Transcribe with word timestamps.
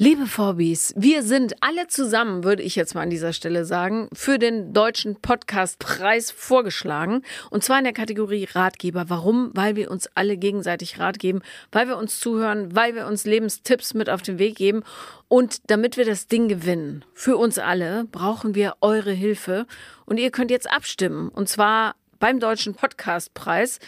Liebe 0.00 0.28
Vorbis, 0.28 0.94
wir 0.96 1.24
sind 1.24 1.56
alle 1.60 1.88
zusammen, 1.88 2.44
würde 2.44 2.62
ich 2.62 2.76
jetzt 2.76 2.94
mal 2.94 3.00
an 3.00 3.10
dieser 3.10 3.32
Stelle 3.32 3.64
sagen, 3.64 4.08
für 4.12 4.38
den 4.38 4.72
deutschen 4.72 5.16
Podcastpreis 5.16 6.30
vorgeschlagen. 6.30 7.22
Und 7.50 7.64
zwar 7.64 7.78
in 7.78 7.84
der 7.84 7.92
Kategorie 7.92 8.44
Ratgeber. 8.44 9.06
Warum? 9.10 9.50
Weil 9.54 9.74
wir 9.74 9.90
uns 9.90 10.08
alle 10.14 10.36
gegenseitig 10.36 11.00
Rat 11.00 11.18
geben, 11.18 11.40
weil 11.72 11.88
wir 11.88 11.96
uns 11.96 12.20
zuhören, 12.20 12.76
weil 12.76 12.94
wir 12.94 13.08
uns 13.08 13.24
Lebenstipps 13.24 13.92
mit 13.92 14.08
auf 14.08 14.22
den 14.22 14.38
Weg 14.38 14.54
geben. 14.54 14.84
Und 15.26 15.68
damit 15.68 15.96
wir 15.96 16.04
das 16.04 16.28
Ding 16.28 16.46
gewinnen, 16.46 17.04
für 17.12 17.36
uns 17.36 17.58
alle, 17.58 18.04
brauchen 18.04 18.54
wir 18.54 18.76
eure 18.80 19.10
Hilfe. 19.10 19.66
Und 20.06 20.20
ihr 20.20 20.30
könnt 20.30 20.52
jetzt 20.52 20.70
abstimmen. 20.70 21.28
Und 21.28 21.48
zwar 21.48 21.96
beim 22.20 22.38
Deutschen 22.38 22.74
Podcastpreis. 22.74 23.80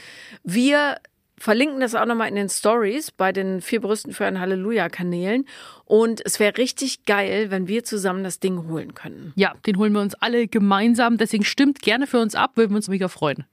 Wir 0.43 0.97
verlinken 1.41 1.81
das 1.81 1.95
auch 1.95 2.05
nochmal 2.05 2.29
in 2.29 2.35
den 2.37 2.51
Stories 2.51 3.11
bei 3.11 3.33
den 3.33 3.63
vier 3.63 3.81
Brüsten 3.81 4.13
für 4.13 4.27
ein 4.27 4.39
Halleluja-Kanälen. 4.39 5.47
Und 5.87 6.25
es 6.25 6.39
wäre 6.39 6.59
richtig 6.59 7.07
geil, 7.07 7.51
wenn 7.51 7.67
wir 7.67 7.83
zusammen 7.83 8.23
das 8.23 8.41
Ding 8.41 8.69
holen 8.69 8.95
können. 8.95 9.33
Ja, 9.37 9.55
den 9.67 9.79
holen 9.79 9.93
wir 9.95 10.03
uns 10.03 10.15
alle 10.15 10.47
gemeinsam. 10.47 11.17
Deswegen 11.17 11.45
stimmt 11.45 11.81
gerne 11.81 12.07
für 12.07 12.21
uns 12.21 12.35
ab, 12.35 12.53
würden 12.57 12.73
wir 12.73 12.77
uns 12.77 12.89
mega 12.89 13.09
freuen. 13.09 13.47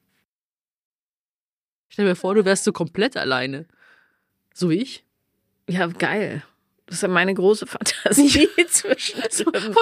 Stell 1.88 2.06
dir 2.06 2.16
vor, 2.16 2.36
du 2.36 2.44
wärst 2.44 2.66
so 2.66 2.74
komplett 2.74 3.16
alleine. 3.16 3.66
So 4.54 4.70
wie 4.70 4.82
ich. 4.82 5.06
Ja, 5.70 5.88
geil. 5.88 6.44
Das 6.88 6.98
ist 6.98 7.02
ja 7.04 7.08
meine 7.08 7.34
große 7.34 7.68
Fantasie 7.68 8.50
zwischen. 8.68 9.22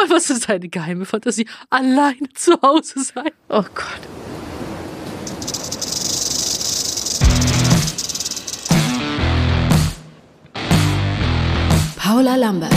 Was 0.10 0.30
ist 0.30 0.48
deine 0.48 0.70
geheime 0.70 1.06
Fantasie? 1.06 1.48
Alleine 1.72 2.30
zu 2.34 2.62
Hause 2.62 3.00
sein. 3.00 3.32
Oh 3.50 3.64
Gott. 3.74 4.45
Paula 12.06 12.36
Lambert, 12.36 12.72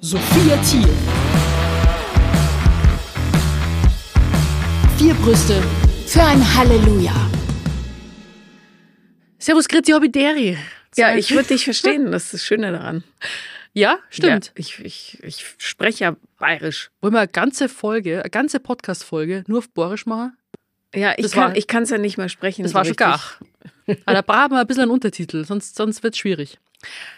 Sophia 0.00 0.56
Thiel. 0.62 0.88
vier 4.96 5.14
Brüste 5.14 5.60
für 6.06 6.22
ein 6.22 6.40
Halleluja. 6.56 7.12
Servus, 9.40 9.66
Grüezi, 9.66 9.90
Hobbideri. 9.90 10.56
Ja, 10.96 11.16
ich 11.16 11.32
würde 11.32 11.48
dich 11.48 11.64
verstehen. 11.64 12.10
Das 12.12 12.26
ist 12.26 12.34
das 12.34 12.44
Schöne 12.44 12.70
daran. 12.70 13.02
Ja, 13.72 13.98
stimmt. 14.10 14.46
Ja, 14.46 14.52
ich, 14.54 14.78
ich, 14.84 15.18
ich 15.24 15.44
spreche 15.58 16.04
ja 16.04 16.16
bayerisch. 16.38 16.90
Wollen 17.00 17.14
wir 17.14 17.18
eine 17.20 17.28
ganze 17.28 17.68
Folge, 17.68 18.20
eine 18.20 18.30
ganze 18.30 18.60
Podcast-Folge 18.60 19.42
nur 19.48 19.58
auf 19.58 19.68
Borisch 19.70 20.06
machen? 20.06 20.36
Ja, 20.94 21.14
ich 21.16 21.24
Das 21.24 21.32
kann 21.32 21.50
war- 21.50 21.56
ich 21.56 21.66
kann 21.66 21.82
es 21.82 21.90
ja 21.90 21.98
nicht 21.98 22.16
mehr 22.16 22.28
sprechen. 22.28 22.62
Das 22.62 22.70
so 22.70 22.76
war 22.76 22.84
schon 22.84 22.94
gar. 22.94 23.20
Aber 24.04 24.14
da 24.14 24.22
brauchen 24.22 24.52
wir 24.52 24.60
ein 24.60 24.66
bisschen 24.68 24.84
einen 24.84 24.92
Untertitel, 24.92 25.44
sonst, 25.44 25.74
sonst 25.74 26.04
wird 26.04 26.14
es 26.14 26.18
schwierig. 26.18 26.58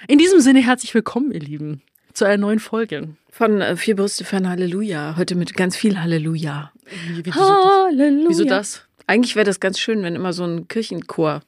In 0.06 0.18
diesem 0.18 0.40
Sinne 0.40 0.60
herzlich 0.60 0.94
willkommen, 0.94 1.32
ihr 1.32 1.40
Lieben, 1.40 1.82
zu 2.12 2.24
einer 2.24 2.36
neuen 2.38 2.58
Folge. 2.58 3.16
Von 3.30 3.60
äh, 3.60 3.76
Vier 3.76 3.96
Brüste 3.96 4.24
für 4.24 4.36
ein 4.36 4.48
Halleluja. 4.48 5.16
Heute 5.16 5.34
mit 5.34 5.54
ganz 5.54 5.76
viel 5.76 6.00
Halleluja. 6.00 6.72
Wie, 6.84 7.24
wieso, 7.24 7.40
Halleluja. 7.40 8.28
wieso 8.28 8.44
das? 8.44 8.86
Eigentlich 9.06 9.36
wäre 9.36 9.46
das 9.46 9.60
ganz 9.60 9.78
schön, 9.78 10.02
wenn 10.02 10.14
immer 10.16 10.32
so 10.32 10.44
ein 10.44 10.68
Kirchenchor. 10.68 11.42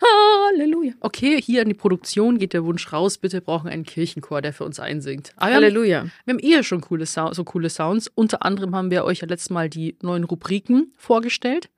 Halleluja. 0.00 0.92
Okay, 1.00 1.40
hier 1.42 1.62
an 1.62 1.68
die 1.68 1.74
Produktion 1.74 2.38
geht 2.38 2.52
der 2.52 2.64
Wunsch 2.64 2.92
raus, 2.92 3.18
bitte 3.18 3.40
brauchen 3.40 3.68
einen 3.68 3.84
Kirchenchor, 3.84 4.40
der 4.40 4.52
für 4.52 4.64
uns 4.64 4.78
einsingt. 4.80 5.32
Aber 5.36 5.50
wir 5.50 5.56
haben, 5.56 5.62
Halleluja. 5.64 6.04
wir 6.24 6.34
haben 6.34 6.38
eher 6.38 6.62
schon 6.62 6.80
coole 6.80 7.04
Sou- 7.04 7.32
so 7.34 7.44
coole 7.44 7.68
Sounds. 7.68 8.08
Unter 8.14 8.44
anderem 8.44 8.74
haben 8.76 8.90
wir 8.90 9.04
euch 9.04 9.20
ja 9.20 9.26
letztes 9.28 9.50
Mal 9.50 9.68
die 9.68 9.96
neuen 10.00 10.24
Rubriken 10.24 10.92
vorgestellt, 10.96 11.68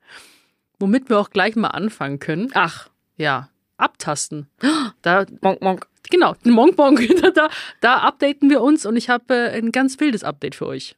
womit 0.79 1.09
wir 1.09 1.19
auch 1.19 1.31
gleich 1.31 1.55
mal 1.55 1.69
anfangen 1.69 2.19
können. 2.19 2.49
Ach, 2.53 2.89
Ja, 3.17 3.49
abtasten. 3.81 4.47
Da, 5.01 5.25
Monk, 5.41 5.61
Monk. 5.61 5.87
genau, 6.09 6.35
den 6.45 6.51
Monk 6.51 6.77
Monk, 6.77 7.01
da, 7.33 7.49
da 7.79 7.97
updaten 7.99 8.49
wir 8.49 8.61
uns 8.61 8.85
und 8.85 8.95
ich 8.95 9.09
habe 9.09 9.33
äh, 9.33 9.57
ein 9.57 9.71
ganz 9.71 9.99
wildes 9.99 10.23
Update 10.23 10.53
für 10.53 10.67
euch. 10.67 10.95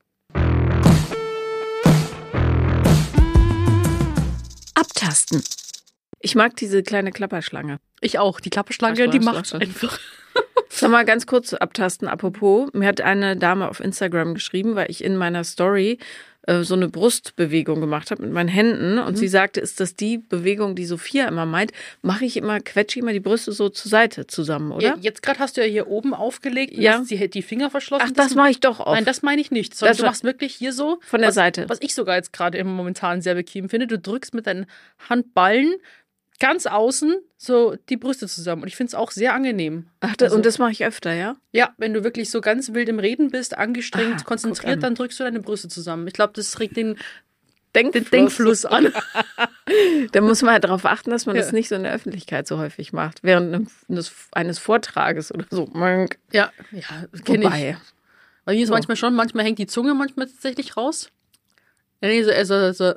Abtasten. 4.75 5.41
Ich 6.19 6.35
mag 6.35 6.56
diese 6.58 6.84
kleine 6.84 7.12
Klapperschlange. 7.12 7.80
Ich 8.02 8.19
auch. 8.19 8.40
Die 8.40 8.50
Klapperschlange, 8.50 9.09
die 9.09 9.19
macht 9.19 9.53
einfach. 9.53 10.00
Sag 10.69 10.90
mal 10.90 11.06
ganz 11.06 11.28
kurz 11.28 11.53
abtasten. 11.53 12.08
Apropos, 12.08 12.69
mir 12.74 12.88
hat 12.88 13.02
eine 13.02 13.38
Dame 13.38 13.69
auf 13.69 13.79
Instagram 13.79 14.34
geschrieben, 14.34 14.75
weil 14.75 14.90
ich 14.90 15.03
in 15.03 15.16
meiner 15.16 15.44
Story 15.44 16.00
äh, 16.48 16.64
so 16.64 16.74
eine 16.76 16.90
Brustbewegung 16.90 17.80
gemacht 17.81 18.12
habe 18.12 18.22
mit 18.24 18.31
meinen 18.31 18.50
Händen 18.50 19.00
und 19.00 19.18
sie 19.18 19.28
sagte, 19.28 19.59
ist 19.59 19.80
das 19.80 19.96
die 19.96 20.18
Bewegung, 20.18 20.76
die 20.76 20.86
Sophia 20.86 21.28
immer 21.28 21.46
meint? 21.46 21.72
Mache 22.02 22.26
ich 22.26 22.38
immer, 22.38 22.59
quetsche 22.59 23.00
ich 23.00 23.04
immer 23.04 23.14
die 23.14 23.20
Brüste 23.20 23.52
so 23.52 23.70
zur 23.70 23.90
Seite 23.90 24.28
zusammen, 24.28 24.72
oder? 24.72 24.84
Ja, 24.84 24.96
jetzt 25.00 25.22
gerade 25.24 25.40
hast 25.40 25.58
du 25.58 25.62
ja 25.62 25.68
hier 25.68 25.88
oben 25.88 26.14
aufgelegt 26.14 26.74
und 26.76 26.82
Ja. 26.82 27.00
hast 27.00 27.09
die, 27.12 27.30
die 27.30 27.42
Finger 27.42 27.70
verschlossen. 27.70 28.08
Ach, 28.09 28.12
das 28.14 28.36
mache 28.36 28.50
ich 28.50 28.59
doch 28.59 28.80
oft. 28.80 28.92
Nein, 28.94 29.06
das 29.06 29.22
meine 29.22 29.42
ich 29.42 29.52
nicht. 29.52 29.76
Sondern 29.76 29.92
Das 29.92 29.98
du 29.98 30.06
machst 30.06 30.24
wirklich 30.24 30.53
hier 30.53 30.74
so. 30.74 31.00
Von 31.02 31.22
der 31.22 31.30
was, 31.30 31.36
Seite. 31.36 31.66
Was 31.70 31.80
ich 31.82 31.94
sogar 31.94 32.16
jetzt 32.16 32.34
gerade 32.34 32.58
im 32.58 32.68
momentan 32.68 33.22
sehr 33.22 33.36
bequem 33.36 33.70
finde. 33.70 33.88
Du 33.88 33.98
drückst 33.98 34.34
mit 34.34 34.48
deinen 34.48 34.66
Handballen 35.09 35.76
ganz 36.40 36.66
außen 36.66 37.16
so 37.38 37.76
die 37.90 37.98
Brüste 37.98 38.28
zusammen. 38.28 38.64
Und 38.64 38.68
ich 38.68 38.76
finde 38.76 38.90
es 38.90 38.96
auch 38.96 39.12
sehr 39.12 39.34
angenehm. 39.34 39.88
Ach, 40.02 40.16
das, 40.16 40.28
Also- 40.28 40.36
und 40.38 40.46
das 40.46 40.58
mache 40.60 40.72
ich 40.72 40.84
öfter, 40.86 41.14
ja? 41.14 41.36
Ja, 41.52 41.74
wenn 41.78 41.94
du 41.94 42.04
wirklich 42.04 42.30
so 42.32 42.42
ganz 42.42 42.74
wild 42.74 42.90
im 42.90 43.00
Reden 43.00 43.30
bist, 43.32 43.58
angestrengt, 43.58 44.14
Ah, 44.16 44.18
an. 44.20 44.24
konzentriert, 44.26 44.84
dann 44.84 44.96
drückst 44.96 45.20
du 45.20 45.24
deine 45.24 45.40
Brüste 45.42 45.68
zusammen. 45.70 46.08
Ich 46.08 46.14
glaube, 46.14 46.34
das 46.36 46.60
regt 46.60 46.76
den, 46.78 46.98
Denkfluss. 47.76 48.04
den 48.04 48.12
Denkfluss 48.12 48.66
an. 48.66 48.94
Da 50.12 50.22
muss 50.22 50.42
man 50.42 50.54
halt 50.54 50.64
darauf 50.64 50.86
achten, 50.86 51.10
dass 51.12 51.26
man 51.26 51.36
Ja. 51.36 51.42
das 51.42 51.52
nicht 51.52 51.70
so 51.70 51.76
in 51.76 51.84
der 51.84 51.94
Öffentlichkeit 51.94 52.48
so 52.48 52.58
häufig 52.58 52.94
macht. 52.94 53.20
Während 53.24 53.68
eines, 54.32 54.60
Vortrages 54.60 55.34
oder 55.34 55.46
so. 55.50 55.70
Ja, 56.32 56.52
ja, 56.72 56.88
kenne 57.26 57.46
ich. 57.46 57.76
Bei 58.46 58.54
mir 58.54 58.62
ist 58.62 58.68
So. 58.68 58.74
manchmal 58.74 58.98
schon, 58.98 59.14
manchmal 59.16 59.46
hängt 59.46 59.60
die 59.60 59.68
Zunge 59.68 59.94
manchmal 59.94 60.28
tatsächlich 60.28 60.76
raus. 60.76 61.10
Ja, 62.02 62.10
nee, 62.10 62.22
so, 62.24 62.32
also, 62.32 62.72
so, 62.74 62.94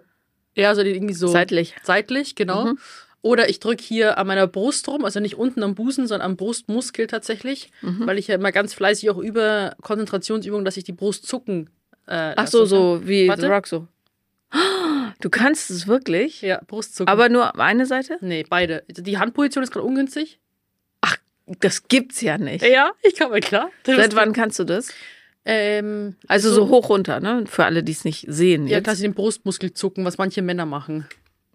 ja, 0.57 0.75
so 0.75 0.83
irgendwie 0.83 1.15
so 1.15 1.29
Seitlich. 1.29 1.75
seitlich, 1.85 2.35
genau. 2.35 2.65
Mhm. 2.67 2.79
Oder 3.27 3.49
ich 3.49 3.61
drücke 3.61 3.83
hier 3.83 4.19
an 4.19 4.27
meiner 4.27 4.47
Brust 4.47 4.87
rum, 4.89 5.05
also 5.05 5.21
nicht 5.21 5.37
unten 5.37 5.63
am 5.63 5.75
Busen, 5.75 6.07
sondern 6.07 6.31
am 6.31 6.37
Brustmuskel 6.37 7.07
tatsächlich, 7.07 7.71
Mhm. 7.83 8.07
weil 8.07 8.19
ich 8.19 8.29
ja 8.29 8.35
immer 8.37 8.53
ganz 8.53 8.73
fleißig 8.75 9.11
auch 9.11 9.19
über 9.19 9.75
Konzentrationsübungen, 9.83 10.65
dass 10.65 10.77
ich 10.77 10.85
die 10.85 10.93
Brust 10.93 11.27
zucken. 11.27 11.71
Äh, 12.07 12.35
Ach 12.37 12.47
so, 12.47 12.65
so 12.67 13.01
wie 13.07 13.29
Warte. 13.29 13.43
The 13.43 13.49
Rock 13.49 13.67
so. 13.67 13.89
Du 15.21 15.31
kannst 15.31 15.71
es 15.71 15.87
wirklich? 15.87 16.43
Ja, 16.43 16.61
Brustzucken. 16.67 17.09
Aber 17.11 17.29
nur 17.31 17.59
eine 17.59 17.87
Seite? 17.87 18.19
nee, 18.21 18.45
beide. 18.49 18.85
Die 18.89 19.19
Handposition 19.19 19.65
ist 19.65 19.73
gerade 19.73 19.87
ungünstig. 19.87 20.39
Das 21.61 21.87
gibt's 21.89 22.21
ja 22.23 22.39
nicht. 22.39 22.65
Ja, 22.67 22.91
ich 23.03 23.15
kann 23.15 23.31
mal 23.31 23.41
klar. 23.41 23.71
Seit 23.87 24.15
wann 24.17 24.33
kannst 24.33 24.59
du 24.59 24.65
das? 24.65 24.89
Ähm, 25.45 26.17
Also 26.27 26.53
so, 26.53 26.69
hoch 26.69 26.89
runter, 26.89 27.21
ne? 27.21 27.45
Für 27.47 27.65
alle, 27.65 27.85
die 27.85 27.93
es 27.93 28.05
nicht 28.05 28.27
sehen. 28.29 28.67
Ja, 28.67 28.79
Jetzt. 28.79 28.87
quasi 28.87 29.03
den 29.03 29.15
Brustmuskel 29.15 29.73
zucken, 29.73 30.05
was 30.05 30.19
manche 30.19 30.43
Männer 30.43 30.67
machen. 30.67 31.07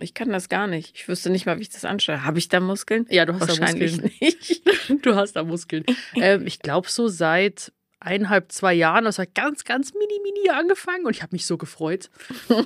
Ich 0.02 0.14
kann 0.14 0.30
das 0.30 0.50
gar 0.50 0.68
nicht. 0.68 0.96
Ich 0.96 1.08
wüsste 1.08 1.30
nicht 1.30 1.46
mal, 1.46 1.58
wie 1.58 1.64
ich 1.64 1.70
das 1.70 1.86
ansteuere. 1.86 2.26
Habe 2.26 2.40
ich 2.40 2.50
da 2.50 2.60
Muskeln? 2.60 3.06
Ja, 3.10 3.26
du 3.26 3.34
hast 3.34 3.42
da 3.44 3.48
Wahrscheinlich 3.50 3.92
Muskeln. 3.94 4.14
nicht. 4.22 4.62
Du 5.04 5.16
hast 5.16 5.34
da 5.34 5.44
Muskeln. 5.44 5.86
ähm, 6.16 6.46
ich 6.46 6.60
glaube, 6.60 6.90
so 6.90 7.08
seit 7.08 7.72
eineinhalb, 8.00 8.52
zwei 8.52 8.74
Jahren, 8.74 9.06
das 9.06 9.20
hat 9.20 9.36
ganz, 9.36 9.64
ganz 9.64 9.94
mini, 9.94 10.20
mini 10.24 10.50
angefangen 10.50 11.06
und 11.06 11.16
ich 11.16 11.22
habe 11.22 11.36
mich 11.36 11.46
so 11.46 11.58
gefreut. 11.58 12.10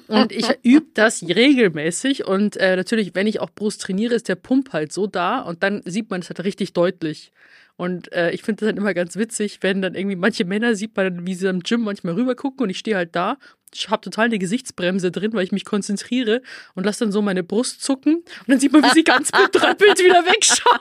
Und 0.07 0.31
ich 0.31 0.47
übe 0.63 0.87
das 0.93 1.21
regelmäßig 1.23 2.25
und 2.25 2.55
äh, 2.57 2.75
natürlich, 2.77 3.13
wenn 3.15 3.27
ich 3.27 3.41
auch 3.41 3.49
Brust 3.51 3.81
trainiere, 3.81 4.15
ist 4.15 4.29
der 4.29 4.35
Pump 4.35 4.71
halt 4.73 4.91
so 4.93 5.07
da 5.07 5.41
und 5.41 5.61
dann 5.61 5.81
sieht 5.85 6.09
man 6.09 6.21
es 6.21 6.29
halt 6.29 6.43
richtig 6.43 6.73
deutlich. 6.73 7.31
Und 7.77 8.11
äh, 8.13 8.31
ich 8.31 8.41
finde 8.43 8.61
das 8.61 8.69
dann 8.69 8.77
immer 8.77 8.93
ganz 8.93 9.17
witzig, 9.17 9.57
wenn 9.61 9.81
dann 9.81 9.95
irgendwie 9.95 10.15
manche 10.15 10.45
Männer 10.45 10.75
sieht 10.75 10.95
man, 10.95 11.05
dann, 11.17 11.27
wie 11.27 11.35
sie 11.35 11.47
im 11.49 11.59
Gym 11.61 11.81
manchmal 11.81 12.13
rüber 12.13 12.33
gucken 12.35 12.63
und 12.63 12.69
ich 12.69 12.79
stehe 12.79 12.95
halt 12.95 13.15
da. 13.15 13.37
Ich 13.73 13.89
habe 13.89 14.01
total 14.01 14.25
eine 14.25 14.39
Gesichtsbremse 14.39 15.11
drin, 15.11 15.33
weil 15.33 15.43
ich 15.43 15.51
mich 15.51 15.65
konzentriere 15.65 16.41
und 16.75 16.85
lasse 16.85 17.03
dann 17.03 17.11
so 17.11 17.21
meine 17.21 17.43
Brust 17.43 17.83
zucken 17.83 18.15
und 18.15 18.25
dann 18.47 18.59
sieht 18.61 18.71
man, 18.71 18.81
wie 18.83 18.89
sie 18.91 19.03
ganz 19.03 19.29
betröppelt 19.51 19.99
wieder 19.99 20.23
wegschaut. 20.25 20.79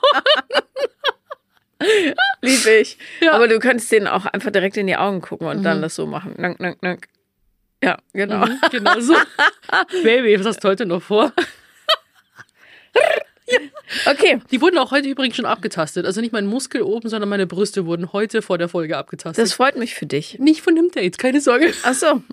Lieb 2.43 2.67
ich. 2.67 2.97
Ja. 3.21 3.33
Aber 3.33 3.49
du 3.49 3.59
könntest 3.59 3.91
denen 3.91 4.07
auch 4.07 4.27
einfach 4.27 4.53
direkt 4.53 4.77
in 4.77 4.87
die 4.87 4.97
Augen 4.97 5.21
gucken 5.21 5.49
und 5.49 5.65
dann 5.65 5.79
Mhm. 5.79 5.83
das 5.83 5.97
so 5.97 6.07
machen. 6.07 6.35
Nank, 6.39 6.61
nank, 6.61 6.81
nank. 6.83 7.09
Ja, 7.83 7.99
genau. 8.13 8.47
Mhm, 8.47 8.61
genau 8.71 9.01
so. 9.01 9.15
Baby, 10.05 10.39
was 10.39 10.47
hast 10.47 10.63
du 10.63 10.69
heute 10.69 10.87
noch 10.87 11.03
vor? 11.03 11.33
Okay. 14.07 14.41
Die 14.51 14.61
wurden 14.61 14.79
auch 14.79 14.91
heute 14.91 15.09
übrigens 15.09 15.37
schon 15.37 15.45
abgetastet. 15.45 16.07
Also 16.07 16.21
nicht 16.21 16.33
mein 16.33 16.47
Muskel 16.47 16.83
oben, 16.83 17.09
sondern 17.09 17.29
meine 17.29 17.47
Brüste 17.47 17.87
wurden 17.87 18.13
heute 18.13 18.41
vor 18.43 18.57
der 18.59 18.69
Folge 18.69 18.97
abgetastet. 18.97 19.43
Das 19.43 19.53
freut 19.53 19.77
mich 19.77 19.95
für 19.95 20.07
dich. 20.07 20.39
nicht 20.39 20.63
von 20.63 20.75
dem 20.75 20.91
Date, 20.91 21.19
keine 21.19 21.41
Sorge. 21.41 21.73
Ach 21.83 21.95
so. 21.95 22.23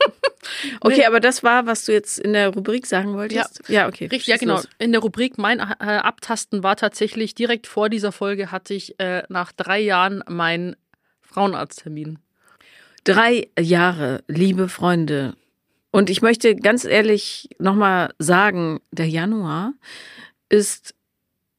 Okay, 0.79 0.97
Nee. 0.97 1.05
aber 1.05 1.19
das 1.19 1.43
war, 1.43 1.67
was 1.67 1.85
du 1.85 1.91
jetzt 1.91 2.17
in 2.17 2.33
der 2.33 2.49
Rubrik 2.49 2.87
sagen 2.87 3.13
wolltest? 3.13 3.61
Ja, 3.67 3.87
okay. 3.87 4.05
Richtig, 4.05 4.25
ja 4.27 4.37
genau. 4.37 4.55
los. 4.55 4.67
In 4.79 4.91
der 4.91 5.01
Rubrik 5.01 5.37
mein 5.37 5.59
äh, 5.59 5.63
Abtasten 5.63 6.63
war 6.63 6.75
tatsächlich 6.75 7.35
direkt 7.35 7.67
vor 7.67 7.89
dieser 7.89 8.11
Folge 8.11 8.51
hatte 8.51 8.73
ich 8.73 8.99
äh, 8.99 9.21
nach 9.29 9.51
drei 9.51 9.79
Jahren 9.79 10.23
meinen 10.27 10.75
Frauenarzttermin. 11.21 12.17
Drei 13.03 13.49
Jahre, 13.59 14.23
liebe 14.27 14.67
Freunde. 14.67 15.35
Und 15.91 16.09
ich 16.09 16.21
möchte 16.23 16.55
ganz 16.55 16.85
ehrlich 16.85 17.49
nochmal 17.59 18.13
sagen, 18.17 18.79
der 18.91 19.07
Januar 19.07 19.73
ist 20.49 20.95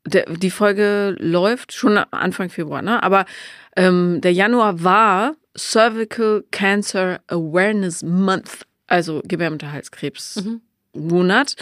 der, 0.06 0.24
die 0.26 0.50
Folge 0.50 1.16
läuft 1.18 1.72
schon 1.72 1.96
Anfang 1.98 2.50
Februar, 2.50 2.82
ne? 2.82 3.02
Aber 3.02 3.24
ähm, 3.76 4.20
der 4.20 4.32
Januar 4.32 4.82
war 4.82 5.36
Cervical 5.56 6.44
Cancer 6.50 7.20
Awareness 7.28 8.02
Month, 8.02 8.66
also 8.86 9.22
Gebärmutterhalskrebs 9.24 10.36
Mhm. 10.44 10.60
Monat. 10.94 11.56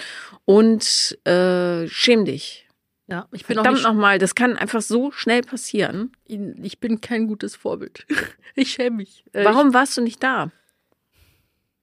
Und 0.45 1.17
äh, 1.25 1.87
schäm 1.87 2.25
dich. 2.25 2.67
Ja, 3.07 3.27
ich 3.33 3.45
bin 3.45 3.55
Verdammt 3.57 3.83
nochmal, 3.83 4.19
das 4.19 4.35
kann 4.37 4.57
einfach 4.57 4.83
so 4.83 5.11
schnell 5.11 5.43
passieren. 5.43 6.13
ich 6.27 6.79
bin 6.79 7.01
kein 7.01 7.27
gutes 7.27 7.57
Vorbild. 7.57 8.07
Ich 8.57 8.73
schäme 8.73 8.97
mich. 8.97 9.25
Äh, 9.33 9.45
Warum 9.45 9.73
warst 9.75 9.97
du 9.97 10.01
nicht 10.03 10.23
da? 10.23 10.51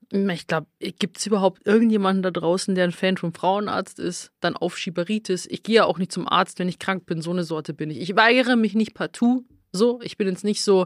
Ich 0.10 0.48
glaube, 0.48 0.68
gibt 0.80 1.18
es 1.18 1.26
überhaupt 1.26 1.68
irgendjemanden 1.68 2.24
da 2.24 2.32
draußen, 2.32 2.76
der 2.76 2.86
ein 2.86 2.92
Fan 2.94 3.18
vom 3.18 3.34
Frauenarzt 3.34 4.00
ist? 4.00 4.32
Dann 4.40 4.56
Aufschieberitis. 4.56 5.46
Ich 5.48 5.64
gehe 5.64 5.76
ja 5.76 5.86
auch 5.86 5.98
nicht 5.98 6.14
zum 6.14 6.28
Arzt, 6.28 6.60
wenn 6.60 6.70
ich 6.70 6.80
krank 6.80 7.06
bin. 7.06 7.22
So 7.22 7.32
eine 7.32 7.44
Sorte 7.44 7.74
bin 7.74 7.90
ich. 7.90 8.00
Ich 8.00 8.16
weigere 8.16 8.56
mich 8.56 8.74
nicht 8.74 8.94
partout. 8.94 9.44
So, 9.74 10.00
ich 10.02 10.16
bin 10.16 10.30
jetzt 10.30 10.46
nicht 10.46 10.64
so, 10.64 10.84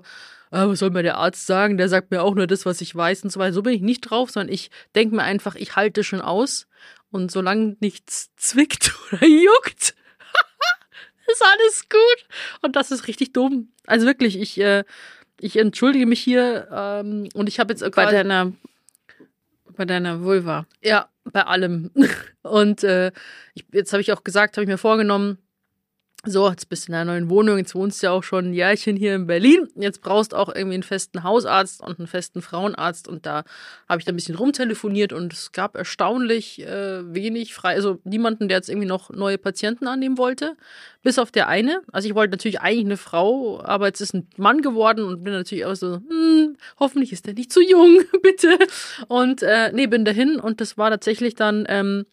äh, 0.50 0.66
was 0.66 0.80
soll 0.80 0.90
mir 0.90 1.04
der 1.04 1.18
Arzt 1.18 1.46
sagen? 1.46 1.78
Der 1.78 1.88
sagt 1.88 2.10
mir 2.10 2.24
auch 2.24 2.34
nur 2.34 2.48
das, 2.48 2.66
was 2.66 2.82
ich 2.82 2.96
weiß 2.96 3.24
und 3.24 3.30
so 3.30 3.40
weiter. 3.40 3.54
So 3.54 3.62
bin 3.62 3.74
ich 3.74 3.82
nicht 3.82 4.02
drauf, 4.02 4.32
sondern 4.32 4.52
ich 4.52 4.72
denke 4.96 5.16
mir 5.16 5.22
einfach, 5.24 5.54
ich 5.56 5.76
halte 5.76 6.04
schon 6.04 6.22
aus. 6.22 6.68
Und 7.12 7.30
solange 7.32 7.78
nichts 7.80 8.32
zwickt 8.38 8.92
oder 9.12 9.24
juckt, 9.28 9.94
ist 11.28 11.44
alles 11.44 11.84
gut. 11.90 12.28
Und 12.64 12.76
das 12.76 12.90
ist 12.90 13.08
richtig 13.08 13.34
dumm. 13.34 13.70
Also 13.86 14.08
wirklich, 14.08 14.40
ich, 14.40 14.60
äh, 14.60 14.84
ich 15.40 15.58
entschuldige 15.58 16.08
mich 16.08 16.22
hier 16.22 16.68
ähm, 16.72 17.30
und 17.36 17.48
ich 17.48 17.60
habe 17.60 17.72
jetzt 17.74 17.82
Bei 17.82 17.90
quasi- 17.92 18.16
deiner, 18.16 18.52
bei 19.76 19.86
deiner 19.86 20.24
Vulva. 20.24 20.66
ja, 20.82 21.10
bei 21.24 21.44
allem. 21.44 21.92
Und 22.42 22.84
äh, 22.84 23.12
ich, 23.54 23.66
jetzt 23.72 23.94
habe 23.94 24.02
ich 24.02 24.12
auch 24.12 24.24
gesagt, 24.24 24.58
habe 24.58 24.64
ich 24.64 24.70
mir 24.70 24.78
vorgenommen, 24.78 25.38
so, 26.24 26.48
jetzt 26.50 26.70
bist 26.70 26.88
du 26.88 26.92
in 26.92 26.96
einer 26.96 27.14
neuen 27.14 27.32
Wohnung, 27.32 27.58
jetzt 27.58 27.74
wohnst 27.74 28.02
du 28.02 28.06
ja 28.06 28.12
auch 28.12 28.22
schon 28.22 28.52
ein 28.52 28.54
Jahrchen 28.54 28.96
hier 28.96 29.16
in 29.16 29.26
Berlin. 29.26 29.68
Jetzt 29.76 30.02
brauchst 30.02 30.34
du 30.34 30.36
auch 30.36 30.54
irgendwie 30.54 30.76
einen 30.76 30.84
festen 30.84 31.24
Hausarzt 31.24 31.82
und 31.82 31.98
einen 31.98 32.08
festen 32.08 32.44
Frauenarzt. 32.44 33.08
Und 33.08 33.26
da 33.26 33.44
habe 33.90 34.00
ich 34.00 34.06
da 34.06 34.12
ein 34.12 34.16
bisschen 34.16 34.36
rumtelefoniert 34.36 35.14
und 35.14 35.34
es 35.34 35.52
gab 35.52 35.76
erstaunlich 35.76 36.62
äh, 36.62 37.12
wenig 37.12 37.56
frei, 37.56 37.74
also 37.74 38.00
niemanden, 38.04 38.50
der 38.50 38.58
jetzt 38.58 38.70
irgendwie 38.70 38.88
noch 38.88 39.10
neue 39.10 39.40
Patienten 39.40 39.88
annehmen 39.88 40.20
wollte. 40.20 40.56
Bis 41.02 41.18
auf 41.18 41.32
der 41.32 41.48
eine. 41.48 41.82
Also 41.92 42.08
ich 42.08 42.14
wollte 42.14 42.32
natürlich 42.32 42.62
eigentlich 42.62 42.86
eine 42.86 42.98
Frau, 42.98 43.60
aber 43.64 43.88
jetzt 43.88 44.02
ist 44.02 44.14
ein 44.14 44.28
Mann 44.38 44.62
geworden 44.62 45.04
und 45.04 45.24
bin 45.24 45.34
natürlich 45.34 45.66
auch 45.66 45.76
so, 45.76 46.02
hm, 46.08 46.56
hoffentlich 46.80 47.12
ist 47.14 47.26
der 47.26 47.34
nicht 47.34 47.52
zu 47.52 47.62
jung, 47.62 48.00
bitte. 48.22 48.60
Und 49.08 49.42
äh, 49.42 49.72
nee, 49.74 49.88
bin 49.88 50.06
dahin 50.06 50.40
und 50.40 50.62
das 50.62 50.78
war 50.78 50.92
tatsächlich 50.92 51.34
dann, 51.34 51.66
ähm, 51.68 52.06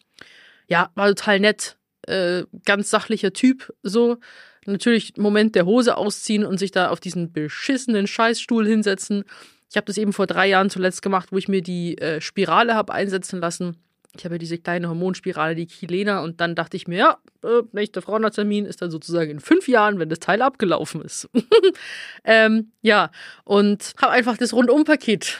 ja, 0.67 0.89
war 0.95 1.09
total 1.09 1.39
nett. 1.39 1.78
Äh, 2.09 2.45
ganz 2.65 2.89
sachlicher 2.89 3.33
Typ, 3.33 3.73
so. 3.83 4.17
Natürlich 4.65 5.13
Moment 5.17 5.55
der 5.55 5.65
Hose 5.65 5.95
ausziehen 5.95 6.45
und 6.45 6.57
sich 6.57 6.71
da 6.71 6.89
auf 6.89 6.99
diesen 6.99 7.31
beschissenen 7.31 8.07
Scheißstuhl 8.07 8.67
hinsetzen. 8.67 9.23
Ich 9.69 9.77
habe 9.77 9.85
das 9.85 9.97
eben 9.97 10.11
vor 10.13 10.27
drei 10.27 10.47
Jahren 10.47 10.69
zuletzt 10.69 11.01
gemacht, 11.01 11.31
wo 11.31 11.37
ich 11.37 11.47
mir 11.47 11.61
die 11.61 11.97
äh, 11.99 12.19
Spirale 12.19 12.75
habe 12.75 12.93
einsetzen 12.93 13.39
lassen. 13.39 13.77
Ich 14.17 14.25
habe 14.25 14.35
ja 14.35 14.39
diese 14.39 14.57
kleine 14.57 14.87
Hormonspirale, 14.87 15.53
die 15.53 15.67
Kilena, 15.67 16.21
und 16.23 16.41
dann 16.41 16.55
dachte 16.55 16.75
ich 16.77 16.87
mir, 16.87 16.97
ja, 16.97 17.17
äh, 17.43 17.61
nächster 17.73 18.01
Frauenarzttermin 18.01 18.65
ist 18.65 18.81
dann 18.81 18.89
sozusagen 18.89 19.29
in 19.29 19.39
fünf 19.39 19.67
Jahren, 19.67 19.99
wenn 19.99 20.09
das 20.09 20.19
Teil 20.19 20.41
abgelaufen 20.41 21.01
ist. 21.01 21.29
ähm, 22.23 22.71
ja, 22.81 23.11
und 23.43 23.93
habe 24.01 24.13
einfach 24.13 24.35
das 24.35 24.53
Rundumpaket 24.53 25.37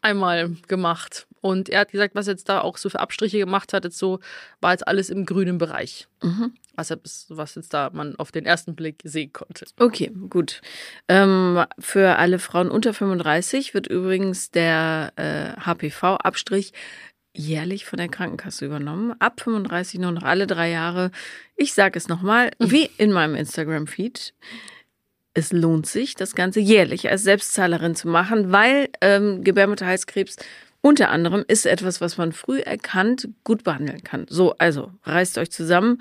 einmal 0.00 0.56
gemacht. 0.66 1.25
Und 1.40 1.68
er 1.68 1.80
hat 1.80 1.92
gesagt, 1.92 2.14
was 2.14 2.26
er 2.26 2.32
jetzt 2.32 2.48
da 2.48 2.60
auch 2.60 2.76
so 2.76 2.88
für 2.88 3.00
Abstriche 3.00 3.38
gemacht 3.38 3.72
hat, 3.72 3.84
jetzt 3.84 3.98
so, 3.98 4.20
war 4.60 4.72
jetzt 4.72 4.86
alles 4.86 5.10
im 5.10 5.26
grünen 5.26 5.58
Bereich. 5.58 6.08
Mhm. 6.22 6.52
Was, 6.74 6.94
was 7.28 7.54
jetzt 7.54 7.72
da 7.72 7.90
man 7.92 8.16
auf 8.16 8.32
den 8.32 8.44
ersten 8.44 8.74
Blick 8.74 9.00
sehen 9.04 9.32
konnte. 9.32 9.66
Okay, 9.78 10.10
gut. 10.28 10.60
Ähm, 11.08 11.64
für 11.78 12.16
alle 12.16 12.38
Frauen 12.38 12.70
unter 12.70 12.92
35 12.92 13.72
wird 13.72 13.86
übrigens 13.86 14.50
der 14.50 15.12
äh, 15.16 15.60
HPV-Abstrich 15.60 16.72
jährlich 17.36 17.84
von 17.84 17.98
der 17.98 18.08
Krankenkasse 18.08 18.64
übernommen. 18.64 19.14
Ab 19.18 19.40
35 19.40 20.00
nur 20.00 20.12
noch 20.12 20.22
alle 20.22 20.46
drei 20.46 20.70
Jahre. 20.70 21.10
Ich 21.54 21.74
sage 21.74 21.98
es 21.98 22.08
nochmal, 22.08 22.50
wie 22.58 22.90
in 22.98 23.12
meinem 23.12 23.34
Instagram-Feed. 23.34 24.34
Es 25.34 25.52
lohnt 25.52 25.86
sich, 25.86 26.14
das 26.14 26.34
Ganze 26.34 26.60
jährlich 26.60 27.10
als 27.10 27.22
Selbstzahlerin 27.22 27.94
zu 27.94 28.08
machen, 28.08 28.52
weil 28.52 28.88
ähm, 29.02 29.44
Gebärmutterhalskrebs 29.44 30.36
unter 30.86 31.10
anderem 31.10 31.44
ist 31.48 31.66
etwas, 31.66 32.00
was 32.00 32.16
man 32.16 32.30
früh 32.30 32.60
erkannt 32.60 33.28
gut 33.42 33.64
behandeln 33.64 34.04
kann. 34.04 34.26
So, 34.28 34.54
also 34.58 34.92
reißt 35.02 35.36
euch 35.38 35.50
zusammen. 35.50 36.00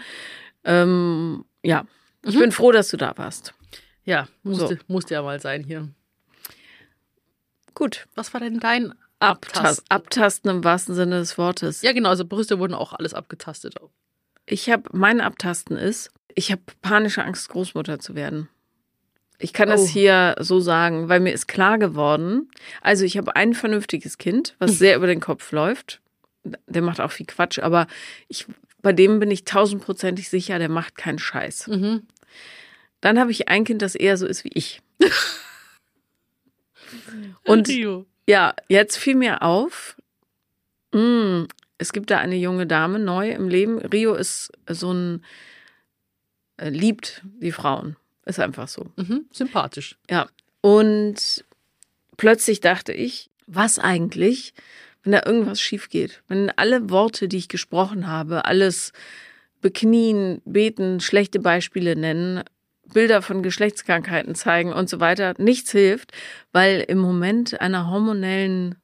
Ähm, 0.64 1.44
ja, 1.64 1.86
ich 2.24 2.38
bin 2.38 2.52
froh, 2.52 2.72
dass 2.72 2.90
du 2.90 2.98
da 2.98 3.18
warst. 3.18 3.56
Ja, 4.04 4.28
musste, 4.44 4.68
So. 4.68 4.76
musste 4.88 5.16
ja 5.16 5.24
mal 5.24 5.42
sein 5.42 5.64
hier. 5.64 5.90
Gut. 7.74 8.06
Was 8.14 8.32
war 8.36 8.42
denn 8.42 8.60
dein 8.60 8.94
Abtasten. 9.18 9.60
Abtasten? 9.60 9.86
Abtasten 9.90 10.52
im 10.52 10.64
wahrsten 10.64 10.94
Sinne 10.94 11.18
des 11.18 11.40
Wortes. 11.40 11.82
Ja, 11.82 11.92
genau, 11.92 12.10
also 12.10 12.24
Brüste 12.24 12.60
wurden 12.60 12.76
auch 12.76 12.94
alles 12.94 13.16
abgetastet. 13.16 13.74
Ich 14.46 14.70
habe, 14.70 14.84
mein 14.94 15.20
Abtasten 15.20 15.78
ist, 15.78 16.12
ich 16.36 16.52
habe 16.52 16.62
panische 16.84 17.24
Angst, 17.24 17.50
Großmutter 17.50 17.98
zu 17.98 18.14
werden. 18.14 18.50
Ich 19.38 19.52
kann 19.54 19.70
das 19.70 19.82
Oh. 19.82 19.88
hier 19.88 20.36
so 20.40 20.60
sagen, 20.60 21.10
weil 21.10 21.20
mir 21.20 21.34
ist 21.34 21.48
klar 21.48 21.78
geworden, 21.78 22.50
also 22.82 23.04
ich 23.04 23.18
habe 23.18 23.36
ein 23.36 23.54
vernünftiges 23.54 24.18
Kind, 24.18 24.56
was 24.60 24.78
sehr 24.80 24.96
über 24.96 25.08
den 25.08 25.20
Kopf 25.20 25.52
läuft. 25.52 26.00
Der 26.68 26.82
macht 26.82 27.02
auch 27.02 27.12
viel 27.12 27.26
Quatsch, 27.26 27.60
aber 27.60 27.88
ich, 28.28 28.46
bei 28.82 28.94
dem 28.94 29.20
bin 29.20 29.32
ich 29.32 29.44
tausendprozentig 29.46 30.30
sicher, 30.30 30.60
der 30.60 30.70
macht 30.70 30.96
keinen 30.96 31.20
Scheiß. 31.20 31.68
Mhm. 31.68 32.04
Dann 33.02 33.20
habe 33.20 33.32
ich 33.32 33.48
ein 33.50 33.64
Kind, 33.66 33.82
das 33.82 33.96
eher 33.96 34.16
so 34.18 34.26
ist 34.26 34.44
wie 34.46 34.52
ich. 34.54 34.82
Und 37.46 37.68
Rio. 37.68 38.06
Ja, 38.28 38.56
jetzt 38.68 38.98
fiel 38.98 39.16
mir 39.16 39.42
auf, 39.42 39.96
mh, 40.94 41.48
es 41.78 41.94
gibt 41.94 42.10
da 42.10 42.18
eine 42.20 42.36
junge 42.38 42.66
Dame 42.68 43.00
neu 43.00 43.32
im 43.32 43.50
Leben. 43.50 43.80
Rio 43.80 44.14
ist 44.16 44.52
so 44.70 44.92
ein, 44.94 45.26
äh, 46.58 46.70
liebt 46.70 47.22
die 47.42 47.52
Frauen. 47.52 47.96
Ist 48.25 48.39
einfach 48.39 48.68
so. 48.68 48.92
Mhm. 48.95 49.25
Sympathisch. 49.31 49.98
Ja. 50.10 50.27
Und 50.62 51.45
plötzlich 52.18 52.60
dachte 52.60 52.92
ich, 52.92 53.30
was 53.48 53.77
eigentlich, 53.77 54.54
wenn 55.04 55.12
da 55.12 55.22
irgendwas 55.25 55.62
schief 55.62 55.89
geht? 55.89 56.24
Wenn 56.27 56.51
alle 56.56 56.89
Worte, 56.89 57.27
die 57.27 57.38
ich 57.38 57.48
gesprochen 57.48 58.07
habe, 58.07 58.45
alles 58.45 58.92
beknien, 59.62 60.42
beten, 60.45 61.00
schlechte 61.00 61.39
Beispiele 61.39 61.95
nennen, 61.95 62.44
Bilder 62.94 63.22
von 63.22 63.44
Geschlechtskrankheiten 63.44 64.36
zeigen 64.36 64.74
und 64.74 64.89
so 64.89 65.00
weiter, 65.00 65.33
nichts 65.38 65.72
hilft, 65.72 66.12
weil 66.51 66.81
im 66.81 67.00
Moment 67.00 67.60
einer 67.62 67.89
hormonellen 67.89 68.75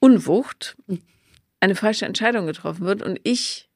Unwucht 0.00 0.76
eine 1.60 1.74
falsche 1.74 2.04
Entscheidung 2.04 2.46
getroffen 2.46 2.84
wird 2.84 3.02
und 3.02 3.18
ich, 3.22 3.68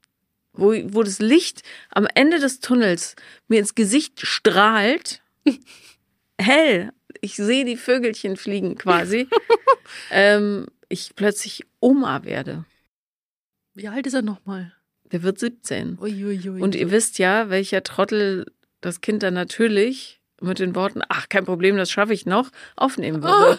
wo, 0.58 0.72
wo 0.92 1.02
das 1.02 1.20
Licht 1.20 1.62
am 1.90 2.06
Ende 2.14 2.38
des 2.40 2.60
Tunnels 2.60 3.16
mir 3.46 3.60
ins 3.60 3.74
Gesicht 3.74 4.26
strahlt, 4.26 5.22
hell, 6.40 6.92
ich 7.20 7.36
sehe 7.36 7.64
die 7.64 7.76
Vögelchen 7.76 8.36
fliegen 8.36 8.76
quasi, 8.76 9.28
ähm, 10.10 10.66
ich 10.88 11.14
plötzlich 11.14 11.64
Oma 11.80 12.24
werde. 12.24 12.64
Wie 13.74 13.88
alt 13.88 14.06
ist 14.06 14.14
er 14.14 14.22
nochmal? 14.22 14.72
Der 15.12 15.22
wird 15.22 15.38
17. 15.38 15.98
Uiuiui. 16.00 16.60
Und 16.60 16.74
ihr 16.74 16.90
wisst 16.90 17.18
ja, 17.18 17.48
welcher 17.48 17.82
Trottel 17.82 18.46
das 18.80 19.00
Kind 19.00 19.22
dann 19.22 19.34
natürlich 19.34 20.20
mit 20.40 20.58
den 20.58 20.74
Worten, 20.74 21.02
ach, 21.08 21.28
kein 21.28 21.44
Problem, 21.44 21.76
das 21.76 21.90
schaffe 21.90 22.12
ich 22.12 22.26
noch, 22.26 22.50
aufnehmen 22.76 23.22
würde. 23.22 23.58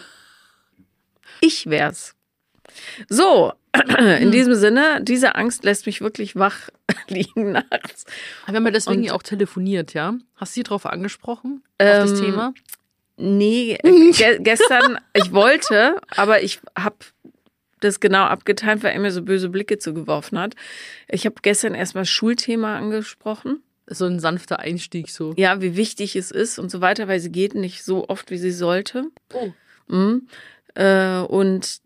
Ich 1.40 1.68
wär's. 1.68 2.14
So, 3.08 3.52
in 4.20 4.30
diesem 4.30 4.54
Sinne, 4.54 5.00
diese 5.02 5.34
Angst 5.34 5.64
lässt 5.64 5.86
mich 5.86 6.00
wirklich 6.00 6.36
wach 6.36 6.70
liegen 7.08 7.52
nachts. 7.52 8.04
wir 8.46 8.54
haben 8.54 8.64
ja 8.64 8.70
deswegen 8.70 9.02
ja 9.04 9.14
auch 9.14 9.22
telefoniert, 9.22 9.94
ja? 9.94 10.14
Hast 10.36 10.54
du 10.56 10.60
sie 10.60 10.62
drauf 10.64 10.86
angesprochen? 10.86 11.62
auf 11.78 11.86
das 11.86 12.10
Ähm, 12.12 12.24
Thema? 12.24 12.54
Nee, 13.16 13.78
ge 13.82 14.38
gestern, 14.40 14.98
ich 15.12 15.32
wollte, 15.32 16.00
aber 16.16 16.42
ich 16.42 16.60
habe 16.76 16.96
das 17.80 18.00
genau 18.00 18.24
abgetan, 18.24 18.82
weil 18.82 18.92
er 18.92 19.00
mir 19.00 19.10
so 19.10 19.22
böse 19.22 19.48
Blicke 19.48 19.78
zugeworfen 19.78 20.38
hat. 20.38 20.54
Ich 21.08 21.26
habe 21.26 21.36
gestern 21.42 21.74
erstmal 21.74 22.04
Schulthema 22.04 22.76
angesprochen. 22.76 23.62
So 23.86 24.04
ein 24.06 24.20
sanfter 24.20 24.60
Einstieg 24.60 25.10
so. 25.10 25.32
Ja, 25.36 25.60
wie 25.60 25.76
wichtig 25.76 26.14
es 26.14 26.30
ist 26.30 26.58
und 26.58 26.70
so 26.70 26.80
weiter, 26.80 27.08
weil 27.08 27.18
sie 27.20 27.32
geht 27.32 27.54
nicht 27.54 27.82
so 27.82 28.08
oft, 28.08 28.30
wie 28.30 28.38
sie 28.38 28.52
sollte. 28.52 29.06
Oh. 29.32 29.50
Mhm. 29.88 30.28
Äh, 30.74 31.18
und 31.20 31.80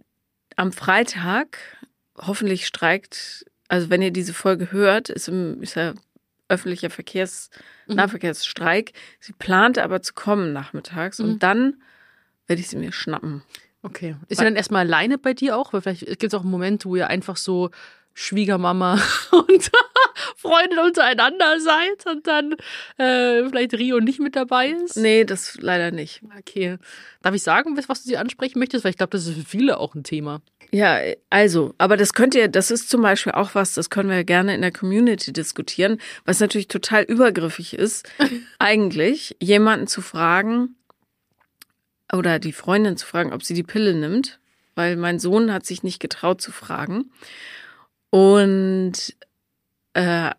am 0.57 0.73
Freitag, 0.73 1.59
hoffentlich 2.19 2.67
streikt, 2.67 3.45
also 3.69 3.91
wenn 3.91 4.03
ihr 4.03 4.11
diese 4.11 4.35
Folge 4.35 4.71
hört, 4.73 5.09
ist, 5.09 5.29
im, 5.29 5.63
ist 5.63 5.75
ja 5.77 5.95
öffentlicher 6.49 6.91
Verkehrs, 6.91 7.51
Mhm. 7.87 7.97
Nahverkehrsstreik. 7.97 8.93
Sie 9.21 9.33
plant 9.35 9.79
aber 9.79 10.01
zu 10.01 10.15
kommen 10.15 10.53
nachmittags 10.55 11.19
Mhm. 11.19 11.25
und 11.25 11.43
dann 11.43 11.83
werde 12.47 12.61
ich 12.61 12.69
sie 12.69 12.77
mir 12.77 12.93
schnappen. 12.93 13.43
Okay. 13.83 14.17
Ist 14.29 14.39
sie 14.39 14.45
dann 14.45 14.57
erstmal 14.57 14.87
alleine 14.87 15.19
bei 15.19 15.35
dir 15.35 15.57
auch? 15.59 15.73
Weil 15.75 15.83
vielleicht 15.83 16.07
gibt 16.07 16.25
es 16.25 16.35
auch 16.35 16.41
einen 16.43 16.51
Moment, 16.51 16.85
wo 16.87 16.97
ihr 16.97 17.09
einfach 17.09 17.37
so 17.37 17.71
Schwiegermama 18.15 18.95
und 19.33 19.71
Freundin 20.45 20.79
untereinander 20.79 21.59
seid 21.59 22.07
und 22.07 22.27
dann 22.27 22.53
äh, 22.99 23.49
vielleicht 23.49 23.75
Rio 23.75 23.99
nicht 24.01 24.21
mit 24.21 24.37
dabei 24.37 24.69
ist? 24.69 24.97
Nee, 24.97 25.25
das 25.25 25.57
leider 25.61 25.91
nicht. 25.91 26.21
Okay. 26.39 26.77
Darf 27.23 27.35
ich 27.35 27.43
sagen, 27.43 27.77
was 27.77 28.03
du 28.03 28.09
sie 28.09 28.19
ansprechen 28.19 28.59
möchtest? 28.59 28.85
Weil 28.85 28.91
ich 28.91 28.99
glaube, 28.99 29.11
das 29.11 29.27
ist 29.27 29.37
für 29.37 29.45
viele 29.45 29.79
auch 29.79 29.95
ein 29.95 30.05
Thema. 30.05 30.43
Ja, 30.71 30.99
also, 31.31 31.75
aber 31.79 31.97
das 31.97 32.13
könnt 32.13 32.35
ihr, 32.35 32.49
das 32.49 32.71
ist 32.71 32.91
zum 32.91 33.01
Beispiel 33.01 33.33
auch 33.33 33.55
was, 33.55 33.75
das 33.75 33.91
können 33.91 34.11
wir 34.11 34.25
gerne 34.25 34.55
in 34.55 34.61
der 34.61 34.73
Community 34.73 35.33
diskutieren, 35.33 35.99
was 36.25 36.41
natürlich 36.41 36.69
total 36.69 37.05
übergriffig 37.05 37.75
ist, 37.75 38.09
eigentlich 38.59 39.37
jemanden 39.41 39.87
zu 39.87 40.03
fragen 40.03 40.75
oder 42.13 42.39
die 42.39 42.53
Freundin 42.53 42.97
zu 42.97 43.07
fragen, 43.07 43.33
ob 43.33 43.43
sie 43.43 43.55
die 43.55 43.63
Pille 43.63 43.95
nimmt, 43.95 44.41
weil 44.75 44.97
mein 44.97 45.19
Sohn 45.19 45.53
hat 45.53 45.65
sich 45.65 45.83
nicht 45.83 46.01
getraut 46.01 46.41
zu 46.41 46.53
fragen. 46.53 47.11
Und 48.11 49.17
äh, 49.95 50.31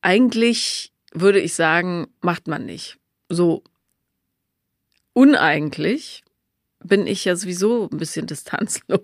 eigentlich 0.00 0.92
würde 1.12 1.40
ich 1.40 1.54
sagen, 1.54 2.08
macht 2.20 2.48
man 2.48 2.64
nicht. 2.66 2.98
So 3.28 3.62
uneigentlich 5.14 6.24
bin 6.82 7.06
ich 7.06 7.24
ja 7.24 7.34
sowieso 7.36 7.88
ein 7.90 7.98
bisschen 7.98 8.26
distanzlos. 8.28 9.00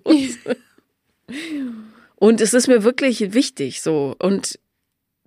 Und 2.17 2.41
es 2.41 2.53
ist 2.53 2.69
mir 2.69 2.85
wirklich 2.85 3.33
wichtig 3.33 3.81
so. 3.81 4.15
Und 4.19 4.59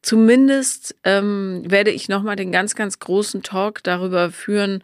zumindest 0.03 0.95
ähm, 1.03 1.63
werde 1.65 1.91
ich 1.91 2.10
nochmal 2.10 2.36
den 2.36 2.51
ganz, 2.51 2.75
ganz 2.75 3.00
großen 3.00 3.41
Talk 3.41 3.81
darüber 3.83 4.31
führen, 4.31 4.83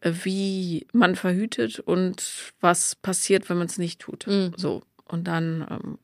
äh, 0.00 0.12
wie 0.22 0.86
man 0.92 1.16
verhütet 1.16 1.80
und 1.80 2.54
was 2.60 2.94
passiert, 2.96 3.50
wenn 3.50 3.58
man 3.58 3.66
es 3.66 3.76
nicht 3.76 4.00
tut. 4.00 4.26
Mhm. 4.26 4.52
So. 4.56 4.82
Und 5.04 5.24
dann, 5.24 5.66
ähm, 5.68 5.98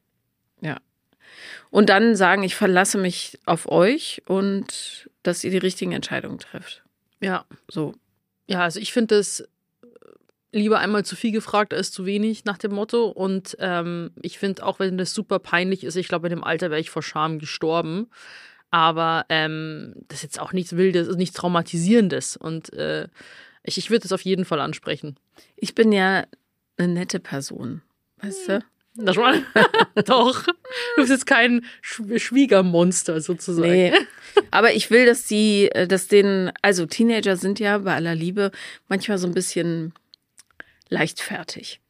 ja. 0.60 0.76
Und 1.70 1.88
dann 1.88 2.16
sagen, 2.16 2.42
ich 2.42 2.54
verlasse 2.54 2.98
mich 2.98 3.38
auf 3.46 3.70
euch 3.70 4.22
und 4.26 5.08
dass 5.22 5.44
ihr 5.44 5.50
die 5.50 5.58
richtigen 5.58 5.92
Entscheidungen 5.92 6.38
trefft. 6.38 6.82
Ja. 7.20 7.44
So. 7.68 7.94
Ja, 8.46 8.62
also 8.62 8.80
ich 8.80 8.92
finde 8.92 9.16
es 9.16 9.46
lieber 10.52 10.78
einmal 10.78 11.04
zu 11.04 11.16
viel 11.16 11.32
gefragt 11.32 11.74
als 11.74 11.92
zu 11.92 12.06
wenig 12.06 12.44
nach 12.44 12.58
dem 12.58 12.72
Motto. 12.72 13.06
Und 13.06 13.56
ähm, 13.60 14.10
ich 14.22 14.38
finde 14.38 14.64
auch, 14.64 14.78
wenn 14.78 14.98
das 14.98 15.12
super 15.12 15.38
peinlich 15.38 15.84
ist, 15.84 15.96
ich 15.96 16.08
glaube, 16.08 16.28
in 16.28 16.30
dem 16.34 16.44
Alter 16.44 16.70
wäre 16.70 16.80
ich 16.80 16.90
vor 16.90 17.02
Scham 17.02 17.38
gestorben. 17.38 18.08
Aber 18.70 19.24
ähm, 19.28 19.94
das 20.08 20.18
ist 20.18 20.22
jetzt 20.22 20.40
auch 20.40 20.52
nichts 20.52 20.76
Wildes, 20.76 21.14
nichts 21.16 21.36
Traumatisierendes. 21.36 22.36
Und 22.36 22.72
äh, 22.74 23.08
ich, 23.62 23.78
ich 23.78 23.90
würde 23.90 24.06
es 24.06 24.12
auf 24.12 24.22
jeden 24.22 24.44
Fall 24.44 24.60
ansprechen. 24.60 25.16
Ich 25.56 25.74
bin 25.74 25.92
ja 25.92 26.24
eine 26.76 26.92
nette 26.92 27.20
Person, 27.20 27.82
weißt 28.18 28.48
du? 28.48 28.64
Das 29.00 29.14
schon 29.14 29.44
Doch. 30.06 30.44
Du 30.44 30.52
bist 30.96 31.10
jetzt 31.10 31.26
kein 31.26 31.64
Sch 31.82 32.02
Schwiegermonster 32.16 33.20
sozusagen. 33.20 33.70
Nee. 33.70 33.92
Aber 34.50 34.72
ich 34.72 34.90
will, 34.90 35.06
dass 35.06 35.26
die, 35.26 35.70
äh, 35.70 35.86
dass 35.86 36.08
den, 36.08 36.52
also 36.62 36.84
Teenager 36.84 37.36
sind 37.36 37.60
ja 37.60 37.78
bei 37.78 37.94
aller 37.94 38.14
Liebe 38.14 38.50
manchmal 38.88 39.18
so 39.18 39.28
ein 39.28 39.34
bisschen 39.34 39.92
leichtfertig. 40.88 41.80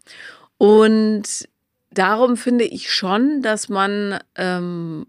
Und 0.58 1.48
darum 1.90 2.36
finde 2.36 2.64
ich 2.64 2.92
schon, 2.92 3.40
dass 3.40 3.70
man 3.70 4.18
ähm, 4.34 5.06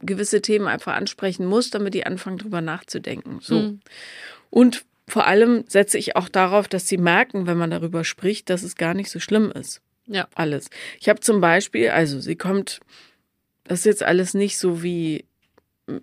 gewisse 0.00 0.42
Themen 0.42 0.68
einfach 0.68 0.94
ansprechen 0.94 1.46
muss, 1.46 1.70
damit 1.70 1.94
die 1.94 2.06
anfangen, 2.06 2.38
drüber 2.38 2.60
nachzudenken. 2.60 3.38
So. 3.40 3.54
Mhm. 3.54 3.80
Und 4.50 4.84
vor 5.08 5.26
allem 5.26 5.64
setze 5.66 5.98
ich 5.98 6.14
auch 6.14 6.28
darauf, 6.28 6.68
dass 6.68 6.86
sie 6.86 6.98
merken, 6.98 7.46
wenn 7.46 7.58
man 7.58 7.70
darüber 7.70 8.04
spricht, 8.04 8.48
dass 8.48 8.62
es 8.62 8.76
gar 8.76 8.94
nicht 8.94 9.10
so 9.10 9.18
schlimm 9.18 9.50
ist. 9.50 9.82
Ja. 10.06 10.28
Alles. 10.34 10.68
Ich 11.00 11.08
habe 11.08 11.20
zum 11.20 11.40
Beispiel, 11.40 11.90
also 11.90 12.20
sie 12.20 12.36
kommt, 12.36 12.80
das 13.64 13.80
ist 13.80 13.84
jetzt 13.86 14.02
alles 14.02 14.34
nicht 14.34 14.58
so, 14.58 14.82
wie 14.82 15.24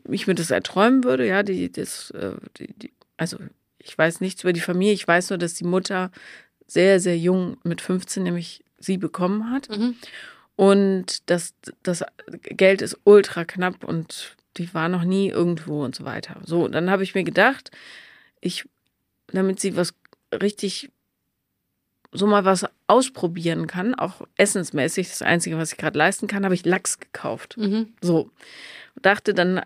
ich 0.09 0.27
mir 0.27 0.35
das 0.35 0.51
erträumen 0.51 1.03
würde, 1.03 1.27
ja, 1.27 1.43
die, 1.43 1.71
das, 1.71 2.11
äh, 2.11 2.35
die, 2.57 2.73
die, 2.73 2.93
also 3.17 3.37
ich 3.77 3.97
weiß 3.97 4.21
nichts 4.21 4.43
über 4.43 4.53
die 4.53 4.59
Familie, 4.59 4.93
ich 4.93 5.07
weiß 5.07 5.29
nur, 5.29 5.39
dass 5.39 5.53
die 5.53 5.63
Mutter 5.63 6.11
sehr, 6.67 6.99
sehr 6.99 7.17
jung 7.17 7.57
mit 7.63 7.81
15 7.81 8.23
nämlich 8.23 8.63
sie 8.77 8.97
bekommen 8.97 9.51
hat. 9.51 9.69
Mhm. 9.69 9.95
Und 10.55 11.29
das, 11.29 11.53
das 11.83 12.03
Geld 12.43 12.81
ist 12.81 12.97
ultra 13.05 13.45
knapp 13.45 13.83
und 13.83 14.35
die 14.57 14.73
war 14.73 14.89
noch 14.89 15.03
nie 15.03 15.29
irgendwo 15.29 15.83
und 15.83 15.95
so 15.95 16.03
weiter. 16.03 16.41
So, 16.45 16.67
dann 16.67 16.89
habe 16.89 17.03
ich 17.03 17.15
mir 17.15 17.23
gedacht, 17.23 17.71
ich, 18.41 18.65
damit 19.27 19.59
sie 19.59 19.75
was 19.75 19.93
richtig 20.33 20.91
so 22.11 22.25
mal 22.27 22.43
was 22.45 22.65
ausprobieren 22.87 23.67
kann, 23.67 23.93
auch 23.95 24.21
essensmäßig, 24.35 25.09
das 25.09 25.21
Einzige, 25.21 25.57
was 25.57 25.71
ich 25.71 25.77
gerade 25.77 25.97
leisten 25.97 26.27
kann, 26.27 26.43
habe 26.43 26.55
ich 26.55 26.65
Lachs 26.65 26.99
gekauft. 26.99 27.55
Mhm. 27.57 27.93
So. 28.01 28.31
Und 28.95 29.05
dachte, 29.05 29.33
dann 29.33 29.61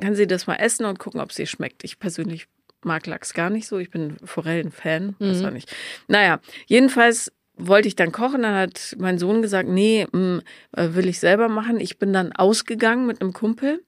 kann 0.00 0.14
sie 0.14 0.26
das 0.26 0.46
mal 0.46 0.56
essen 0.56 0.86
und 0.86 0.98
gucken, 0.98 1.20
ob 1.20 1.32
sie 1.32 1.46
schmeckt. 1.46 1.84
Ich 1.84 1.98
persönlich 1.98 2.46
mag 2.82 3.06
Lachs 3.06 3.34
gar 3.34 3.50
nicht 3.50 3.66
so. 3.66 3.78
Ich 3.78 3.90
bin 3.90 4.16
Forellen-Fan. 4.24 5.16
Weiß 5.18 5.40
Mhm. 5.40 5.44
auch 5.46 5.50
nicht. 5.50 5.74
Naja, 6.08 6.40
jedenfalls 6.66 7.32
wollte 7.56 7.88
ich 7.88 7.96
dann 7.96 8.12
kochen. 8.12 8.42
Dann 8.42 8.54
hat 8.54 8.96
mein 8.98 9.18
Sohn 9.18 9.42
gesagt, 9.42 9.68
nee, 9.68 10.06
mh, 10.10 10.40
äh, 10.76 10.94
will 10.94 11.08
ich 11.08 11.18
selber 11.20 11.48
machen. 11.48 11.78
Ich 11.80 11.98
bin 11.98 12.12
dann 12.14 12.32
ausgegangen 12.32 13.06
mit 13.06 13.20
einem 13.20 13.32
Kumpel. 13.34 13.82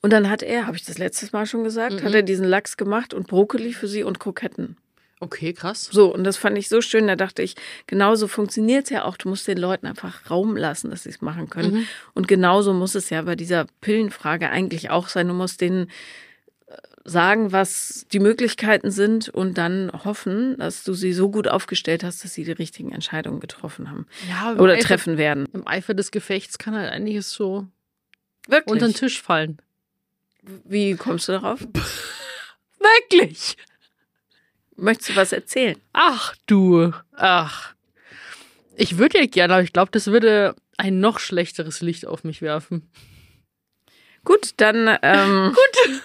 Und 0.00 0.12
dann 0.12 0.28
hat 0.30 0.42
er, 0.42 0.66
habe 0.66 0.76
ich 0.76 0.84
das 0.84 0.98
letztes 0.98 1.32
Mal 1.32 1.46
schon 1.46 1.62
gesagt, 1.62 2.00
Mhm. 2.00 2.02
hat 2.04 2.14
er 2.14 2.22
diesen 2.22 2.46
Lachs 2.46 2.76
gemacht 2.76 3.14
und 3.14 3.28
Brokkoli 3.28 3.72
für 3.72 3.86
sie 3.86 4.02
und 4.02 4.18
Kroketten. 4.18 4.76
Okay, 5.24 5.52
krass. 5.52 5.88
So, 5.92 6.12
und 6.12 6.24
das 6.24 6.36
fand 6.36 6.58
ich 6.58 6.68
so 6.68 6.80
schön. 6.82 7.06
Da 7.06 7.14
dachte 7.14 7.42
ich, 7.42 7.54
genauso 7.86 8.26
funktioniert 8.26 8.84
es 8.86 8.90
ja 8.90 9.04
auch. 9.04 9.16
Du 9.16 9.28
musst 9.28 9.46
den 9.46 9.56
Leuten 9.56 9.86
einfach 9.86 10.28
Raum 10.28 10.56
lassen, 10.56 10.90
dass 10.90 11.04
sie 11.04 11.10
es 11.10 11.20
machen 11.20 11.48
können. 11.48 11.72
Mhm. 11.74 11.86
Und 12.14 12.26
genauso 12.26 12.72
muss 12.74 12.96
es 12.96 13.08
ja 13.08 13.22
bei 13.22 13.36
dieser 13.36 13.66
Pillenfrage 13.80 14.50
eigentlich 14.50 14.90
auch 14.90 15.06
sein. 15.06 15.28
Du 15.28 15.34
musst 15.34 15.60
denen 15.60 15.90
äh, 16.66 16.74
sagen, 17.04 17.52
was 17.52 18.04
die 18.12 18.18
Möglichkeiten 18.18 18.90
sind 18.90 19.28
und 19.28 19.58
dann 19.58 19.92
hoffen, 20.04 20.56
dass 20.58 20.82
du 20.82 20.92
sie 20.92 21.12
so 21.12 21.30
gut 21.30 21.46
aufgestellt 21.46 22.02
hast, 22.02 22.24
dass 22.24 22.34
sie 22.34 22.42
die 22.42 22.50
richtigen 22.50 22.90
Entscheidungen 22.90 23.38
getroffen 23.38 23.90
haben 23.92 24.08
Ja, 24.28 24.54
oder 24.60 24.72
Eifer- 24.74 24.88
treffen 24.88 25.18
werden. 25.18 25.46
Im 25.52 25.68
Eifer 25.68 25.94
des 25.94 26.10
Gefechts 26.10 26.58
kann 26.58 26.74
halt 26.74 26.90
einiges 26.90 27.30
so 27.30 27.68
Wirklich? 28.48 28.72
unter 28.72 28.86
den 28.88 28.94
Tisch 28.94 29.22
fallen. 29.22 29.58
Wie 30.64 30.96
kommst 30.96 31.28
du 31.28 31.32
darauf? 31.32 31.60
Wirklich? 32.80 33.56
Möchtest 34.76 35.10
du 35.10 35.16
was 35.16 35.32
erzählen? 35.32 35.76
Ach 35.92 36.34
du, 36.46 36.92
ach. 37.12 37.74
Ich 38.76 38.98
würde 38.98 39.18
ja 39.18 39.26
gerne, 39.26 39.54
aber 39.54 39.62
ich 39.62 39.72
glaube, 39.72 39.90
das 39.92 40.06
würde 40.06 40.56
ein 40.78 41.00
noch 41.00 41.18
schlechteres 41.18 41.80
Licht 41.82 42.06
auf 42.06 42.24
mich 42.24 42.42
werfen. 42.42 42.90
Gut, 44.24 44.54
dann 44.56 44.98
ähm, 45.02 45.54
gut. 45.86 46.02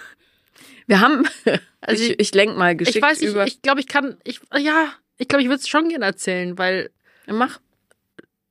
Wir 0.86 1.00
haben, 1.00 1.28
also 1.80 2.02
ich, 2.02 2.18
ich 2.18 2.34
lenk 2.34 2.56
mal 2.56 2.76
geschickt 2.76 2.96
ich 2.96 3.02
weiß 3.02 3.20
nicht, 3.20 3.30
über. 3.30 3.46
ich 3.46 3.62
glaube, 3.62 3.80
ich 3.80 3.86
kann, 3.86 4.16
ich, 4.24 4.40
ja, 4.56 4.92
ich 5.16 5.28
glaube, 5.28 5.42
ich 5.42 5.48
würde 5.48 5.60
es 5.60 5.68
schon 5.68 5.88
gerne 5.88 6.04
erzählen, 6.04 6.56
weil 6.58 6.90
mach. 7.26 7.60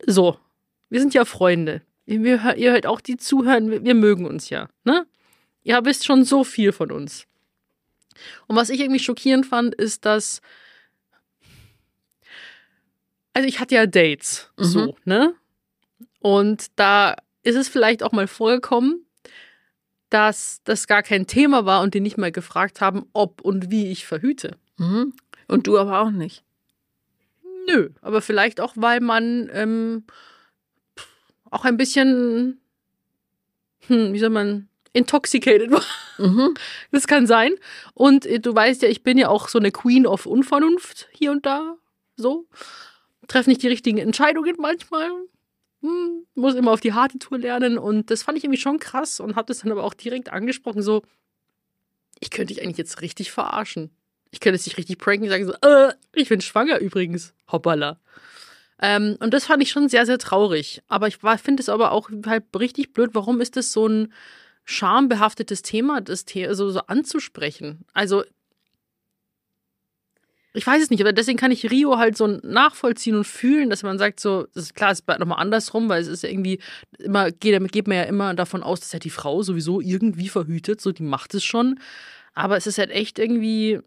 so, 0.06 0.40
wir 0.90 1.00
sind 1.00 1.14
ja 1.14 1.26
Freunde. 1.26 1.82
Wir, 2.06 2.56
ihr 2.56 2.72
hört 2.72 2.86
auch 2.86 3.02
die 3.02 3.18
zuhören, 3.18 3.70
wir, 3.70 3.84
wir 3.84 3.96
mögen 3.96 4.26
uns 4.26 4.50
ja, 4.50 4.70
ne? 4.84 5.06
Ihr 5.64 5.84
wisst 5.84 6.06
schon 6.06 6.24
so 6.24 6.46
viel 6.46 6.72
von 6.72 6.92
uns. 6.92 7.28
Und 8.48 8.56
was 8.56 8.70
ich 8.70 8.80
irgendwie 8.80 9.00
schockierend 9.00 9.46
fand, 9.46 9.76
ist, 9.76 10.06
dass. 10.06 10.42
Also, 13.34 13.48
ich 13.48 13.60
hatte 13.60 13.76
ja 13.76 13.86
Dates, 13.86 14.52
Mhm. 14.58 14.64
so, 14.64 14.96
ne? 15.06 15.34
Und 16.20 16.68
da 16.76 17.16
ist 17.44 17.56
es 17.56 17.70
vielleicht 17.70 18.04
auch 18.04 18.12
mal 18.12 18.28
vorgekommen, 18.28 19.06
dass 20.10 20.62
das 20.64 20.88
gar 20.88 21.04
kein 21.04 21.28
Thema 21.28 21.66
war 21.66 21.82
und 21.82 21.94
die 21.94 22.00
nicht 22.00 22.18
mal 22.18 22.32
gefragt 22.32 22.82
haben, 22.82 23.06
ob 23.14 23.42
und 23.42 23.70
wie 23.70 23.92
ich 23.92 24.06
verhüte. 24.06 24.58
Mhm. 24.78 25.14
Und 25.48 25.68
du 25.68 25.78
aber 25.78 26.00
auch 26.02 26.12
nicht. 26.12 26.44
Nö, 27.68 27.90
aber 28.02 28.22
vielleicht 28.22 28.60
auch, 28.62 28.74
weil 28.76 29.02
man 29.02 29.50
ähm, 29.54 30.06
auch 31.52 31.66
ein 31.66 31.78
bisschen, 31.78 32.60
hm, 33.88 34.14
wie 34.14 34.20
soll 34.20 34.30
man, 34.30 34.70
intoxicated 34.98 35.72
war. 35.72 35.84
Mhm. 36.18 36.56
Das 36.92 37.08
kann 37.08 37.28
sein. 37.28 37.54
Und 37.94 38.26
äh, 38.26 38.40
du 38.40 38.54
weißt 38.54 38.82
ja, 38.82 38.90
ich 38.90 39.04
bin 39.04 39.18
ja 39.18 39.30
auch 39.30 39.48
so 39.48 39.60
eine 39.60 39.72
Queen 39.72 40.08
of 40.08 40.26
Unvernunft 40.26 41.08
hier 41.12 41.32
und 41.32 41.46
da. 41.46 41.76
So. 42.16 42.48
Treffe 43.28 43.50
nicht 43.50 43.62
die 43.62 43.68
richtigen 43.68 43.98
Entscheidungen 43.98 44.56
manchmal. 44.58 45.10
Hm, 45.82 46.26
muss 46.34 46.56
immer 46.56 46.72
auf 46.72 46.80
die 46.80 46.94
harte 46.94 47.20
Tour 47.20 47.38
lernen. 47.38 47.78
Und 47.78 48.10
das 48.10 48.24
fand 48.24 48.38
ich 48.38 48.44
irgendwie 48.44 48.60
schon 48.60 48.80
krass 48.80 49.20
und 49.20 49.36
habe 49.36 49.48
das 49.48 49.60
dann 49.60 49.72
aber 49.72 49.84
auch 49.84 49.94
direkt 49.94 50.32
angesprochen. 50.32 50.82
So, 50.82 51.04
ich 52.20 52.32
könnte 52.32 52.54
dich 52.54 52.64
eigentlich 52.64 52.78
jetzt 52.78 53.02
richtig 53.02 53.32
verarschen. 53.32 53.92
Ich 54.32 54.40
könnte 54.40 54.62
dich 54.62 54.78
richtig 54.78 54.98
pranken 54.98 55.24
und 55.24 55.30
sagen 55.30 55.46
so, 55.46 55.54
äh, 55.54 55.94
ich 56.14 56.30
bin 56.30 56.42
schwanger 56.42 56.80
übrigens. 56.80 57.34
Hoppala. 57.52 58.00
Ähm, 58.80 59.18
und 59.20 59.34
das 59.34 59.46
fand 59.46 59.64
ich 59.64 59.70
schon 59.70 59.90
sehr, 59.90 60.06
sehr 60.06 60.18
traurig. 60.18 60.82
Aber 60.88 61.08
ich 61.08 61.18
finde 61.18 61.62
es 61.62 61.70
aber 61.70 61.92
auch 61.92 62.10
halt 62.26 62.44
richtig 62.58 62.94
blöd. 62.94 63.12
Warum 63.14 63.42
ist 63.42 63.56
das 63.56 63.72
so 63.72 63.88
ein 63.88 64.14
schambehaftetes 64.68 65.62
Thema, 65.62 66.02
das 66.02 66.26
The 66.28 66.50
so, 66.52 66.70
so 66.70 66.82
anzusprechen? 66.82 67.86
Also, 67.94 68.26
ich 70.54 70.68
weiß 70.68 70.84
es 70.84 70.90
nicht, 70.90 71.00
aber 71.00 71.14
deswegen 71.14 71.38
kann 71.38 71.52
ich 71.52 71.72
Rio 71.72 71.98
halt 71.98 72.18
so 72.18 72.28
nachvollziehen 72.28 73.16
und 73.16 73.26
fühlen, 73.26 73.70
dass 73.70 73.84
man 73.84 73.98
sagt, 73.98 74.20
so, 74.20 74.48
das 74.54 74.66
ist 74.66 74.76
klar, 74.76 74.92
es 74.92 75.00
ist 75.00 75.08
nochmal 75.08 75.40
andersrum, 75.40 75.88
weil 75.88 76.02
es 76.02 76.08
ist 76.08 76.24
irgendwie 76.24 76.60
immer, 77.00 77.32
geht, 77.32 77.72
geht 77.72 77.88
man 77.88 77.98
ja 77.98 78.04
immer 78.04 78.34
davon 78.34 78.62
aus, 78.62 78.82
dass 78.82 78.92
ja 78.92 79.00
die 79.00 79.10
Frau 79.10 79.42
sowieso 79.42 79.80
irgendwie 79.80 80.28
verhütet, 80.28 80.82
so, 80.82 80.92
die 80.92 81.04
macht 81.04 81.34
es 81.34 81.46
schon. 81.46 81.80
Aber 82.34 82.58
es 82.58 82.68
ist 82.68 82.78
halt 82.78 82.92
echt 82.92 83.20
irgendwie, 83.20 83.80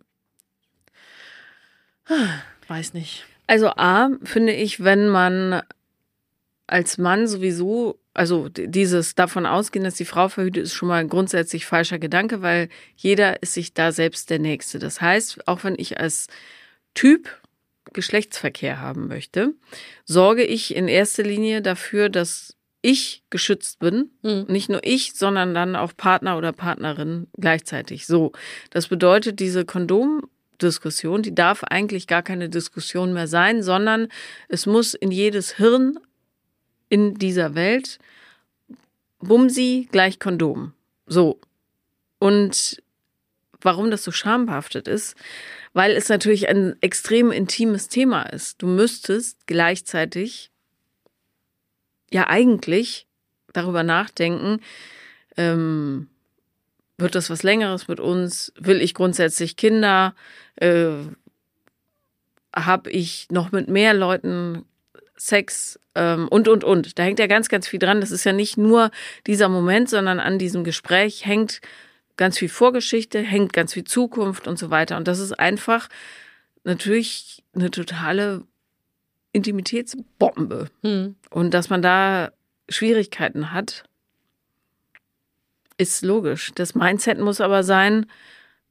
weiß 2.69 2.95
nicht. 2.95 3.27
Also 3.47 3.69
A, 3.69 4.11
finde 4.23 4.55
ich, 4.55 4.83
wenn 4.83 5.09
man 5.09 5.63
als 6.67 6.97
Mann 6.97 7.27
sowieso, 7.27 7.99
also 8.13 8.49
dieses 8.49 9.15
davon 9.15 9.47
ausgehen, 9.47 9.85
dass 9.85 9.95
die 9.95 10.05
Frau 10.05 10.29
verhütet, 10.29 10.65
ist 10.65 10.75
schon 10.75 10.89
mal 10.89 11.01
ein 11.01 11.09
grundsätzlich 11.09 11.65
falscher 11.67 11.99
Gedanke, 11.99 12.43
weil 12.43 12.69
jeder 12.97 13.43
ist 13.43 13.55
sich 13.55 13.73
da 13.73 13.93
selbst 13.93 14.31
der 14.31 14.41
Nächste. 14.41 14.79
Das 14.79 15.01
heißt, 15.01 15.47
auch 15.47 15.63
wenn 15.65 15.77
ich 15.79 16.01
als 16.01 16.27
Typ 16.95 17.41
Geschlechtsverkehr 17.93 18.81
haben 18.81 19.09
möchte, 19.09 19.55
sorge 20.05 20.45
ich 20.45 20.75
in 20.75 20.89
erster 20.89 21.23
Linie 21.23 21.63
dafür, 21.63 22.09
dass 22.09 22.57
ich 22.83 23.23
geschützt 23.31 23.79
bin. 23.79 24.11
Mhm. 24.23 24.47
Nicht 24.49 24.69
nur 24.71 24.81
ich, 24.83 25.15
sondern 25.15 25.55
dann 25.55 25.77
auch 25.77 25.93
Partner 25.97 26.39
oder 26.39 26.53
Partnerin 26.53 27.27
gleichzeitig. 27.39 28.07
So. 28.07 28.33
Das 28.71 28.89
bedeutet, 28.89 29.39
diese 29.39 29.65
Kondomdiskussion, 29.65 31.23
die 31.23 31.35
darf 31.35 31.65
eigentlich 31.65 32.07
gar 32.07 32.23
keine 32.23 32.49
Diskussion 32.49 33.13
mehr 33.13 33.27
sein, 33.27 33.63
sondern 33.63 34.09
es 34.49 34.67
muss 34.67 34.95
in 34.95 35.11
jedes 35.11 35.57
Hirn 35.57 35.99
in 36.91 37.15
dieser 37.15 37.55
Welt 37.55 37.99
Bumsi 39.21 39.89
gleich 39.91 40.19
Kondom. 40.19 40.75
So. 41.07 41.41
Und 42.19 42.83
warum 43.63 43.91
das 43.91 44.05
so 44.05 44.13
schambehaftet 44.13 44.89
ist, 44.89 45.17
weil 45.73 45.93
es 45.93 46.09
natürlich 46.09 46.49
ein 46.49 46.77
extrem 46.83 47.31
intimes 47.31 47.89
Thema 47.89 48.23
ist. 48.25 48.61
Du 48.61 48.67
müsstest 48.67 49.47
gleichzeitig 49.47 50.51
ja 52.11 52.27
eigentlich 52.27 53.07
darüber 53.53 53.83
nachdenken, 53.83 54.61
ähm, 55.37 56.09
wird 56.99 57.15
das 57.15 57.31
was 57.31 57.43
Längeres 57.43 57.89
mit 57.89 57.99
uns? 57.99 58.53
Will 58.59 58.83
ich 58.83 58.95
grundsätzlich 58.95 59.57
Kinder? 59.57 60.15
Äh, 60.57 60.91
Habe 62.55 62.91
ich 62.91 63.29
noch 63.31 63.53
mit 63.53 63.69
mehr 63.69 63.95
Leuten 63.95 64.67
Sex 65.21 65.79
ähm, 65.95 66.29
und, 66.29 66.49
und, 66.49 66.65
und. 66.65 66.99
Da 66.99 67.03
hängt 67.03 67.19
ja 67.19 67.27
ganz, 67.27 67.51
ganz 67.51 67.69
viel 67.69 67.79
dran. 67.79 68.01
Das 68.01 68.11
ist 68.11 68.25
ja 68.25 68.33
nicht 68.33 68.57
nur 68.57 68.91
dieser 69.27 69.51
Moment, 69.51 69.91
sondern 69.91 70.19
an 70.19 70.39
diesem 70.39 70.65
Gespräch 70.65 71.27
hängt 71.27 71.61
ganz 72.17 72.39
viel 72.39 72.49
Vorgeschichte, 72.49 73.21
hängt 73.21 73.53
ganz 73.53 73.75
viel 73.75 73.85
Zukunft 73.85 74.49
und 74.49 74.59
so 74.59 74.71
weiter. 74.71 74.97
Und 74.97 75.07
das 75.09 75.19
ist 75.19 75.39
einfach 75.39 75.89
natürlich 76.65 77.43
eine 77.55 77.71
totale 77.71 78.45
Intimitätsbombe. 79.33 80.69
Hm. 80.83 81.17
Und 81.29 81.53
dass 81.53 81.69
man 81.69 81.83
da 81.83 82.31
Schwierigkeiten 82.71 83.53
hat, 83.53 83.85
ist 85.77 86.03
logisch. 86.03 86.51
Das 86.55 86.75
Mindset 86.75 87.19
muss 87.19 87.43
aber 87.43 87.63
sein, 87.63 88.07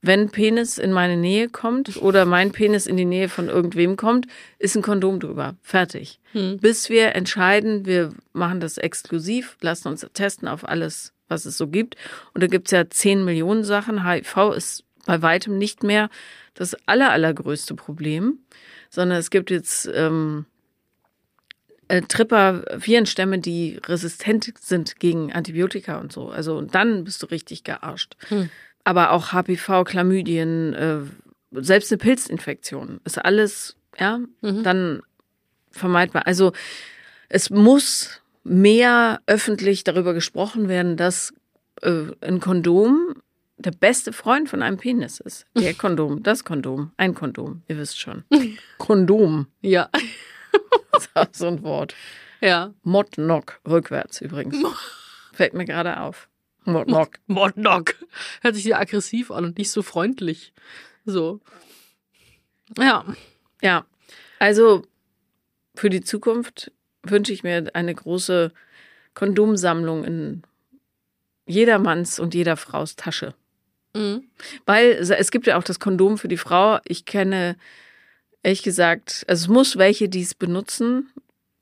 wenn 0.02 0.30
Penis 0.30 0.78
in 0.78 0.94
meine 0.94 1.18
Nähe 1.18 1.50
kommt 1.50 2.02
oder 2.02 2.26
mein 2.26 2.52
Penis 2.52 2.88
in 2.88 2.96
die 2.96 3.06
Nähe 3.06 3.28
von 3.28 3.50
irgendwem 3.50 3.98
kommt, 3.98 4.28
ist 4.58 4.76
ein 4.76 4.82
Kondom 4.82 5.20
drüber. 5.20 5.56
Fertig. 5.62 6.20
Hm. 6.32 6.58
Bis 6.60 6.90
wir 6.90 7.16
entscheiden, 7.16 7.86
wir 7.86 8.14
machen 8.32 8.62
das 8.62 8.78
exklusiv, 8.78 9.58
lassen 9.62 9.90
uns 9.90 10.06
testen 10.14 10.48
auf 10.48 10.68
alles, 10.68 11.14
was 11.28 11.46
es 11.46 11.58
so 11.58 11.68
gibt. 11.68 11.96
Und 12.34 12.42
da 12.42 12.48
gibt's 12.48 12.72
ja 12.72 12.90
10 12.90 13.26
Millionen 13.26 13.64
Sachen. 13.64 14.08
HIV 14.10 14.54
ist 14.56 14.86
bei 15.06 15.22
weitem 15.22 15.58
nicht 15.58 15.84
mehr 15.84 16.10
das 16.54 16.78
aller, 16.86 17.12
allergrößte 17.12 17.76
Problem, 17.76 18.40
sondern 18.90 19.18
es 19.18 19.30
gibt 19.30 19.52
jetzt 19.52 19.90
ähm, 19.94 20.46
äh, 21.90 22.02
Tripper-Virenstämme, 22.04 23.40
die 23.40 23.80
resistent 23.86 24.54
sind 24.60 25.00
gegen 25.00 25.34
Antibiotika 25.34 26.00
und 26.00 26.14
so. 26.14 26.30
Also 26.30 26.58
und 26.58 26.74
dann 26.76 27.04
bist 27.04 27.22
du 27.22 27.26
richtig 27.28 27.64
gearscht. 27.64 28.16
Hm. 28.30 28.50
Aber 28.90 29.12
auch 29.12 29.34
HPV, 29.34 29.84
Chlamydien, 29.84 30.74
äh, 30.74 30.98
selbst 31.62 31.92
eine 31.92 32.00
Pilzinfektion 32.00 33.00
ist 33.06 33.24
alles, 33.24 33.76
ja, 34.00 34.20
Mhm. 34.42 34.64
dann 34.64 35.02
vermeidbar. 35.70 36.26
Also 36.26 36.54
es 37.30 37.52
muss 37.52 38.22
mehr 38.44 39.20
öffentlich 39.28 39.84
darüber 39.84 40.16
gesprochen 40.16 40.68
werden, 40.70 40.98
dass 40.98 41.34
äh, 41.84 42.06
ein 42.22 42.40
Kondom 42.40 43.14
der 43.58 43.72
beste 43.72 44.12
Freund 44.12 44.50
von 44.50 44.64
einem 44.64 44.78
Penis 44.78 45.20
ist. 45.20 45.46
Der 45.56 45.74
Kondom, 45.76 46.24
das 46.24 46.44
Kondom, 46.44 46.92
ein 46.98 47.14
Kondom, 47.14 47.62
ihr 47.68 47.78
wisst 47.78 48.00
schon. 48.00 48.24
Kondom, 48.80 49.46
Ja. 49.62 49.90
das 50.94 51.04
ist 51.04 51.12
auch 51.16 51.28
so 51.32 51.48
ein 51.48 51.62
Wort. 51.62 51.94
Ja. 52.42 52.74
Modnock, 52.84 53.60
rückwärts 53.68 54.22
übrigens. 54.22 54.58
Fällt 55.34 55.54
mir 55.54 55.66
gerade 55.66 56.00
auf. 56.00 56.29
Modnock. 56.66 57.20
Mordnock. 57.28 57.96
Hört 58.42 58.56
sich 58.56 58.64
sehr 58.66 58.80
aggressiv 58.80 59.32
an 59.32 59.46
und 59.46 59.58
nicht 59.58 59.72
so 59.72 59.82
freundlich. 59.82 60.54
So. 61.06 61.40
Ja. 62.78 63.06
Ja, 63.62 63.86
also 64.40 64.84
für 65.76 65.90
die 65.90 66.02
Zukunft 66.02 66.72
wünsche 67.04 67.34
ich 67.34 67.44
mir 67.44 67.70
eine 67.74 67.94
große 67.94 68.52
Kondomsammlung 69.16 70.04
in 70.06 70.44
jedermanns 71.46 72.20
und 72.20 72.34
jeder 72.34 72.56
Fraus 72.58 72.96
Tasche. 72.96 73.34
Mhm. 73.96 74.30
Weil 74.66 74.92
es- 74.92 75.10
es 75.10 75.32
gibt 75.32 75.48
ja 75.48 75.58
auch 75.58 75.64
das 75.64 75.80
Kondom 75.80 76.18
für 76.18 76.28
die 76.28 76.38
Frau. 76.38 76.80
Ich 76.86 77.06
kenne, 77.06 77.58
ehrlich 78.44 78.64
gesagt, 78.64 79.26
also 79.28 79.44
es 79.46 79.48
muss 79.50 79.78
welche, 79.78 80.08
die 80.10 80.22
es 80.22 80.36
benutzen. 80.36 81.10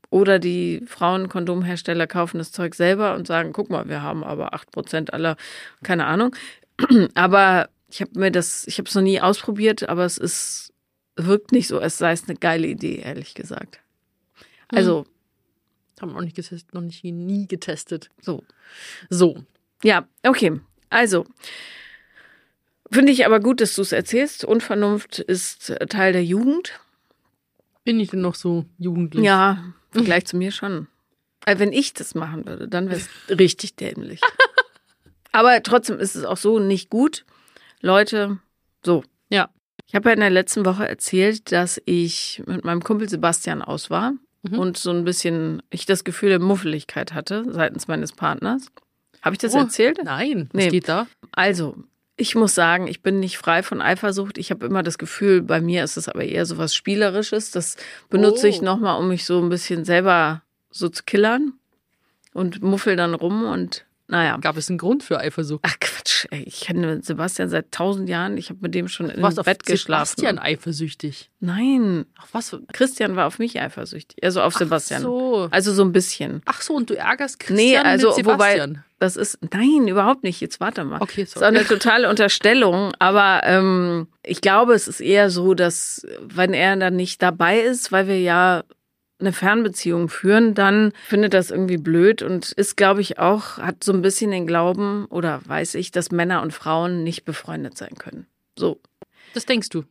Oder 0.09 0.39
die 0.39 0.83
Frauenkondomhersteller 0.85 2.07
kaufen 2.07 2.37
das 2.37 2.51
Zeug 2.51 2.75
selber 2.75 3.15
und 3.15 3.27
sagen, 3.27 3.51
guck 3.51 3.69
mal, 3.69 3.89
wir 3.89 4.01
haben 4.01 4.23
aber 4.23 4.53
8% 4.53 5.11
aller, 5.11 5.35
keine 5.83 6.05
Ahnung. 6.05 6.33
Aber 7.15 7.69
ich 7.89 8.01
habe 8.01 8.19
mir 8.19 8.31
das, 8.31 8.67
ich 8.67 8.77
habe 8.77 8.87
es 8.87 8.95
noch 8.95 9.01
nie 9.01 9.19
ausprobiert, 9.21 9.87
aber 9.89 10.05
es 10.05 10.17
ist, 10.17 10.73
wirkt 11.15 11.51
nicht 11.51 11.67
so, 11.67 11.79
als 11.79 11.97
sei 11.97 12.11
es 12.11 12.27
eine 12.27 12.37
geile 12.37 12.67
Idee, 12.67 12.97
ehrlich 12.97 13.33
gesagt. 13.33 13.79
Also, 14.67 15.05
Haben 15.99 16.09
wir 16.11 16.15
noch 16.15 16.21
nicht 16.21 16.35
getestet, 16.35 16.73
noch 16.73 16.81
nicht 16.81 17.03
nie 17.03 17.47
getestet. 17.47 18.09
so. 18.21 18.43
So. 19.09 19.43
Ja, 19.83 20.07
okay. 20.23 20.59
Also, 20.89 21.25
finde 22.91 23.11
ich 23.11 23.25
aber 23.25 23.39
gut, 23.39 23.61
dass 23.61 23.73
du 23.75 23.81
es 23.81 23.91
erzählst. 23.91 24.43
Unvernunft 24.43 25.19
ist 25.19 25.73
Teil 25.89 26.13
der 26.13 26.23
Jugend. 26.25 26.79
Bin 27.83 27.99
ich 27.99 28.09
denn 28.09 28.21
noch 28.21 28.35
so 28.35 28.65
jugendlich? 28.77 29.23
Ja, 29.23 29.73
im 29.93 29.99
Vergleich 29.99 30.25
zu 30.25 30.37
mir 30.37 30.51
schon. 30.51 30.87
Also 31.45 31.59
wenn 31.59 31.71
ich 31.73 31.93
das 31.93 32.13
machen 32.15 32.45
würde, 32.45 32.67
dann 32.67 32.89
wäre 32.89 32.99
es 32.99 33.09
richtig 33.39 33.75
dämlich. 33.75 34.21
Aber 35.31 35.61
trotzdem 35.63 35.99
ist 35.99 36.15
es 36.15 36.25
auch 36.25 36.37
so 36.37 36.59
nicht 36.59 36.89
gut. 36.89 37.25
Leute, 37.81 38.39
so. 38.83 39.03
Ja. 39.29 39.49
Ich 39.85 39.95
habe 39.95 40.09
ja 40.09 40.13
in 40.13 40.19
der 40.19 40.29
letzten 40.29 40.65
Woche 40.65 40.87
erzählt, 40.87 41.51
dass 41.51 41.81
ich 41.85 42.41
mit 42.45 42.65
meinem 42.65 42.83
Kumpel 42.83 43.07
Sebastian 43.07 43.61
aus 43.61 43.89
war 43.89 44.13
Mhm. 44.43 44.59
und 44.59 44.77
so 44.77 44.91
ein 44.91 45.03
bisschen, 45.03 45.63
ich 45.71 45.85
das 45.87 46.03
Gefühl 46.03 46.29
der 46.29 46.39
Muffeligkeit 46.39 47.13
hatte 47.13 47.43
seitens 47.51 47.87
meines 47.87 48.11
Partners. 48.11 48.67
Habe 49.23 49.33
ich 49.33 49.39
das 49.39 49.55
Oh, 49.55 49.59
erzählt? 49.59 49.99
Nein. 50.03 50.47
Was 50.53 50.63
Nee. 50.65 50.69
geht 50.69 50.87
da? 50.87 51.07
Also, 51.31 51.75
ich 52.17 52.33
muss 52.35 52.55
sagen, 52.55 52.87
ich 52.87 53.01
bin 53.03 53.19
nicht 53.19 53.37
frei 53.37 53.61
von 53.63 53.81
Eifersucht. 53.81 54.37
Ich 54.39 54.49
habe 54.51 54.65
immer 54.65 54.81
das 54.83 54.97
Gefühl, 54.97 55.41
bei 55.43 55.61
mir 55.61 55.83
ist 55.83 55.97
es 55.97 56.09
aber 56.09 56.23
eher 56.23 56.45
so 56.47 56.57
was 56.57 56.75
Spielerisches. 56.75 57.51
Das 57.51 57.77
benutze 58.09 58.47
Oh. 58.47 58.49
ich 58.49 58.61
nochmal, 58.61 58.99
um 58.99 59.07
mich 59.07 59.23
so 59.25 59.39
ein 59.41 59.49
bisschen 59.49 59.85
selber 59.85 60.41
so 60.71 60.89
zu 60.89 61.03
killern 61.03 61.53
und 62.33 62.61
muffel 62.61 62.95
dann 62.95 63.13
rum 63.13 63.45
und 63.45 63.85
naja. 64.09 64.37
Gab 64.37 64.55
es 64.55 64.69
einen 64.69 64.77
Grund 64.77 65.03
für 65.03 65.19
Eifersucht? 65.19 65.59
Ach 65.67 65.75
Quatsch, 65.81 66.27
ey, 66.31 66.41
ich 66.43 66.61
kenne 66.61 67.01
Sebastian 67.03 67.49
seit 67.49 67.73
tausend 67.73 68.07
Jahren. 68.07 68.37
Ich 68.37 68.49
habe 68.49 68.59
mit 68.61 68.73
dem 68.73 68.87
schon 68.87 69.09
im 69.09 69.21
Bett 69.21 69.65
geschlafen. 69.65 70.11
Sebastian 70.15 70.39
eifersüchtig. 70.39 71.29
Nein, 71.41 72.05
Ach 72.17 72.27
was? 72.31 72.55
Christian 72.71 73.17
war 73.17 73.27
auf 73.27 73.37
mich 73.37 73.59
eifersüchtig. 73.59 74.23
Also 74.23 74.41
auf 74.41 74.53
Sebastian. 74.53 75.01
Ach 75.01 75.05
so. 75.05 75.47
Also 75.51 75.73
so 75.73 75.83
ein 75.83 75.91
bisschen. 75.91 76.41
Ach 76.45 76.61
so, 76.61 76.73
und 76.75 76.89
du 76.89 76.93
ärgerst 76.97 77.39
Christian 77.39 77.57
Nee, 77.57 77.77
also 77.77 78.15
mit 78.15 78.25
wobei, 78.25 78.53
Sebastian. 78.53 78.83
Das 78.99 79.15
ist, 79.15 79.37
nein, 79.53 79.87
überhaupt 79.87 80.23
nicht. 80.23 80.41
Jetzt 80.41 80.59
warte 80.59 80.83
mal. 80.83 81.01
Okay, 81.01 81.21
Das 81.21 81.29
ist 81.29 81.37
auch 81.37 81.41
sorry. 81.41 81.57
eine 81.57 81.65
totale 81.67 82.09
Unterstellung, 82.09 82.93
aber 82.99 83.41
ähm, 83.43 84.07
ich 84.23 84.41
glaube, 84.41 84.73
es 84.73 84.87
ist 84.87 84.99
eher 85.01 85.29
so, 85.29 85.53
dass 85.53 86.05
wenn 86.21 86.53
er 86.53 86.75
dann 86.77 86.95
nicht 86.95 87.21
dabei 87.21 87.59
ist, 87.59 87.91
weil 87.91 88.07
wir 88.07 88.19
ja 88.19 88.63
eine 89.19 89.33
Fernbeziehung 89.33 90.09
führen, 90.09 90.53
dann 90.53 90.93
findet 91.07 91.33
das 91.33 91.49
irgendwie 91.49 91.77
blöd 91.77 92.21
und 92.21 92.51
ist, 92.51 92.77
glaube 92.77 93.01
ich, 93.01 93.17
auch, 93.17 93.57
hat 93.57 93.83
so 93.83 93.91
ein 93.91 94.01
bisschen 94.03 94.29
den 94.31 94.45
Glauben 94.45 95.05
oder 95.05 95.41
weiß 95.45 95.75
ich, 95.75 95.91
dass 95.91 96.11
Männer 96.11 96.41
und 96.43 96.53
Frauen 96.53 97.03
nicht 97.03 97.25
befreundet 97.25 97.77
sein 97.77 97.95
können. 97.97 98.27
So. 98.57 98.79
Das 99.33 99.45
denkst 99.45 99.69
du. 99.69 99.83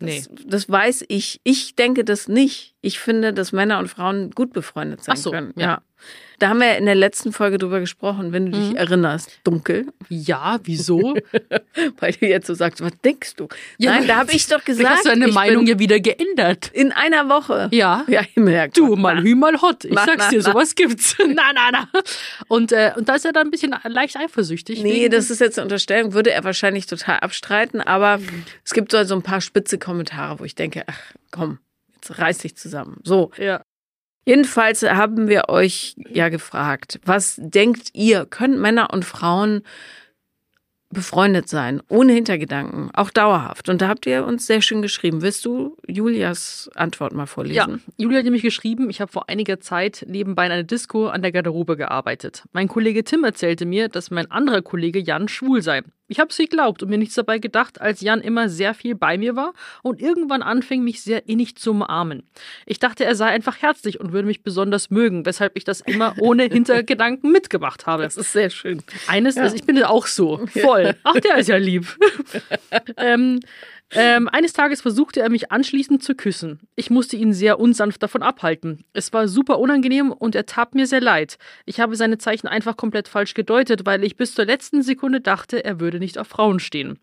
Nee. 0.00 0.22
Das, 0.30 0.46
das 0.46 0.68
weiß 0.68 1.04
ich. 1.08 1.40
Ich 1.44 1.76
denke 1.76 2.04
das 2.04 2.26
nicht. 2.28 2.73
Ich 2.84 2.98
finde, 2.98 3.32
dass 3.32 3.52
Männer 3.52 3.78
und 3.78 3.88
Frauen 3.88 4.30
gut 4.30 4.52
befreundet 4.52 5.02
sein 5.04 5.14
Ach 5.16 5.20
so, 5.22 5.30
können. 5.30 5.52
ja. 5.56 5.80
Da 6.40 6.48
haben 6.50 6.58
wir 6.60 6.76
in 6.76 6.84
der 6.84 6.96
letzten 6.96 7.32
Folge 7.32 7.56
drüber 7.56 7.80
gesprochen, 7.80 8.32
wenn 8.32 8.46
du 8.46 8.52
dich 8.58 8.70
Mhm. 8.72 8.76
erinnerst. 8.76 9.38
Dunkel. 9.44 9.86
Ja, 10.10 10.58
wieso? 10.64 11.14
Weil 11.98 12.12
du 12.12 12.26
jetzt 12.26 12.46
so 12.48 12.52
sagst, 12.54 12.82
was 12.82 12.92
denkst 13.02 13.36
du? 13.36 13.48
Ja, 13.78 13.92
Nein, 13.92 14.08
da 14.08 14.16
habe 14.16 14.32
ich 14.32 14.46
doch 14.48 14.62
gesagt, 14.64 14.86
hast 14.90 15.04
du 15.06 15.10
deine 15.10 15.28
ich 15.28 15.34
Meinung 15.34 15.64
ja 15.66 15.78
wieder 15.78 16.00
geändert. 16.00 16.70
in 16.74 16.92
einer 16.92 17.28
Woche. 17.30 17.68
Ja. 17.72 18.04
Ja, 18.08 18.20
Himmel, 18.20 18.68
Du, 18.74 18.96
mal 18.96 19.22
hü, 19.22 19.34
mal 19.34 19.62
hot. 19.62 19.84
Ich 19.86 19.92
Na, 19.92 20.04
sag's 20.04 20.24
na, 20.24 20.30
dir, 20.30 20.42
na. 20.44 20.52
sowas 20.52 20.74
gibt's. 20.74 21.16
na, 21.26 21.52
na, 21.54 21.70
na. 21.70 21.88
Und, 22.48 22.72
äh, 22.72 22.92
und 22.96 23.08
da 23.08 23.14
ist 23.14 23.24
er 23.24 23.32
dann 23.32 23.46
ein 23.46 23.50
bisschen 23.50 23.74
leicht 23.84 24.16
eifersüchtig. 24.16 24.82
Nee, 24.82 25.08
das 25.08 25.30
ist 25.30 25.40
jetzt 25.40 25.58
eine 25.58 25.64
Unterstellung, 25.66 26.12
würde 26.12 26.32
er 26.32 26.44
wahrscheinlich 26.44 26.86
total 26.86 27.20
abstreiten, 27.20 27.80
aber 27.80 28.18
es 28.64 28.74
gibt 28.74 28.90
so 28.92 29.02
so 29.04 29.14
ein 29.14 29.22
paar 29.22 29.40
spitze 29.40 29.78
Kommentare, 29.78 30.40
wo 30.40 30.44
ich 30.44 30.54
denke, 30.56 30.82
ach 30.86 30.98
komm, 31.30 31.58
jetzt 32.08 32.18
reiß 32.18 32.38
dich 32.38 32.56
zusammen. 32.56 32.98
So, 33.04 33.30
Ja. 33.38 33.62
jedenfalls 34.26 34.82
haben 34.82 35.28
wir 35.28 35.48
euch 35.48 35.94
ja 35.96 36.28
gefragt, 36.28 37.00
was 37.04 37.36
denkt 37.42 37.90
ihr, 37.94 38.26
können 38.26 38.60
Männer 38.60 38.92
und 38.92 39.04
Frauen 39.04 39.62
befreundet 40.90 41.48
sein, 41.48 41.82
ohne 41.88 42.12
Hintergedanken, 42.12 42.90
auch 42.94 43.10
dauerhaft? 43.10 43.68
Und 43.68 43.80
da 43.82 43.88
habt 43.88 44.06
ihr 44.06 44.24
uns 44.24 44.46
sehr 44.46 44.62
schön 44.62 44.80
geschrieben. 44.80 45.22
Willst 45.22 45.44
du 45.44 45.76
Julias 45.88 46.70
Antwort 46.76 47.12
mal 47.14 47.22
Ja, 47.22 47.26
vorlesen? 47.26 47.82
Julia 47.96 48.18
hat 48.18 48.24
nämlich 48.24 48.42
geschrieben, 48.42 48.88
ich 48.90 49.00
habe 49.00 49.10
vor 49.10 49.28
einiger 49.28 49.58
Zeit 49.58 50.04
nebenbei 50.08 50.46
in 50.46 50.52
einer 50.52 50.62
Disco 50.62 51.08
an 51.08 51.22
der 51.22 51.32
Garderobe 51.32 51.76
gearbeitet. 51.76 52.44
Mein 52.52 52.68
Kollege 52.68 53.02
Tim 53.02 53.24
erzählte 53.24 53.66
mir, 53.66 53.88
dass 53.88 54.12
mein 54.12 54.30
anderer 54.30 54.62
Kollege 54.62 55.00
Jan 55.00 55.26
schwul 55.26 55.62
sei. 55.62 55.82
Ich 56.06 56.20
habe 56.20 56.30
es 56.30 56.36
geglaubt 56.36 56.82
und 56.82 56.90
mir 56.90 56.98
nichts 56.98 57.14
dabei 57.14 57.38
gedacht, 57.38 57.80
als 57.80 58.00
Jan 58.02 58.20
immer 58.20 58.48
sehr 58.48 58.74
viel 58.74 58.94
bei 58.94 59.16
mir 59.16 59.36
war 59.36 59.54
und 59.82 60.02
irgendwann 60.02 60.42
anfing, 60.42 60.84
mich 60.84 61.02
sehr 61.02 61.28
innig 61.28 61.56
zu 61.56 61.70
umarmen. 61.70 62.24
Ich 62.66 62.78
dachte, 62.78 63.04
er 63.04 63.14
sei 63.14 63.26
einfach 63.26 63.62
herzlich 63.62 64.00
und 64.00 64.12
würde 64.12 64.26
mich 64.26 64.42
besonders 64.42 64.90
mögen, 64.90 65.24
weshalb 65.24 65.56
ich 65.56 65.64
das 65.64 65.80
immer 65.80 66.14
ohne 66.20 66.44
Hintergedanken 66.52 67.32
mitgemacht 67.32 67.86
habe. 67.86 68.02
Das 68.02 68.16
ist 68.16 68.32
sehr 68.32 68.50
schön. 68.50 68.82
Eines, 69.06 69.38
also 69.38 69.56
ich 69.56 69.64
bin 69.64 69.76
ja 69.76 69.88
auch 69.88 70.06
so, 70.06 70.46
voll. 70.46 70.94
Ach, 71.04 71.18
der 71.20 71.38
ist 71.38 71.48
ja 71.48 71.56
lieb. 71.56 71.86
ähm, 72.98 73.40
ähm, 73.94 74.28
eines 74.28 74.52
Tages 74.52 74.82
versuchte 74.82 75.20
er 75.20 75.30
mich 75.30 75.52
anschließend 75.52 76.02
zu 76.02 76.14
küssen. 76.14 76.60
Ich 76.76 76.90
musste 76.90 77.16
ihn 77.16 77.32
sehr 77.32 77.58
unsanft 77.60 78.02
davon 78.02 78.22
abhalten. 78.22 78.84
Es 78.92 79.12
war 79.12 79.28
super 79.28 79.58
unangenehm 79.58 80.12
und 80.12 80.34
er 80.34 80.46
tat 80.46 80.74
mir 80.74 80.86
sehr 80.86 81.00
leid. 81.00 81.38
Ich 81.64 81.80
habe 81.80 81.96
seine 81.96 82.18
Zeichen 82.18 82.48
einfach 82.48 82.76
komplett 82.76 83.08
falsch 83.08 83.34
gedeutet, 83.34 83.86
weil 83.86 84.04
ich 84.04 84.16
bis 84.16 84.34
zur 84.34 84.44
letzten 84.44 84.82
Sekunde 84.82 85.20
dachte, 85.20 85.64
er 85.64 85.80
würde 85.80 85.98
nicht 85.98 86.18
auf 86.18 86.28
Frauen 86.28 86.60
stehen. 86.60 86.98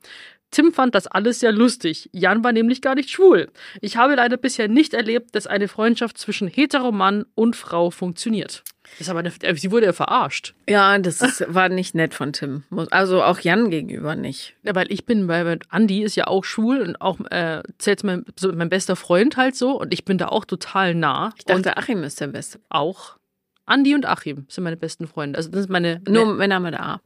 Tim 0.51 0.73
fand 0.73 0.95
das 0.95 1.07
alles 1.07 1.39
sehr 1.39 1.51
lustig. 1.51 2.09
Jan 2.11 2.43
war 2.43 2.51
nämlich 2.51 2.81
gar 2.81 2.95
nicht 2.95 3.09
schwul. 3.09 3.49
Ich 3.79 3.97
habe 3.97 4.15
leider 4.15 4.37
bisher 4.37 4.67
nicht 4.67 4.93
erlebt, 4.93 5.33
dass 5.33 5.47
eine 5.47 5.67
Freundschaft 5.67 6.17
zwischen 6.17 6.47
Heteromann 6.47 7.25
und 7.35 7.55
Frau 7.55 7.89
funktioniert. 7.89 8.63
Das 8.83 9.01
ist 9.01 9.09
aber 9.09 9.19
eine, 9.19 9.31
äh, 9.41 9.55
sie 9.55 9.71
wurde 9.71 9.85
ja 9.85 9.93
verarscht. 9.93 10.53
Ja, 10.67 10.97
das 10.97 11.21
ist, 11.21 11.45
war 11.47 11.69
nicht 11.69 11.95
nett 11.95 12.13
von 12.13 12.33
Tim. 12.33 12.63
Also 12.89 13.23
auch 13.23 13.39
Jan 13.39 13.69
gegenüber 13.69 14.15
nicht. 14.15 14.55
Ja, 14.63 14.75
weil 14.75 14.91
ich 14.91 15.05
bin, 15.05 15.27
weil 15.27 15.59
Andi 15.69 16.03
ist 16.03 16.15
ja 16.15 16.27
auch 16.27 16.43
schwul 16.43 16.81
und 16.81 17.01
auch 17.01 17.19
äh, 17.29 17.63
zählt 17.77 18.03
mein, 18.03 18.25
so 18.37 18.51
mein 18.51 18.69
bester 18.69 18.95
Freund 18.95 19.37
halt 19.37 19.55
so 19.55 19.79
und 19.79 19.93
ich 19.93 20.03
bin 20.03 20.17
da 20.17 20.27
auch 20.27 20.45
total 20.45 20.95
nah. 20.95 21.31
Ich 21.37 21.45
dachte, 21.45 21.69
und 21.69 21.77
Achim 21.77 22.03
ist 22.03 22.19
der 22.19 22.27
Beste. 22.27 22.59
auch 22.69 23.17
Andi 23.65 23.95
und 23.95 24.05
Achim 24.05 24.45
sind 24.49 24.63
meine 24.63 24.77
besten 24.77 25.07
Freunde. 25.07 25.37
Also 25.37 25.49
das 25.49 25.61
sind 25.61 25.71
meine 25.71 26.01
Nur 26.07 26.33
Männer 26.33 26.59
mit 26.59 26.73
A. 26.75 26.99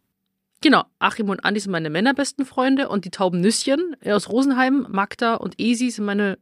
genau, 0.65 0.84
Achim 0.97 1.30
und 1.30 1.45
Andi 1.45 1.60
sind 1.60 1.71
meine 1.71 1.91
Männerbesten 1.91 2.43
Freunde 2.43 2.89
und 2.89 3.06
die 3.06 3.12
tauben 3.12 3.39
Nüsschen 3.39 3.95
aus 4.04 4.30
Rosenheim, 4.30 4.88
Magda 4.89 5.36
und 5.36 5.54
Esi 5.60 5.91
sind 5.91 6.06
meine 6.06 6.39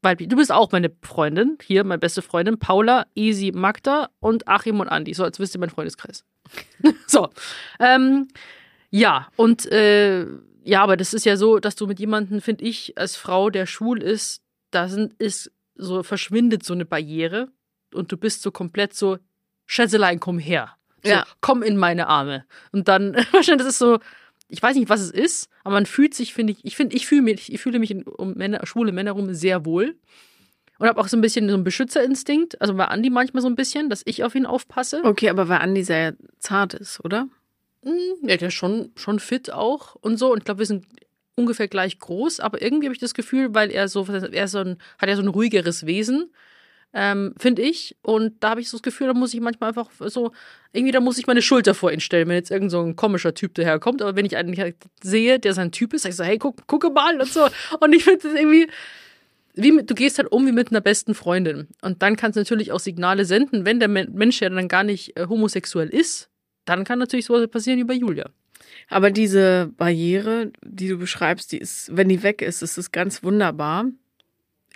weiblich. 0.00 0.30
Du 0.30 0.36
bist 0.36 0.50
auch 0.50 0.72
meine 0.72 0.90
Freundin, 1.02 1.58
hier 1.62 1.84
meine 1.84 1.98
beste 1.98 2.22
Freundin, 2.22 2.58
Paula, 2.58 3.06
Esi, 3.14 3.52
Magda 3.54 4.08
und 4.18 4.48
Achim 4.48 4.80
und 4.80 4.88
Andi. 4.88 5.12
So, 5.12 5.24
als 5.24 5.38
wisst 5.38 5.54
ihr 5.54 5.60
mein 5.60 5.68
Freundeskreis. 5.68 6.24
so, 7.06 7.28
ähm, 7.78 8.28
ja, 8.90 9.28
und 9.36 9.70
äh, 9.70 10.24
ja, 10.64 10.82
aber 10.82 10.96
das 10.96 11.12
ist 11.12 11.26
ja 11.26 11.36
so, 11.36 11.58
dass 11.58 11.76
du 11.76 11.86
mit 11.86 12.00
jemandem, 12.00 12.40
finde 12.40 12.64
ich, 12.64 12.96
als 12.96 13.16
Frau, 13.16 13.50
der 13.50 13.66
schwul 13.66 14.02
ist, 14.02 14.42
da 14.70 14.88
sind, 14.88 15.12
ist 15.20 15.52
so, 15.74 16.02
verschwindet 16.02 16.64
so 16.64 16.72
eine 16.72 16.86
Barriere 16.86 17.48
und 17.92 18.10
du 18.10 18.16
bist 18.16 18.40
so 18.40 18.50
komplett 18.50 18.94
so, 18.94 19.18
Schätzelein, 19.66 20.18
komm 20.18 20.38
her. 20.38 20.76
So, 21.06 21.12
Ja. 21.12 21.26
komm 21.40 21.62
in 21.62 21.76
meine 21.76 22.06
Arme. 22.08 22.44
Und 22.72 22.88
dann, 22.88 23.14
wahrscheinlich, 23.32 23.64
das 23.64 23.74
ist 23.74 23.78
so, 23.78 23.98
ich 24.48 24.62
weiß 24.62 24.76
nicht, 24.76 24.88
was 24.88 25.00
es 25.00 25.10
ist, 25.10 25.48
aber 25.64 25.74
man 25.74 25.86
fühlt 25.86 26.14
sich, 26.14 26.34
finde 26.34 26.52
ich, 26.52 26.64
ich 26.64 26.76
finde, 26.76 26.94
ich 26.96 27.06
fühle 27.06 27.22
mich, 27.22 27.52
ich 27.52 27.60
fühle 27.60 27.78
mich 27.78 27.90
in, 27.90 28.02
um 28.04 28.34
Männer, 28.34 28.64
schwule 28.66 28.92
Männer 28.92 29.12
rum 29.12 29.34
sehr 29.34 29.64
wohl. 29.64 29.96
Und 30.78 30.86
habe 30.88 31.00
auch 31.00 31.08
so 31.08 31.16
ein 31.16 31.22
bisschen 31.22 31.48
so 31.48 31.54
einen 31.54 31.64
Beschützerinstinkt, 31.64 32.60
also 32.60 32.74
bei 32.74 32.84
Andi 32.84 33.08
manchmal 33.08 33.42
so 33.42 33.48
ein 33.48 33.56
bisschen, 33.56 33.88
dass 33.88 34.02
ich 34.04 34.24
auf 34.24 34.34
ihn 34.34 34.44
aufpasse. 34.44 35.00
Okay, 35.04 35.30
aber 35.30 35.48
weil 35.48 35.58
Andi 35.60 35.82
sehr 35.82 36.14
zart 36.38 36.74
ist, 36.74 37.02
oder? 37.02 37.28
Mm, 37.82 38.28
Ja, 38.28 38.36
der 38.36 38.48
ist 38.48 38.54
schon, 38.54 38.92
schon 38.94 39.18
fit 39.18 39.50
auch 39.50 39.94
und 39.94 40.18
so. 40.18 40.32
Und 40.32 40.38
ich 40.38 40.44
glaube, 40.44 40.58
wir 40.58 40.66
sind 40.66 40.84
ungefähr 41.34 41.68
gleich 41.68 41.98
groß, 41.98 42.40
aber 42.40 42.60
irgendwie 42.60 42.86
habe 42.86 42.94
ich 42.94 43.00
das 43.00 43.14
Gefühl, 43.14 43.54
weil 43.54 43.70
er 43.70 43.88
so, 43.88 44.06
er 44.06 44.48
so 44.48 44.58
ein, 44.58 44.76
hat 44.98 45.08
ja 45.08 45.16
so 45.16 45.22
ein 45.22 45.28
ruhigeres 45.28 45.86
Wesen, 45.86 46.30
ähm, 46.92 47.34
finde 47.38 47.62
ich. 47.62 47.96
Und 48.02 48.34
da 48.40 48.50
habe 48.50 48.60
ich 48.60 48.68
so 48.68 48.76
das 48.76 48.82
Gefühl, 48.82 49.08
da 49.08 49.14
muss 49.14 49.34
ich 49.34 49.40
manchmal 49.40 49.68
einfach 49.70 49.90
so, 49.98 50.32
irgendwie, 50.72 50.92
da 50.92 51.00
muss 51.00 51.18
ich 51.18 51.26
meine 51.26 51.42
Schulter 51.42 51.74
vor 51.74 51.92
ihn 51.92 52.00
stellen, 52.00 52.28
wenn 52.28 52.36
jetzt 52.36 52.50
irgend 52.50 52.70
so 52.70 52.80
ein 52.80 52.96
komischer 52.96 53.34
Typ 53.34 53.54
daherkommt. 53.54 54.02
Aber 54.02 54.16
wenn 54.16 54.26
ich 54.26 54.36
einen 54.36 54.56
halt 54.56 54.76
sehe, 55.02 55.38
der 55.38 55.54
sein 55.54 55.72
Typ 55.72 55.94
ist, 55.94 56.02
sag 56.02 56.10
ich 56.10 56.16
so, 56.16 56.24
hey, 56.24 56.38
guck, 56.38 56.66
gucke 56.66 56.90
mal 56.90 57.20
und 57.20 57.28
so. 57.32 57.46
Und 57.80 57.92
ich 57.94 58.04
finde 58.04 58.20
das 58.22 58.34
irgendwie, 58.34 58.68
wie 59.54 59.72
mit, 59.72 59.90
du 59.90 59.94
gehst 59.94 60.18
halt 60.18 60.30
um 60.30 60.46
wie 60.46 60.52
mit 60.52 60.70
einer 60.70 60.80
besten 60.80 61.14
Freundin. 61.14 61.68
Und 61.82 62.02
dann 62.02 62.16
kannst 62.16 62.36
du 62.36 62.40
natürlich 62.40 62.72
auch 62.72 62.80
Signale 62.80 63.24
senden, 63.24 63.64
wenn 63.64 63.80
der 63.80 63.88
Men- 63.88 64.12
Mensch 64.12 64.40
ja 64.40 64.48
dann 64.48 64.68
gar 64.68 64.84
nicht 64.84 65.18
äh, 65.18 65.26
homosexuell 65.28 65.88
ist, 65.88 66.28
dann 66.64 66.84
kann 66.84 66.98
natürlich 66.98 67.26
sowas 67.26 67.48
passieren 67.48 67.78
wie 67.78 67.84
bei 67.84 67.94
Julia. 67.94 68.28
Aber 68.88 69.10
diese 69.10 69.70
Barriere, 69.76 70.52
die 70.62 70.88
du 70.88 70.98
beschreibst, 70.98 71.52
die 71.52 71.58
ist, 71.58 71.96
wenn 71.96 72.08
die 72.08 72.22
weg 72.22 72.42
ist, 72.42 72.62
ist 72.62 72.76
es 72.76 72.92
ganz 72.92 73.22
wunderbar. 73.22 73.86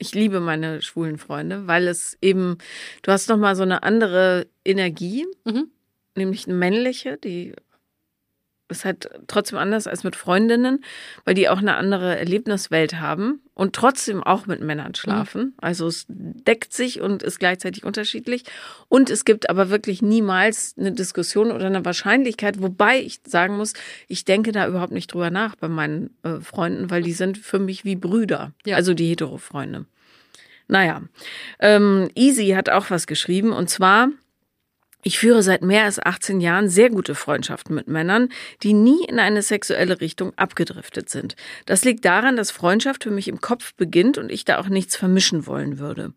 Ich 0.03 0.15
liebe 0.15 0.41
meine 0.41 0.81
schwulen 0.81 1.19
Freunde, 1.19 1.67
weil 1.67 1.87
es 1.87 2.17
eben, 2.23 2.57
du 3.03 3.13
hast 3.13 3.29
nochmal 3.29 3.55
so 3.55 3.63
eine 3.63 3.83
andere 3.83 4.47
Energie, 4.65 5.27
Mhm. 5.45 5.71
nämlich 6.17 6.47
eine 6.47 6.57
männliche, 6.57 7.19
die 7.19 7.55
ist 8.71 8.85
halt 8.85 9.11
trotzdem 9.27 9.59
anders 9.59 9.87
als 9.87 10.05
mit 10.05 10.17
Freundinnen, 10.17 10.85
weil 11.25 11.35
die 11.35 11.49
auch 11.49 11.59
eine 11.59 11.77
andere 11.77 12.19
Erlebniswelt 12.19 13.01
haben 13.01 13.41
und 13.55 13.75
trotzdem 13.75 14.23
auch 14.23 14.47
mit 14.47 14.61
Männern 14.63 14.95
schlafen. 14.95 15.55
Also 15.61 15.87
es 15.87 16.07
deckt 16.09 16.73
sich 16.73 17.01
und 17.01 17.23
ist 17.23 17.39
gleichzeitig 17.39 17.85
unterschiedlich. 17.85 18.45
Und 18.89 19.11
es 19.11 19.25
gibt 19.25 19.51
aber 19.51 19.71
wirklich 19.71 20.03
niemals 20.03 20.75
eine 20.79 20.93
Diskussion 20.93 21.51
oder 21.53 21.67
eine 21.67 21.85
Wahrscheinlichkeit, 21.85 22.63
wobei 22.63 23.01
ich 23.01 23.21
sagen 23.27 23.57
muss, 23.57 23.75
ich 24.09 24.25
denke 24.25 24.53
da 24.53 24.67
überhaupt 24.67 24.93
nicht 24.93 25.13
drüber 25.13 25.31
nach 25.31 25.57
bei 25.57 25.69
meinen 25.69 26.11
äh, 26.23 26.41
Freunden, 26.41 26.91
weil 26.91 27.03
die 27.03 27.13
sind 27.13 27.39
für 27.39 27.59
mich 27.59 27.85
wie 27.85 27.97
Brüder, 27.97 28.53
Ja. 28.65 28.77
also 28.77 28.95
die 28.95 29.09
Hetero-Freunde. 29.09 29.85
Naja, 30.69 31.03
ähm, 31.59 32.09
Easy 32.15 32.51
hat 32.51 32.71
auch 32.71 32.91
was 32.91 33.09
geschrieben 33.09 33.53
und 33.53 33.69
zwar, 33.69 34.11
ich 35.03 35.19
führe 35.19 35.43
seit 35.43 35.63
mehr 35.63 35.85
als 35.85 35.99
18 35.99 36.41
Jahren 36.41 36.69
sehr 36.69 36.91
gute 36.91 37.15
Freundschaften 37.15 37.75
mit 37.75 37.89
Männern, 37.89 38.29
die 38.63 38.73
nie 38.73 39.05
in 39.07 39.19
eine 39.19 39.43
sexuelle 39.43 40.01
Richtung 40.01 40.33
abgedriftet 40.37 41.09
sind. 41.09 41.37
Das 41.67 41.85
liegt 41.85 42.05
daran, 42.05 42.37
dass 42.37 42.51
Freundschaft 42.51 43.05
für 43.05 43.11
mich 43.11 43.29
im 43.29 43.41
Kopf 43.41 43.75
beginnt 43.75 44.19
und 44.19 44.31
ich 44.31 44.45
da 44.45 44.59
auch 44.59 44.69
nichts 44.69 44.97
vermischen 44.97 45.47
wollen 45.47 45.79
würde. 45.79 46.13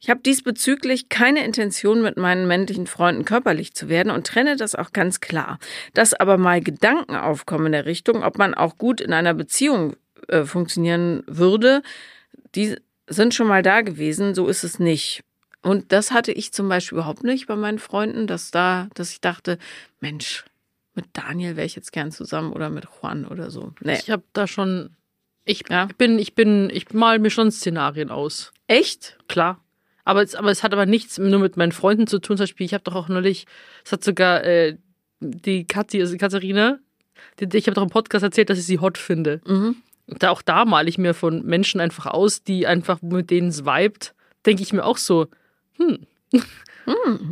Ich 0.00 0.08
habe 0.08 0.20
diesbezüglich 0.20 1.08
keine 1.08 1.44
Intention, 1.44 2.02
mit 2.02 2.16
meinen 2.16 2.46
männlichen 2.46 2.86
Freunden 2.86 3.24
körperlich 3.24 3.74
zu 3.74 3.88
werden 3.88 4.10
und 4.10 4.26
trenne 4.26 4.56
das 4.56 4.74
auch 4.74 4.92
ganz 4.92 5.20
klar. 5.20 5.58
Dass 5.92 6.14
aber 6.14 6.38
mal 6.38 6.62
Gedanken 6.62 7.16
aufkommen 7.16 7.66
in 7.66 7.72
der 7.72 7.86
Richtung, 7.86 8.22
ob 8.22 8.38
man 8.38 8.54
auch 8.54 8.78
gut 8.78 9.00
in 9.00 9.12
einer 9.12 9.34
Beziehung 9.34 9.96
äh, 10.28 10.44
funktionieren 10.44 11.22
würde, 11.26 11.82
die 12.54 12.76
sind 13.08 13.34
schon 13.34 13.48
mal 13.48 13.62
da 13.62 13.82
gewesen, 13.82 14.34
so 14.34 14.46
ist 14.46 14.64
es 14.64 14.78
nicht. 14.78 15.22
Und 15.62 15.92
das 15.92 16.10
hatte 16.10 16.32
ich 16.32 16.52
zum 16.52 16.68
Beispiel 16.68 16.96
überhaupt 16.98 17.22
nicht 17.22 17.46
bei 17.46 17.56
meinen 17.56 17.78
Freunden, 17.78 18.26
dass 18.26 18.50
da, 18.50 18.88
dass 18.94 19.10
ich 19.12 19.20
dachte, 19.20 19.58
Mensch, 20.00 20.44
mit 20.94 21.04
Daniel 21.12 21.56
wäre 21.56 21.66
ich 21.66 21.76
jetzt 21.76 21.92
gern 21.92 22.10
zusammen 22.12 22.52
oder 22.52 22.70
mit 22.70 22.86
Juan 22.86 23.26
oder 23.26 23.50
so. 23.50 23.72
Nee. 23.80 23.98
Ich 24.02 24.10
habe 24.10 24.22
da 24.32 24.46
schon, 24.46 24.90
ich 25.44 25.64
Ja. 25.68 25.88
bin, 25.98 26.18
ich 26.18 26.34
bin, 26.34 26.70
ich 26.72 26.92
mal 26.92 27.18
mir 27.18 27.30
schon 27.30 27.50
Szenarien 27.52 28.10
aus. 28.10 28.52
Echt? 28.66 29.18
Klar. 29.28 29.62
Aber 30.04 30.22
es, 30.22 30.34
aber 30.34 30.50
es 30.50 30.62
hat 30.62 30.72
aber 30.72 30.86
nichts 30.86 31.18
nur 31.18 31.38
mit 31.38 31.56
meinen 31.56 31.72
Freunden 31.72 32.06
zu 32.06 32.18
tun. 32.20 32.36
Zum 32.38 32.44
Beispiel, 32.44 32.64
ich 32.64 32.72
habe 32.74 32.84
doch 32.84 32.94
auch 32.94 33.08
neulich, 33.08 33.46
es 33.84 33.92
hat 33.92 34.02
sogar 34.02 34.42
äh, 34.44 34.76
die 35.20 35.66
Kathi, 35.66 36.00
also 36.00 36.16
Katharina, 36.16 36.78
die, 37.38 37.56
ich 37.56 37.66
habe 37.66 37.74
doch 37.74 37.82
im 37.82 37.90
Podcast 37.90 38.22
erzählt, 38.24 38.48
dass 38.48 38.58
ich 38.58 38.64
sie 38.66 38.78
hot 38.78 38.96
finde. 38.96 39.42
Mhm. 39.46 39.76
Da 40.06 40.30
auch 40.30 40.42
da 40.42 40.64
male 40.64 40.88
ich 40.88 40.96
mir 40.98 41.12
von 41.14 41.44
Menschen 41.44 41.80
einfach 41.80 42.06
aus, 42.06 42.42
die 42.42 42.66
einfach 42.66 43.02
mit 43.02 43.30
denen 43.30 43.48
es 43.48 43.64
vibet, 43.64 44.14
denke 44.46 44.62
ich 44.62 44.72
mir 44.72 44.84
auch 44.84 44.96
so, 44.96 45.28
hm. 45.80 46.06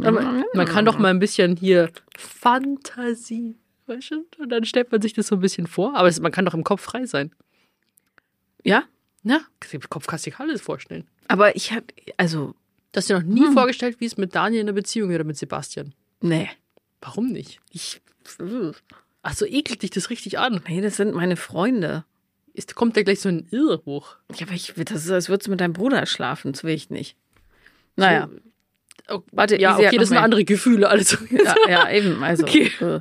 Aber 0.04 0.44
man 0.54 0.66
kann 0.66 0.84
doch 0.84 0.98
mal 0.98 1.08
ein 1.10 1.18
bisschen 1.18 1.56
hier 1.56 1.90
Fantasie, 2.16 3.56
weißt 3.86 4.10
du? 4.12 4.26
Und 4.38 4.48
dann 4.50 4.64
stellt 4.64 4.90
man 4.92 5.00
sich 5.02 5.12
das 5.14 5.28
so 5.28 5.36
ein 5.36 5.40
bisschen 5.40 5.66
vor. 5.66 5.94
Aber 5.96 6.08
es, 6.08 6.20
man 6.20 6.32
kann 6.32 6.44
doch 6.44 6.54
im 6.54 6.64
Kopf 6.64 6.82
frei 6.82 7.06
sein. 7.06 7.32
Ja, 8.64 8.84
Ja, 9.22 9.40
im 9.72 9.80
Kopf 9.88 10.06
kannst 10.06 10.26
du 10.26 10.30
dir 10.30 10.40
alles 10.40 10.60
vorstellen. 10.60 11.06
aber 11.28 11.54
ich 11.56 11.72
habe, 11.72 11.86
also 12.16 12.54
Du 12.92 12.98
hast 12.98 13.10
dir 13.10 13.18
noch 13.18 13.26
nie 13.26 13.52
vorgestellt, 13.52 14.00
wie 14.00 14.06
es 14.06 14.16
mit 14.16 14.34
Daniel 14.34 14.60
in 14.60 14.66
der 14.66 14.72
Beziehung 14.72 15.10
wäre 15.10 15.18
oder 15.20 15.26
mit 15.26 15.36
Sebastian. 15.36 15.94
Nee. 16.22 16.48
Warum 17.02 17.28
nicht? 17.28 17.60
Ich, 17.70 18.00
Ach 19.22 19.34
so, 19.34 19.44
ekelt 19.44 19.82
dich 19.82 19.90
das 19.90 20.08
richtig 20.10 20.38
an. 20.38 20.62
nee, 20.66 20.80
das 20.80 20.96
sind 20.96 21.14
meine 21.14 21.36
Freunde. 21.36 22.04
Ist, 22.54 22.74
kommt 22.74 22.96
da 22.96 23.02
gleich 23.02 23.20
so 23.20 23.28
ein 23.28 23.46
Irr 23.50 23.82
hoch. 23.84 24.16
Ja, 24.34 24.46
aber 24.46 24.54
ich, 24.54 24.72
das 24.74 25.04
ist, 25.04 25.10
als 25.10 25.28
würdest 25.28 25.46
du 25.46 25.50
mit 25.50 25.60
deinem 25.60 25.74
Bruder 25.74 26.06
schlafen. 26.06 26.52
Das 26.52 26.64
will 26.64 26.74
ich 26.74 26.88
nicht. 26.88 27.16
Naja. 27.98 28.28
Oh, 29.08 29.20
Warte, 29.32 29.58
ja, 29.58 29.76
okay, 29.76 29.96
das 29.96 30.08
sind 30.08 30.18
andere 30.18 30.44
Gefühle. 30.44 30.88
Also. 30.88 31.16
Ja, 31.30 31.54
ja 31.68 31.90
eben. 31.90 32.22
Also. 32.22 32.44
Okay. 32.44 32.70
äh. 32.80 33.00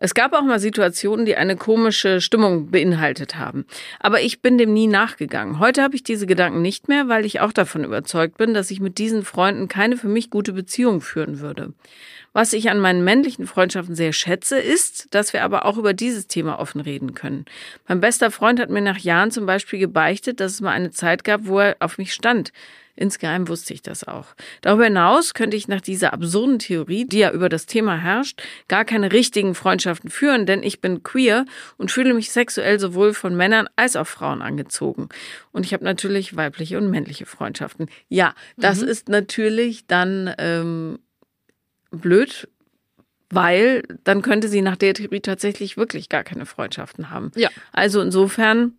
Es 0.00 0.14
gab 0.14 0.32
auch 0.32 0.42
mal 0.42 0.60
Situationen, 0.60 1.26
die 1.26 1.34
eine 1.34 1.56
komische 1.56 2.20
Stimmung 2.20 2.70
beinhaltet 2.70 3.34
haben. 3.34 3.66
Aber 3.98 4.20
ich 4.20 4.40
bin 4.40 4.56
dem 4.56 4.72
nie 4.72 4.86
nachgegangen. 4.86 5.58
Heute 5.58 5.82
habe 5.82 5.96
ich 5.96 6.04
diese 6.04 6.28
Gedanken 6.28 6.62
nicht 6.62 6.86
mehr, 6.86 7.08
weil 7.08 7.26
ich 7.26 7.40
auch 7.40 7.52
davon 7.52 7.82
überzeugt 7.82 8.38
bin, 8.38 8.54
dass 8.54 8.70
ich 8.70 8.78
mit 8.78 8.98
diesen 8.98 9.24
Freunden 9.24 9.66
keine 9.66 9.96
für 9.96 10.06
mich 10.06 10.30
gute 10.30 10.52
Beziehung 10.52 11.00
führen 11.00 11.40
würde. 11.40 11.72
Was 12.32 12.52
ich 12.52 12.70
an 12.70 12.78
meinen 12.78 13.02
männlichen 13.02 13.48
Freundschaften 13.48 13.96
sehr 13.96 14.12
schätze, 14.12 14.60
ist, 14.60 15.12
dass 15.12 15.32
wir 15.32 15.42
aber 15.42 15.64
auch 15.64 15.78
über 15.78 15.94
dieses 15.94 16.28
Thema 16.28 16.60
offen 16.60 16.80
reden 16.80 17.14
können. 17.14 17.46
Mein 17.88 18.00
bester 18.00 18.30
Freund 18.30 18.60
hat 18.60 18.70
mir 18.70 18.82
nach 18.82 18.98
Jahren 18.98 19.32
zum 19.32 19.46
Beispiel 19.46 19.80
gebeichtet, 19.80 20.38
dass 20.38 20.52
es 20.52 20.60
mal 20.60 20.70
eine 20.70 20.92
Zeit 20.92 21.24
gab, 21.24 21.46
wo 21.46 21.58
er 21.58 21.76
auf 21.80 21.98
mich 21.98 22.12
stand. 22.12 22.52
Insgeheim 22.98 23.46
wusste 23.46 23.72
ich 23.74 23.82
das 23.82 24.02
auch. 24.02 24.34
Darüber 24.60 24.84
hinaus 24.84 25.32
könnte 25.32 25.56
ich 25.56 25.68
nach 25.68 25.80
dieser 25.80 26.12
absurden 26.12 26.58
Theorie, 26.58 27.06
die 27.06 27.18
ja 27.18 27.30
über 27.30 27.48
das 27.48 27.66
Thema 27.66 27.96
herrscht, 27.96 28.42
gar 28.66 28.84
keine 28.84 29.12
richtigen 29.12 29.54
Freundschaften 29.54 30.10
führen, 30.10 30.46
denn 30.46 30.64
ich 30.64 30.80
bin 30.80 31.04
queer 31.04 31.44
und 31.76 31.92
fühle 31.92 32.12
mich 32.12 32.32
sexuell 32.32 32.80
sowohl 32.80 33.14
von 33.14 33.36
Männern 33.36 33.68
als 33.76 33.94
auch 33.94 34.06
Frauen 34.06 34.42
angezogen. 34.42 35.08
Und 35.52 35.64
ich 35.64 35.72
habe 35.74 35.84
natürlich 35.84 36.34
weibliche 36.34 36.76
und 36.76 36.90
männliche 36.90 37.24
Freundschaften. 37.24 37.88
Ja, 38.08 38.34
das 38.56 38.82
ist 38.82 39.08
natürlich 39.08 39.86
dann 39.86 40.34
ähm, 40.38 40.98
blöd, 41.92 42.48
weil 43.30 43.84
dann 44.02 44.22
könnte 44.22 44.48
sie 44.48 44.60
nach 44.60 44.76
der 44.76 44.94
Theorie 44.94 45.20
tatsächlich 45.20 45.76
wirklich 45.76 46.08
gar 46.08 46.24
keine 46.24 46.46
Freundschaften 46.46 47.10
haben. 47.10 47.30
Ja. 47.36 47.50
Also 47.70 48.00
insofern 48.00 48.72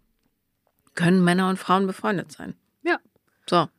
können 0.96 1.24
Männer 1.24 1.48
und 1.50 1.58
Frauen 1.58 1.88
befreundet 1.88 2.34
sein. 2.34 2.56
Ja. 2.84 3.00
So. 3.50 3.70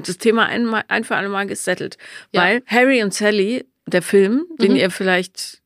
Das 0.00 0.18
Thema 0.18 0.46
einmal, 0.46 0.84
ein 0.88 1.04
für 1.04 1.16
alle 1.16 1.28
Mal 1.28 1.46
gesettelt. 1.46 1.96
Ja. 2.32 2.42
Weil 2.42 2.62
Harry 2.66 3.02
und 3.02 3.14
Sally, 3.14 3.66
der 3.86 4.02
Film, 4.02 4.46
den 4.58 4.72
Mhm. 4.72 4.76
ihr 4.78 4.90
vielleicht 4.90 5.62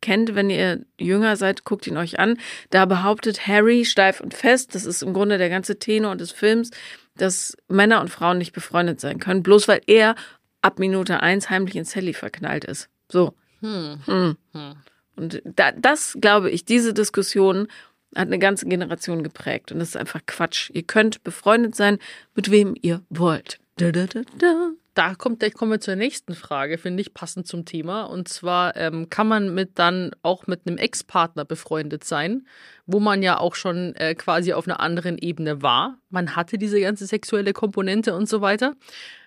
kennt, 0.00 0.34
wenn 0.34 0.50
ihr 0.50 0.84
jünger 0.98 1.36
seid, 1.36 1.64
guckt 1.64 1.86
ihn 1.86 1.96
euch 1.96 2.18
an. 2.18 2.36
Da 2.70 2.86
behauptet 2.86 3.46
Harry 3.46 3.84
steif 3.84 4.20
und 4.20 4.34
fest, 4.34 4.74
das 4.74 4.84
ist 4.84 5.02
im 5.02 5.12
Grunde 5.14 5.38
der 5.38 5.48
ganze 5.48 5.78
Tenor 5.78 6.16
des 6.16 6.32
Films, 6.32 6.70
dass 7.16 7.56
Männer 7.68 8.00
und 8.00 8.08
Frauen 8.08 8.38
nicht 8.38 8.52
befreundet 8.52 9.00
sein 9.00 9.18
können, 9.20 9.42
bloß 9.42 9.68
weil 9.68 9.80
er 9.86 10.16
ab 10.60 10.78
Minute 10.78 11.20
eins 11.20 11.50
heimlich 11.50 11.76
in 11.76 11.84
Sally 11.84 12.14
verknallt 12.14 12.64
ist. 12.64 12.88
So. 13.10 13.34
Hm. 13.60 14.00
Hm. 14.06 14.36
Hm. 14.52 14.74
Und 15.14 15.42
da, 15.44 15.72
das, 15.72 16.16
glaube 16.20 16.50
ich, 16.50 16.64
diese 16.64 16.94
Diskussion 16.94 17.68
hat 18.16 18.26
eine 18.26 18.38
ganze 18.38 18.66
Generation 18.66 19.22
geprägt. 19.22 19.70
Und 19.72 19.78
das 19.78 19.90
ist 19.90 19.96
einfach 19.96 20.20
Quatsch. 20.26 20.70
Ihr 20.74 20.82
könnt 20.82 21.22
befreundet 21.22 21.74
sein, 21.74 21.98
mit 22.34 22.50
wem 22.50 22.74
ihr 22.80 23.02
wollt. 23.08 23.58
Da, 23.76 23.92
da, 23.92 24.06
da, 24.06 24.22
da. 24.38 24.70
Da 24.94 25.14
kommt, 25.14 25.40
gleich 25.40 25.54
kommen 25.54 25.70
wir 25.70 25.80
zur 25.80 25.96
nächsten 25.96 26.34
Frage, 26.34 26.76
finde 26.76 27.00
ich, 27.00 27.14
passend 27.14 27.46
zum 27.46 27.64
Thema. 27.64 28.02
Und 28.02 28.28
zwar 28.28 28.76
ähm, 28.76 29.08
kann 29.08 29.26
man 29.26 29.54
mit 29.54 29.78
dann 29.78 30.10
auch 30.22 30.46
mit 30.46 30.66
einem 30.66 30.76
Ex-Partner 30.76 31.46
befreundet 31.46 32.04
sein, 32.04 32.46
wo 32.84 33.00
man 33.00 33.22
ja 33.22 33.38
auch 33.38 33.54
schon 33.54 33.94
äh, 33.94 34.14
quasi 34.14 34.52
auf 34.52 34.68
einer 34.68 34.80
anderen 34.80 35.16
Ebene 35.16 35.62
war. 35.62 35.98
Man 36.10 36.36
hatte 36.36 36.58
diese 36.58 36.78
ganze 36.78 37.06
sexuelle 37.06 37.54
Komponente 37.54 38.14
und 38.14 38.28
so 38.28 38.42
weiter. 38.42 38.74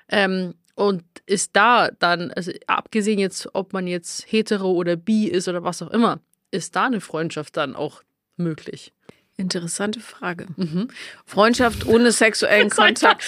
Ähm, 0.08 0.54
und 0.76 1.04
ist 1.26 1.56
da 1.56 1.90
dann, 1.90 2.32
also 2.32 2.52
abgesehen 2.68 3.18
jetzt, 3.18 3.50
ob 3.54 3.74
man 3.74 3.88
jetzt 3.88 4.32
hetero 4.32 4.72
oder 4.72 4.96
bi 4.96 5.28
ist 5.28 5.48
oder 5.48 5.64
was 5.64 5.82
auch 5.82 5.90
immer, 5.90 6.20
ist 6.52 6.76
da 6.76 6.86
eine 6.86 7.02
Freundschaft 7.02 7.58
dann 7.58 7.76
auch 7.76 8.04
möglich? 8.38 8.94
Interessante 9.38 10.00
Frage. 10.00 10.46
Mhm. 10.58 10.90
Freundschaft 11.26 11.88
ohne 11.88 12.12
sexuellen 12.12 12.70
Kontakt. 12.70 13.24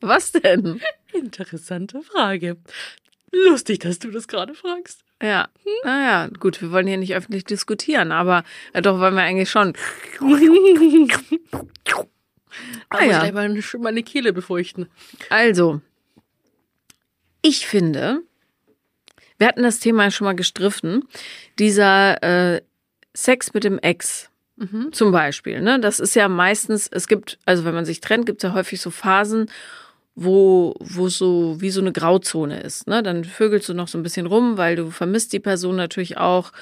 Was 0.00 0.32
denn? 0.32 0.80
Interessante 1.12 2.02
Frage. 2.02 2.56
Lustig, 3.32 3.80
dass 3.80 3.98
du 3.98 4.10
das 4.10 4.28
gerade 4.28 4.54
fragst. 4.54 5.02
Ja, 5.22 5.48
naja, 5.82 6.28
gut, 6.38 6.60
wir 6.60 6.70
wollen 6.72 6.86
hier 6.86 6.98
nicht 6.98 7.14
öffentlich 7.14 7.44
diskutieren, 7.44 8.12
aber 8.12 8.44
äh, 8.74 8.82
doch 8.82 8.98
wollen 9.00 9.14
wir 9.14 9.22
eigentlich 9.22 9.50
schon. 9.50 9.72
Ah, 10.20 12.04
Ah, 12.88 13.00
muss 13.02 13.10
ja. 13.12 13.18
gleich 13.20 13.32
mal 13.32 13.48
meine, 13.48 13.62
meine 13.80 14.02
Kehle 14.02 14.32
befeuchten. 14.32 14.88
Also, 15.28 15.80
ich 17.42 17.66
finde, 17.66 18.22
wir 19.38 19.46
hatten 19.48 19.62
das 19.62 19.78
Thema 19.80 20.10
schon 20.10 20.24
mal 20.26 20.34
gestriffen, 20.36 21.06
dieser 21.58 22.22
äh, 22.22 22.62
Sex 23.14 23.52
mit 23.52 23.64
dem 23.64 23.78
Ex 23.78 24.30
Mhm. 24.56 24.92
zum 24.92 25.12
Beispiel. 25.12 25.60
Ne? 25.60 25.78
Das 25.80 26.00
ist 26.00 26.14
ja 26.16 26.28
meistens, 26.28 26.88
es 26.90 27.08
gibt, 27.08 27.38
also 27.44 27.64
wenn 27.64 27.74
man 27.74 27.84
sich 27.84 28.00
trennt, 28.00 28.26
gibt 28.26 28.42
es 28.42 28.48
ja 28.48 28.54
häufig 28.54 28.80
so 28.80 28.90
Phasen, 28.90 29.50
wo, 30.14 30.74
wo 30.80 31.08
so 31.08 31.60
wie 31.60 31.70
so 31.70 31.80
eine 31.80 31.92
Grauzone 31.92 32.60
ist. 32.60 32.86
Ne? 32.88 33.02
Dann 33.02 33.24
vögelst 33.24 33.68
du 33.68 33.74
noch 33.74 33.88
so 33.88 33.98
ein 33.98 34.02
bisschen 34.02 34.26
rum, 34.26 34.56
weil 34.56 34.76
du 34.76 34.90
vermisst 34.90 35.32
die 35.34 35.40
Person 35.40 35.76
natürlich 35.76 36.16
auch, 36.16 36.52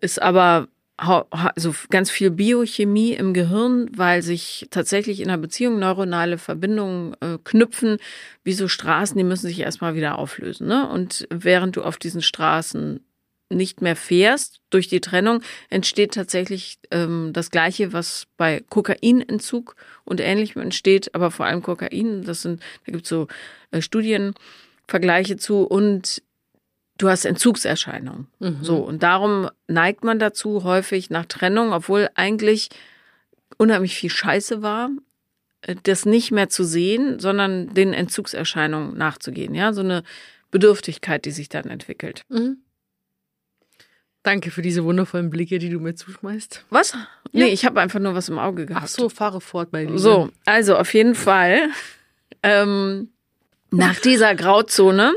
ist 0.00 0.20
aber 0.20 0.68
also 0.96 1.74
ganz 1.90 2.10
viel 2.10 2.30
Biochemie 2.30 3.12
im 3.12 3.34
Gehirn, 3.34 3.90
weil 3.96 4.22
sich 4.22 4.68
tatsächlich 4.70 5.20
in 5.20 5.28
einer 5.28 5.38
Beziehung 5.38 5.78
neuronale 5.78 6.38
Verbindungen 6.38 7.16
äh, 7.20 7.38
knüpfen, 7.42 7.96
wie 8.44 8.52
so 8.52 8.68
Straßen, 8.68 9.16
die 9.16 9.24
müssen 9.24 9.48
sich 9.48 9.60
erstmal 9.60 9.94
wieder 9.94 10.18
auflösen. 10.18 10.68
Ne? 10.68 10.88
Und 10.88 11.26
während 11.30 11.76
du 11.76 11.82
auf 11.82 11.96
diesen 11.96 12.22
Straßen 12.22 13.00
nicht 13.56 13.82
mehr 13.82 13.96
fährst 13.96 14.60
durch 14.70 14.88
die 14.88 15.00
Trennung, 15.00 15.42
entsteht 15.70 16.14
tatsächlich 16.14 16.78
ähm, 16.90 17.30
das 17.32 17.50
Gleiche, 17.50 17.92
was 17.92 18.26
bei 18.36 18.62
Kokainentzug 18.68 19.76
und 20.04 20.20
Ähnlichem 20.20 20.62
entsteht, 20.62 21.14
aber 21.14 21.30
vor 21.30 21.46
allem 21.46 21.62
Kokain, 21.62 22.24
das 22.24 22.42
sind, 22.42 22.60
da 22.86 22.92
gibt 22.92 23.04
es 23.04 23.08
so 23.08 23.28
äh, 23.70 23.82
Studienvergleiche 23.82 25.36
zu 25.36 25.62
und 25.62 26.22
du 26.98 27.08
hast 27.08 27.24
Entzugserscheinungen. 27.24 28.28
Mhm. 28.38 28.58
So, 28.62 28.76
und 28.78 29.02
darum 29.02 29.48
neigt 29.66 30.04
man 30.04 30.18
dazu 30.18 30.64
häufig 30.64 31.10
nach 31.10 31.26
Trennung, 31.26 31.72
obwohl 31.72 32.08
eigentlich 32.14 32.68
unheimlich 33.58 33.94
viel 33.94 34.10
Scheiße 34.10 34.62
war, 34.62 34.90
äh, 35.62 35.76
das 35.82 36.06
nicht 36.06 36.30
mehr 36.30 36.48
zu 36.48 36.64
sehen, 36.64 37.18
sondern 37.18 37.74
den 37.74 37.92
Entzugserscheinungen 37.92 38.96
nachzugehen. 38.96 39.54
Ja, 39.54 39.72
so 39.72 39.80
eine 39.80 40.02
Bedürftigkeit, 40.50 41.24
die 41.24 41.30
sich 41.30 41.48
dann 41.48 41.64
entwickelt. 41.64 42.24
Mhm. 42.28 42.58
Danke 44.22 44.52
für 44.52 44.62
diese 44.62 44.84
wundervollen 44.84 45.30
Blicke, 45.30 45.58
die 45.58 45.68
du 45.68 45.80
mir 45.80 45.94
zuschmeißt. 45.94 46.64
Was? 46.70 46.96
Nee, 47.32 47.46
ich 47.46 47.64
habe 47.64 47.80
einfach 47.80 47.98
nur 47.98 48.14
was 48.14 48.28
im 48.28 48.38
Auge 48.38 48.66
gehabt. 48.66 48.84
Ach 48.84 48.88
so, 48.88 49.08
fahre 49.08 49.40
fort, 49.40 49.70
mein 49.72 49.86
Lieber. 49.86 49.98
So, 49.98 50.30
also 50.44 50.76
auf 50.76 50.94
jeden 50.94 51.14
Fall. 51.14 51.70
Ähm, 52.42 53.10
nach 53.70 53.98
dieser 53.98 54.34
Grauzone 54.34 55.12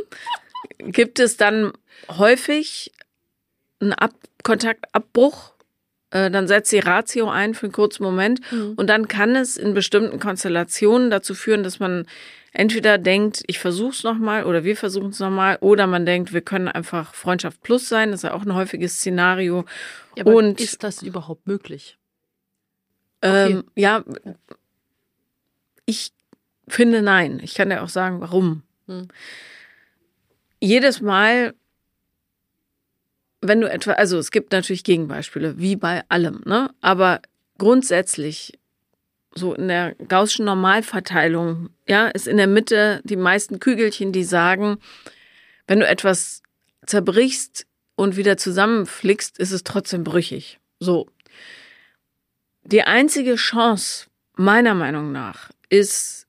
gibt 0.80 1.20
es 1.20 1.38
dann 1.38 1.72
häufig 2.10 2.92
einen 3.80 3.94
Ab 3.94 4.14
Kontaktabbruch. 4.44 5.54
Äh, 6.12 6.32
dann 6.32 6.48
setzt 6.48 6.72
die 6.72 6.80
Ratio 6.80 7.30
ein 7.30 7.54
für 7.54 7.66
einen 7.66 7.74
kurzen 7.74 8.04
Moment. 8.04 8.40
Mhm. 8.52 8.74
Und 8.76 8.88
dann 8.88 9.08
kann 9.08 9.36
es 9.36 9.58
in 9.58 9.74
bestimmten 9.74 10.20
Konstellationen 10.20 11.10
dazu 11.10 11.36
führen, 11.36 11.64
dass 11.64 11.80
man 11.80 12.08
entweder 12.56 12.98
denkt, 12.98 13.44
ich 13.48 13.60
versuch's 13.60 14.04
nochmal 14.04 14.46
oder 14.46 14.64
wir 14.64 14.76
versuchen 14.76 15.10
es 15.10 15.20
nochmal, 15.20 15.58
oder 15.62 15.88
man 15.88 16.06
denkt, 16.06 16.34
wir 16.34 16.42
können 16.42 16.68
einfach 16.68 17.14
Freundschaft 17.14 17.62
plus 17.62 17.88
sein. 17.90 18.12
Das 18.12 18.20
ist 18.20 18.24
ja 18.24 18.34
auch 18.34 18.44
ein 18.44 18.54
häufiges 18.56 18.98
Szenario. 18.98 19.66
Ja, 20.16 20.26
Und- 20.26 20.60
ist 20.60 20.84
das 20.84 21.02
überhaupt 21.04 21.48
möglich? 21.48 21.98
Ähm, 23.22 23.64
ja, 23.76 24.04
ich 25.86 26.12
finde 26.68 27.02
nein. 27.02 27.40
Ich 27.44 27.56
kann 27.56 27.70
dir 27.70 27.84
auch 27.84 27.90
sagen, 27.90 28.22
warum. 28.22 28.64
Hm. 28.88 29.08
Jedes 30.60 31.02
Mal, 31.02 31.54
wenn 33.42 33.62
du 33.62 33.70
etwa, 33.70 33.92
also 33.94 34.18
es 34.18 34.32
gibt 34.32 34.52
natürlich 34.52 34.84
Gegenbeispiele, 34.84 35.58
wie 35.60 35.76
bei 35.76 36.04
allem, 36.10 36.42
ne? 36.46 36.72
Aber 36.82 37.22
grundsätzlich, 37.58 38.58
so 39.38 39.54
in 39.54 39.68
der 39.68 39.96
gaußschen 39.96 40.46
Normalverteilung, 40.46 41.70
ja, 41.88 42.08
ist 42.08 42.28
in 42.28 42.38
der 42.38 42.48
Mitte 42.48 43.02
die 43.04 43.18
meisten 43.18 43.60
Kügelchen, 43.60 44.12
die 44.12 44.24
sagen, 44.24 44.78
wenn 45.68 45.80
du 45.80 45.88
etwas 45.88 46.42
zerbrichst 46.86 47.68
und 47.96 48.18
wieder 48.18 48.38
zusammenflickst, 48.38 49.38
ist 49.38 49.52
es 49.52 49.64
trotzdem 49.64 50.04
brüchig. 50.04 50.60
So. 50.80 51.08
Die 52.64 52.84
einzige 52.84 53.36
Chance, 53.36 54.08
meiner 54.36 54.74
Meinung 54.74 55.12
nach, 55.12 55.52
ist, 55.70 56.28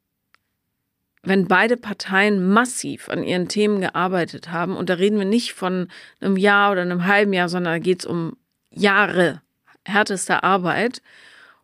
wenn 1.23 1.49
beide 1.49 1.77
Parteien 1.77 2.49
massiv 2.49 3.09
an 3.09 3.23
ihren 3.23 3.49
Themen 3.49 3.81
gearbeitet 3.81 4.51
haben, 4.51 4.77
und 4.77 4.91
da 4.91 4.95
reden 4.95 5.19
wir 5.19 5.27
nicht 5.27 5.53
von 5.53 5.89
einem 6.21 6.37
Jahr 6.37 6.73
oder 6.73 6.83
einem 6.83 7.07
halben 7.07 7.33
Jahr, 7.33 7.49
sondern 7.49 7.75
da 7.75 7.79
geht 7.79 8.01
es 8.01 8.07
um 8.07 8.37
Jahre 8.71 9.43
härtester 9.85 10.45
Arbeit, 10.45 11.03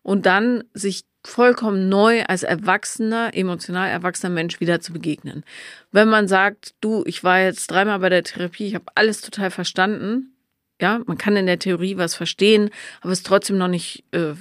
und 0.03 0.27
dann 0.27 0.65
sich 0.75 1.05
vollkommen 1.25 1.89
neu 1.89 2.25
als 2.25 2.43
erwachsener, 2.43 3.31
emotional 3.35 3.89
erwachsener 3.89 4.33
Mensch 4.33 4.61
wieder 4.61 4.81
zu 4.81 4.93
begegnen. 4.93 5.45
Wenn 5.93 6.09
man 6.09 6.29
sagt, 6.29 6.75
du, 6.81 7.05
ich 7.07 7.23
war 7.23 7.41
jetzt 7.41 7.71
dreimal 7.71 8.01
bei 8.01 8.09
der 8.09 8.25
Therapie, 8.25 8.67
ich 8.67 8.75
habe 8.75 8.87
alles 8.95 9.21
total 9.21 9.51
verstanden. 9.51 10.35
Ja, 10.81 11.01
man 11.07 11.19
kann 11.19 11.37
in 11.37 11.47
der 11.47 11.61
Theorie 11.61 11.97
was 11.97 12.15
verstehen, 12.15 12.71
aber 13.03 13.13
es 13.13 13.23
trotzdem 13.23 13.57
noch 13.57 13.69
nicht 13.69 14.05
äh, 14.11 14.35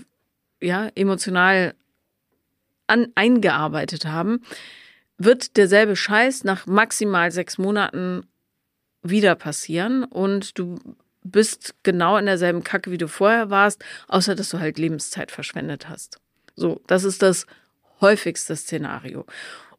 ja, 0.59 0.89
emotional 0.95 1.75
an, 2.87 3.07
eingearbeitet 3.13 4.05
haben, 4.05 4.41
wird 5.17 5.57
derselbe 5.57 5.95
Scheiß 5.95 6.43
nach 6.45 6.65
maximal 6.65 7.31
sechs 7.31 7.59
Monaten 7.59 8.25
wieder 9.03 9.35
passieren 9.35 10.03
und 10.03 10.57
du 10.57 10.79
bist 11.23 11.75
genau 11.83 12.17
in 12.17 12.25
derselben 12.25 12.63
Kacke, 12.63 12.89
wie 12.89 12.97
du 12.97 13.07
vorher 13.07 13.51
warst, 13.51 13.83
außer 14.07 14.33
dass 14.33 14.49
du 14.49 14.59
halt 14.59 14.79
Lebenszeit 14.79 15.31
verschwendet 15.31 15.87
hast. 15.87 16.19
So, 16.55 16.81
das 16.87 17.03
ist 17.03 17.21
das 17.21 17.45
häufigste 18.01 18.55
Szenario. 18.55 19.25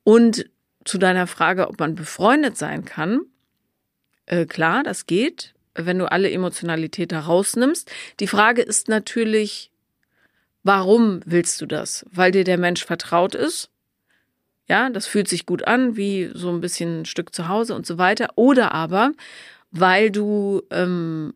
Und 0.05 0.49
zu 0.85 0.99
deiner 0.99 1.27
Frage, 1.27 1.69
ob 1.69 1.79
man 1.79 1.95
befreundet 1.95 2.57
sein 2.57 2.85
kann, 2.85 3.23
äh, 4.27 4.47
klar, 4.47 4.83
das 4.83 5.07
geht, 5.07 5.55
wenn 5.75 5.99
du 5.99 6.11
alle 6.11 6.31
Emotionalität 6.31 7.13
da 7.13 7.21
rausnimmst. 7.21 7.91
Die 8.21 8.27
Frage 8.27 8.63
ist 8.63 8.89
natürlich, 8.89 9.71
warum 10.63 11.21
willst 11.25 11.61
du 11.61 11.67
das? 11.67 12.07
Weil 12.11 12.33
dir 12.33 12.45
der 12.45 12.59
Mensch 12.59 12.85
vertraut 12.85 13.35
ist? 13.35 13.71
Ja, 14.69 14.91
das 14.91 15.07
fühlt 15.07 15.29
sich 15.29 15.45
gut 15.45 15.67
an, 15.67 15.97
wie 15.97 16.31
so 16.35 16.51
ein 16.51 16.61
bisschen 16.61 17.01
ein 17.01 17.05
Stück 17.05 17.35
zu 17.35 17.49
Hause 17.49 17.75
und 17.75 17.87
so 17.87 17.99
weiter. 17.99 18.31
Oder 18.37 18.73
aber, 18.73 19.13
weil 19.71 20.11
du 20.11 20.63
ähm, 20.71 21.35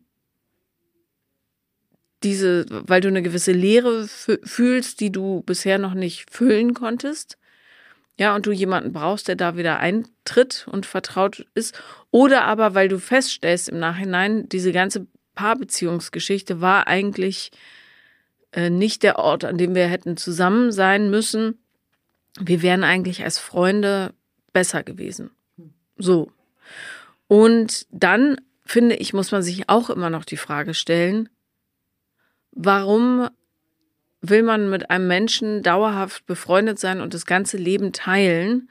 diese, 2.23 2.65
weil 2.69 3.01
du 3.01 3.07
eine 3.07 3.21
gewisse 3.21 3.51
Leere 3.51 4.07
fühlst, 4.07 4.99
die 4.99 5.11
du 5.11 5.43
bisher 5.45 5.77
noch 5.77 5.93
nicht 5.93 6.31
füllen 6.31 6.73
konntest. 6.73 7.37
Ja, 8.19 8.35
und 8.35 8.47
du 8.47 8.51
jemanden 8.51 8.93
brauchst, 8.93 9.27
der 9.27 9.35
da 9.35 9.57
wieder 9.57 9.79
eintritt 9.79 10.67
und 10.71 10.87
vertraut 10.87 11.45
ist. 11.53 11.79
Oder 12.09 12.45
aber, 12.45 12.73
weil 12.73 12.87
du 12.87 12.97
feststellst 12.97 13.69
im 13.69 13.77
Nachhinein, 13.77 14.49
diese 14.49 14.71
ganze 14.71 15.05
Paarbeziehungsgeschichte 15.35 16.59
war 16.59 16.87
eigentlich 16.87 17.51
äh, 18.51 18.71
nicht 18.71 19.03
der 19.03 19.19
Ort, 19.19 19.45
an 19.45 19.59
dem 19.59 19.75
wir 19.75 19.85
hätten 19.87 20.17
zusammen 20.17 20.71
sein 20.71 21.11
müssen. 21.11 21.59
Wir 22.39 22.63
wären 22.63 22.83
eigentlich 22.83 23.23
als 23.23 23.37
Freunde 23.37 24.13
besser 24.51 24.81
gewesen. 24.81 25.29
So. 25.97 26.31
Und 27.27 27.85
dann, 27.91 28.37
finde 28.65 28.95
ich, 28.95 29.13
muss 29.13 29.31
man 29.31 29.43
sich 29.43 29.69
auch 29.69 29.91
immer 29.91 30.09
noch 30.09 30.25
die 30.25 30.37
Frage 30.37 30.73
stellen, 30.73 31.29
warum 32.57 33.29
will 34.21 34.43
man 34.43 34.69
mit 34.69 34.89
einem 34.89 35.07
Menschen 35.07 35.63
dauerhaft 35.63 36.25
befreundet 36.25 36.79
sein 36.79 37.01
und 37.01 37.13
das 37.13 37.25
ganze 37.25 37.57
Leben 37.57 37.93
teilen? 37.93 38.69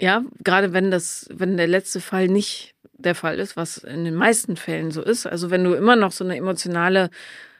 Ja, 0.00 0.24
gerade 0.44 0.72
wenn 0.72 0.90
das, 0.90 1.26
wenn 1.32 1.56
der 1.56 1.66
letzte 1.66 2.00
Fall 2.00 2.28
nicht 2.28 2.74
der 2.92 3.14
Fall 3.14 3.38
ist, 3.38 3.56
was 3.56 3.78
in 3.78 4.04
den 4.04 4.14
meisten 4.14 4.56
Fällen 4.56 4.90
so 4.90 5.02
ist. 5.02 5.26
Also 5.26 5.50
wenn 5.50 5.64
du 5.64 5.74
immer 5.74 5.96
noch 5.96 6.12
so 6.12 6.24
eine 6.24 6.36
emotionale, 6.36 7.10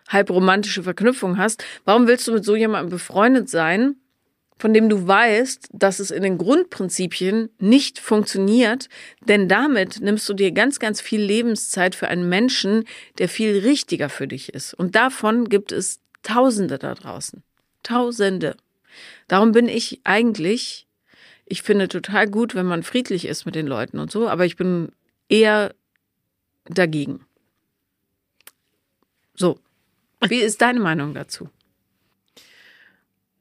halbromantische 0.09 0.85
Verknüpfung 0.85 1.37
hast, 1.37 1.65
warum 1.85 2.07
willst 2.07 2.29
du 2.29 2.33
mit 2.33 2.45
so 2.45 2.55
jemandem 2.55 2.91
befreundet 2.91 3.51
sein, 3.51 3.97
von 4.59 4.73
dem 4.73 4.89
du 4.89 5.07
weißt, 5.07 5.69
dass 5.73 5.99
es 5.99 6.11
in 6.11 6.23
den 6.23 6.39
Grundprinzipien 6.39 7.51
nicht 7.59 7.99
funktioniert, 7.99 8.89
denn 9.29 9.49
damit 9.49 10.01
nimmst 10.01 10.29
du 10.29 10.35
dir 10.35 10.53
ganz, 10.53 10.79
ganz 10.79 11.01
viel 11.01 11.21
Lebenszeit 11.21 11.95
für 11.95 12.09
einen 12.09 12.29
Menschen, 12.29 12.85
der 13.19 13.29
viel 13.29 13.59
richtiger 13.59 14.09
für 14.09 14.27
dich 14.27 14.55
ist. 14.55 14.73
Und 14.75 14.95
davon 14.95 15.49
gibt 15.49 15.73
es 15.73 16.01
Tausende 16.27 16.77
da 16.79 16.95
draußen. 16.95 17.45
Tausende. 17.85 18.57
Darum 19.29 19.53
bin 19.53 19.69
ich 19.69 20.01
eigentlich, 20.03 20.89
ich 21.45 21.63
finde 21.63 21.87
total 21.87 22.29
gut, 22.29 22.57
wenn 22.57 22.67
man 22.67 22.83
friedlich 22.83 23.27
ist 23.27 23.47
mit 23.47 23.55
den 23.55 23.69
Leuten 23.69 24.01
und 24.01 24.11
so, 24.11 24.29
aber 24.29 24.45
ich 24.45 24.57
bin 24.57 24.91
eher 25.29 25.73
dagegen. 26.65 27.25
So. 29.35 29.61
Wie 30.21 30.41
ist 30.41 30.61
deine 30.63 30.81
Meinung 30.81 31.15
dazu? 31.15 31.49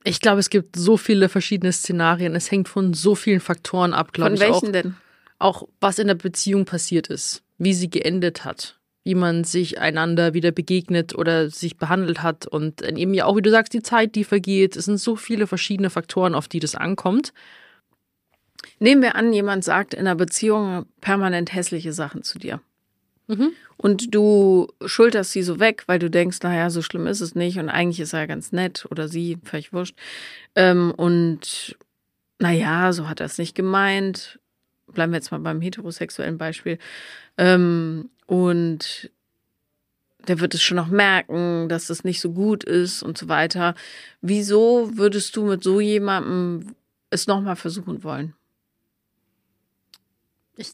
Ich 0.07 0.21
glaube, 0.21 0.39
es 0.39 0.51
gibt 0.51 0.75
so 0.75 0.97
viele 0.97 1.29
verschiedene 1.29 1.71
Szenarien. 1.71 2.35
Es 2.35 2.51
hängt 2.51 2.69
von 2.69 2.93
so 2.93 3.15
vielen 3.15 3.39
Faktoren 3.39 3.93
ab, 3.93 4.13
glaube 4.13 4.35
ich. 4.35 4.39
Von 4.39 4.49
welchen 4.49 4.67
auch, 4.67 4.71
denn? 4.71 4.95
Auch 5.39 5.67
was 5.81 5.97
in 5.97 6.07
der 6.07 6.15
Beziehung 6.15 6.65
passiert 6.65 7.07
ist, 7.07 7.43
wie 7.57 7.73
sie 7.73 7.89
geendet 7.89 8.45
hat, 8.45 8.79
wie 9.03 9.15
man 9.15 9.43
sich 9.43 9.79
einander 9.79 10.35
wieder 10.35 10.51
begegnet 10.51 11.15
oder 11.15 11.49
sich 11.49 11.77
behandelt 11.77 12.21
hat 12.21 12.45
und 12.45 12.83
eben 12.83 13.15
ja 13.15 13.25
auch, 13.25 13.35
wie 13.35 13.41
du 13.41 13.49
sagst, 13.49 13.73
die 13.73 13.81
Zeit, 13.81 14.13
die 14.13 14.23
vergeht. 14.23 14.75
Es 14.75 14.85
sind 14.85 14.97
so 14.97 15.15
viele 15.15 15.47
verschiedene 15.47 15.89
Faktoren, 15.89 16.35
auf 16.35 16.47
die 16.47 16.59
das 16.59 16.75
ankommt. 16.75 17.33
Nehmen 18.79 19.01
wir 19.01 19.15
an, 19.15 19.33
jemand 19.33 19.63
sagt 19.63 19.95
in 19.95 20.01
einer 20.01 20.15
Beziehung 20.15 20.85
permanent 21.01 21.53
hässliche 21.53 21.93
Sachen 21.93 22.21
zu 22.21 22.37
dir. 22.37 22.61
Mhm. 23.27 23.51
Und 23.77 24.13
du 24.13 24.67
schulterst 24.85 25.31
sie 25.31 25.43
so 25.43 25.59
weg, 25.59 25.83
weil 25.87 25.99
du 25.99 26.09
denkst, 26.09 26.39
naja, 26.43 26.69
so 26.69 26.81
schlimm 26.81 27.07
ist 27.07 27.21
es 27.21 27.35
nicht 27.35 27.57
und 27.59 27.69
eigentlich 27.69 27.99
ist 27.99 28.13
er 28.13 28.21
ja 28.21 28.25
ganz 28.25 28.51
nett 28.51 28.85
oder 28.89 29.07
sie, 29.07 29.37
völlig 29.43 29.73
wurscht. 29.73 29.95
Ähm, 30.55 30.93
und 30.95 31.77
naja, 32.39 32.93
so 32.93 33.09
hat 33.09 33.19
er 33.19 33.25
es 33.25 33.37
nicht 33.37 33.55
gemeint. 33.55 34.39
Bleiben 34.87 35.11
wir 35.11 35.17
jetzt 35.17 35.31
mal 35.31 35.39
beim 35.39 35.61
heterosexuellen 35.61 36.37
Beispiel. 36.37 36.77
Ähm, 37.37 38.09
und 38.27 39.11
der 40.27 40.39
wird 40.39 40.53
es 40.53 40.61
schon 40.61 40.77
noch 40.77 40.87
merken, 40.87 41.69
dass 41.69 41.87
das 41.87 42.03
nicht 42.03 42.21
so 42.21 42.31
gut 42.31 42.63
ist 42.63 43.03
und 43.03 43.17
so 43.17 43.27
weiter. 43.27 43.75
Wieso 44.21 44.91
würdest 44.95 45.35
du 45.35 45.45
mit 45.45 45.63
so 45.63 45.79
jemandem 45.79 46.75
es 47.09 47.27
nochmal 47.27 47.55
versuchen 47.55 48.03
wollen? 48.03 48.33
Ich, 50.57 50.73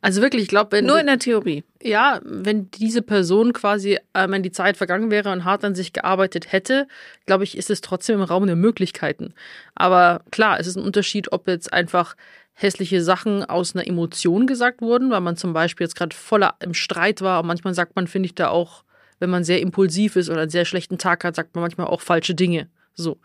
also 0.00 0.22
wirklich, 0.22 0.42
ich 0.44 0.48
glaube, 0.48 0.80
Nur 0.82 1.00
in 1.00 1.06
der 1.06 1.18
Theorie. 1.18 1.64
Ja, 1.82 2.20
wenn 2.22 2.70
diese 2.70 3.02
Person 3.02 3.52
quasi, 3.52 3.98
äh, 4.12 4.28
wenn 4.28 4.42
die 4.42 4.52
Zeit 4.52 4.76
vergangen 4.76 5.10
wäre 5.10 5.32
und 5.32 5.44
hart 5.44 5.64
an 5.64 5.74
sich 5.74 5.92
gearbeitet 5.92 6.52
hätte, 6.52 6.86
glaube 7.26 7.44
ich, 7.44 7.56
ist 7.56 7.70
es 7.70 7.80
trotzdem 7.80 8.16
im 8.16 8.22
Raum 8.22 8.46
der 8.46 8.56
Möglichkeiten. 8.56 9.34
Aber 9.74 10.22
klar, 10.30 10.60
es 10.60 10.66
ist 10.66 10.76
ein 10.76 10.84
Unterschied, 10.84 11.32
ob 11.32 11.48
jetzt 11.48 11.72
einfach 11.72 12.16
hässliche 12.52 13.02
Sachen 13.02 13.44
aus 13.44 13.74
einer 13.74 13.86
Emotion 13.86 14.46
gesagt 14.46 14.80
wurden, 14.80 15.10
weil 15.10 15.20
man 15.20 15.36
zum 15.36 15.52
Beispiel 15.52 15.84
jetzt 15.84 15.96
gerade 15.96 16.16
voller 16.16 16.54
im 16.60 16.72
Streit 16.72 17.20
war. 17.20 17.40
Und 17.40 17.46
manchmal 17.46 17.74
sagt 17.74 17.96
man, 17.96 18.06
finde 18.06 18.26
ich 18.26 18.34
da 18.34 18.48
auch, 18.48 18.82
wenn 19.18 19.30
man 19.30 19.44
sehr 19.44 19.60
impulsiv 19.60 20.16
ist 20.16 20.30
oder 20.30 20.42
einen 20.42 20.50
sehr 20.50 20.64
schlechten 20.64 20.98
Tag 20.98 21.24
hat, 21.24 21.36
sagt 21.36 21.54
man 21.54 21.62
manchmal 21.62 21.86
auch 21.86 22.00
falsche 22.00 22.34
Dinge. 22.34 22.68
So. 22.94 23.18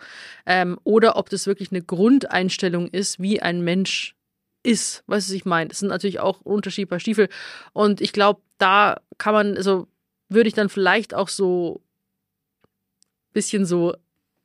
Ähm, 0.45 0.77
oder 0.84 1.15
ob 1.15 1.30
das 1.30 1.47
wirklich 1.47 1.71
eine 1.71 1.82
Grundeinstellung 1.82 2.88
ist, 2.88 3.21
wie 3.21 3.41
ein 3.41 3.62
Mensch 3.62 4.15
ist, 4.63 5.04
weißt 5.08 5.28
du, 5.28 5.32
was 5.32 5.36
ich 5.36 5.45
meine? 5.45 5.69
Das 5.69 5.80
sind 5.80 5.89
natürlich 5.89 6.19
auch 6.19 6.41
Unterschied 6.41 6.89
bei 6.89 7.00
Stiefel. 7.00 7.30
Und 7.74 8.02
ich 8.02 8.13
glaube, 8.13 8.41
da 8.58 9.02
kann 9.17 9.34
man, 9.34 9.58
also 9.58 9.88
würde 10.30 10.47
ich 10.47 10.54
dann 10.54 10.69
vielleicht 10.69 11.13
auch 11.13 11.28
so 11.28 11.82
ein 12.63 13.34
bisschen 13.34 13.65
so 13.65 13.95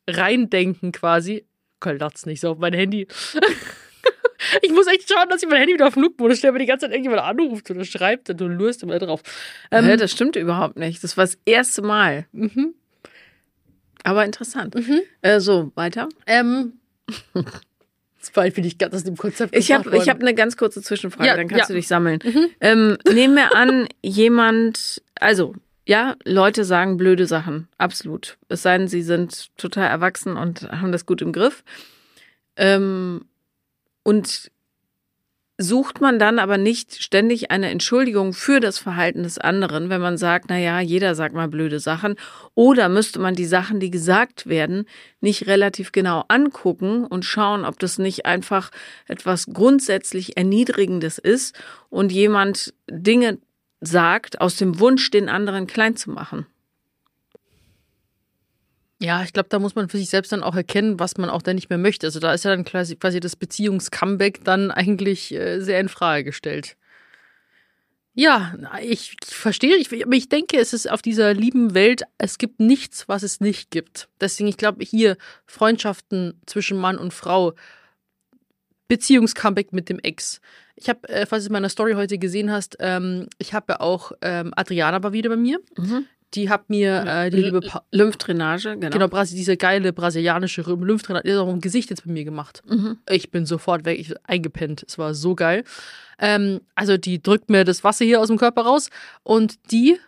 reindenken 0.09 0.93
quasi. 0.93 1.47
Köln 1.81 1.99
das 1.99 2.27
nicht 2.27 2.41
so 2.41 2.53
auf 2.53 2.59
mein 2.59 2.73
Handy. 2.73 3.07
ich 4.63 4.71
muss 4.73 4.87
echt 4.87 5.13
schauen, 5.13 5.29
dass 5.29 5.43
ich 5.43 5.49
mein 5.49 5.59
Handy 5.59 5.75
wieder 5.75 5.89
auf 5.89 5.95
Flugmodus 5.95 6.39
stelle, 6.39 6.55
wenn 6.55 6.61
die 6.61 6.67
ganze 6.67 6.87
Zeit 6.87 6.93
irgendjemand 6.93 7.23
anruft 7.23 7.71
oder 7.71 7.85
schreibt 7.85 8.31
und 8.31 8.41
du 8.41 8.47
lurst 8.47 8.83
immer 8.83 8.99
drauf. 8.99 9.23
Ähm, 9.71 9.87
ja, 9.87 9.97
das 9.97 10.13
stimmt 10.13 10.37
überhaupt 10.37 10.77
nicht. 10.77 11.05
Das 11.05 11.17
war 11.17 11.25
das 11.25 11.39
erste 11.45 11.83
Mal. 11.83 12.27
Mhm. 12.33 12.75
Aber 14.03 14.25
interessant. 14.25 14.75
Mhm. 14.75 15.01
Äh, 15.21 15.41
so, 15.41 15.73
weiter. 15.75 16.09
Ähm, 16.27 16.81
Weil 18.35 18.51
finde 18.51 18.69
ich 18.69 18.79
ganz 18.79 18.95
aus 18.95 19.05
dem 19.05 19.17
Konzept. 19.17 19.55
Ich 19.57 19.73
habe 19.73 19.97
ich 19.97 20.09
hab 20.09 20.21
eine 20.21 20.35
ganz 20.35 20.57
kurze 20.57 20.83
Zwischenfrage, 20.83 21.29
ja, 21.29 21.37
dann 21.37 21.49
kannst 21.49 21.65
ja. 21.65 21.67
du 21.69 21.75
dich 21.75 21.89
sammeln. 21.89 22.21
Mhm. 22.25 22.47
Ähm, 22.61 22.97
nehmen 23.13 23.35
wir 23.35 23.55
an, 23.55 23.89
jemand, 24.03 25.03
also 25.21 25.55
ja, 25.87 26.17
Leute 26.25 26.65
sagen 26.65 26.97
blöde 26.97 27.27
Sachen, 27.27 27.69
absolut. 27.79 28.39
Es 28.49 28.63
sei 28.63 28.77
denn, 28.77 28.89
sie 28.89 29.03
sind 29.03 29.57
total 29.57 29.89
erwachsen 29.89 30.37
und 30.37 30.63
haben 30.71 30.93
das 30.93 31.07
gut 31.07 31.23
im 31.23 31.33
Griff. 31.33 31.63
Ähm, 32.57 33.27
und 34.03 34.51
sucht 35.59 36.01
man 36.01 36.19
dann 36.19 36.39
aber 36.39 36.59
nicht 36.59 37.03
ständig 37.03 37.51
eine 37.51 37.71
Entschuldigung 37.71 38.35
für 38.35 38.61
das 38.61 38.79
Verhalten 38.79 39.23
des 39.23 39.39
anderen, 39.39 39.89
wenn 39.89 40.01
man 40.01 40.19
sagt, 40.19 40.47
na 40.49 40.59
ja, 40.59 40.81
jeder 40.81 41.15
sagt 41.15 41.35
mal 41.35 41.49
blöde 41.49 41.81
Sachen, 41.81 42.17
oder 42.55 42.89
müsste 42.89 43.19
man 43.19 43.35
die 43.35 43.47
Sachen, 43.47 43.81
die 43.81 43.91
gesagt 43.91 44.47
werden, 44.47 44.87
nicht 45.21 45.47
relativ 45.47 45.93
genau 45.93 46.25
angucken 46.29 47.05
und 47.05 47.25
schauen, 47.25 47.65
ob 47.65 47.79
das 47.79 47.99
nicht 47.99 48.27
einfach 48.27 48.71
etwas 49.07 49.47
grundsätzlich 49.47 50.37
erniedrigendes 50.37 51.19
ist 51.19 51.59
und 51.89 52.13
jemand 52.13 52.75
Dinge 52.91 53.39
sagt 53.81 54.41
aus 54.41 54.57
dem 54.57 54.79
Wunsch, 54.79 55.11
den 55.11 55.29
anderen 55.29 55.67
klein 55.67 55.97
zu 55.97 56.11
machen. 56.11 56.47
Ja, 58.99 59.23
ich 59.23 59.33
glaube, 59.35 59.51
da 59.51 59.59
muss 59.59 59.75
man 59.75 59.89
für 59.91 59.99
sich 59.99 60.09
selbst 60.09 60.33
dann 60.33 60.43
auch 60.43 60.55
erkennen, 60.55 60.99
was 60.99 61.19
man 61.19 61.29
auch 61.29 61.43
dann 61.43 61.57
nicht 61.57 61.69
mehr 61.69 61.79
möchte. 61.79 62.07
Also 62.07 62.19
da 62.19 62.33
ist 62.33 62.45
ja 62.45 62.51
dann 62.51 62.65
quasi, 62.65 62.97
quasi 62.97 63.21
das 63.21 63.37
Beziehungs-Comeback 63.37 64.43
dann 64.45 64.71
eigentlich 64.71 65.35
äh, 65.35 65.61
sehr 65.61 65.81
in 65.81 65.91
Frage 65.91 66.25
gestellt. 66.25 66.77
Ja, 68.15 68.55
ich, 68.81 69.15
verstehe, 69.23 69.77
ich, 69.77 69.93
ich 69.93 70.29
denke, 70.31 70.59
es 70.59 70.73
ist 70.73 70.91
auf 70.91 71.03
dieser 71.03 71.35
lieben 71.35 71.75
Welt, 71.75 72.05
es 72.17 72.39
gibt 72.39 72.61
nichts, 72.61 73.07
was 73.09 73.23
es 73.23 73.41
nicht 73.41 73.71
gibt. 73.71 74.09
Deswegen, 74.23 74.49
ich 74.49 74.57
glaube, 74.57 74.83
hier 74.83 75.19
Freundschaften 75.45 76.41
zwischen 76.47 76.79
Mann 76.79 76.97
und 76.97 77.13
Frau, 77.13 77.53
Beziehungscomeback 78.89 79.75
mit 79.75 79.91
dem 79.91 79.99
Ex. 79.99 80.41
Ich 80.77 80.89
habe, 80.89 81.07
äh, 81.11 81.27
falls 81.27 81.45
du 81.45 81.49
in 81.49 81.53
meiner 81.53 81.69
Story 81.69 81.93
heute 81.93 82.17
gesehen 82.17 82.51
hast, 82.51 82.79
ähm, 82.81 83.29
ich 83.37 83.53
habe 83.53 83.75
ja 83.75 83.81
auch 83.81 84.13
ähm, 84.23 84.55
Adriana 84.57 85.03
war 85.03 85.13
wieder 85.13 85.29
bei 85.29 85.37
mir. 85.37 85.61
Die 86.35 86.51
hat 86.51 86.69
mir 86.69 87.05
äh, 87.07 87.31
die 87.31 87.37
liebe 87.37 87.61
pa 87.61 87.85
Lymphdrainage, 87.93 88.77
genau. 88.77 88.91
Genau, 88.91 89.09
Brasi 89.09 89.37
diese 89.37 89.57
geile 89.57 89.93
brasilianische 89.93 90.63
Lymphdrainage, 90.63 91.25
die 91.25 91.33
hat 91.33 91.39
auch 91.39 91.53
im 91.53 91.61
Gesicht 91.61 91.91
jetzt 91.91 92.05
bei 92.05 92.13
mir 92.13 92.25
gemacht. 92.25 92.63
Mhm. 92.69 92.99
Ich 93.09 93.31
bin 93.31 93.47
sofort 93.47 93.85
weg, 93.85 93.99
ich 93.99 94.15
eingepennt. 94.25 94.85
Es 94.87 94.99
war 94.99 95.15
so 95.15 95.35
geil. 95.35 95.65
Ähm, 96.19 96.61
also 96.75 96.97
die 96.97 97.23
drückt 97.23 97.49
mir 97.49 97.65
das 97.65 97.85
Wasser 97.85 98.05
hier 98.05 98.21
aus 98.21 98.29
dem 98.29 98.39
Körper 98.39 98.63
raus 98.63 98.91
und 99.23 99.71
die 99.71 99.99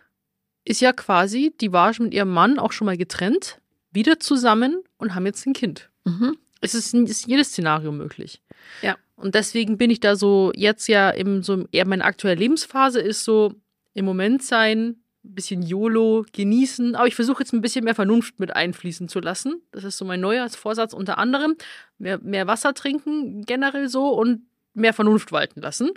ist 0.65 0.81
ja 0.81 0.91
quasi, 0.93 1.53
die 1.61 1.71
war 1.71 1.93
schon 1.93 2.05
mit 2.05 2.13
ihrem 2.13 2.29
Mann 2.29 2.59
auch 2.59 2.71
schon 2.71 2.85
mal 2.85 2.97
getrennt, 2.97 3.59
wieder 3.91 4.19
zusammen 4.19 4.83
und 4.97 5.15
haben 5.15 5.25
jetzt 5.25 5.45
ein 5.47 5.53
Kind. 5.53 5.89
Mhm. 6.05 6.37
Es 6.61 6.75
ist, 6.75 6.93
ist 6.93 7.27
jedes 7.27 7.49
Szenario 7.49 7.91
möglich. 7.91 8.41
Ja. 8.81 8.97
Und 9.15 9.35
deswegen 9.35 9.77
bin 9.77 9.89
ich 9.89 9.99
da 9.99 10.15
so 10.15 10.51
jetzt 10.55 10.87
ja 10.87 11.09
im 11.09 11.43
so 11.43 11.67
eher 11.71 11.87
meine 11.87 12.03
aktuelle 12.03 12.39
Lebensphase 12.39 12.99
ist 12.99 13.23
so 13.23 13.53
im 13.93 14.05
Moment 14.05 14.43
sein, 14.43 14.97
ein 15.23 15.35
bisschen 15.35 15.61
YOLO 15.61 16.25
genießen, 16.31 16.95
aber 16.95 17.07
ich 17.07 17.15
versuche 17.15 17.43
jetzt 17.43 17.53
ein 17.53 17.61
bisschen 17.61 17.83
mehr 17.83 17.95
Vernunft 17.95 18.39
mit 18.39 18.55
einfließen 18.55 19.09
zu 19.09 19.19
lassen. 19.19 19.61
Das 19.71 19.83
ist 19.83 19.97
so 19.97 20.05
mein 20.05 20.21
Neujahrsvorsatz 20.21 20.93
unter 20.93 21.17
anderem. 21.17 21.55
Mehr, 21.97 22.19
mehr 22.19 22.47
Wasser 22.47 22.73
trinken 22.73 23.43
generell 23.45 23.89
so 23.89 24.09
und 24.09 24.43
mehr 24.73 24.93
Vernunft 24.93 25.31
walten 25.31 25.61
lassen. 25.61 25.91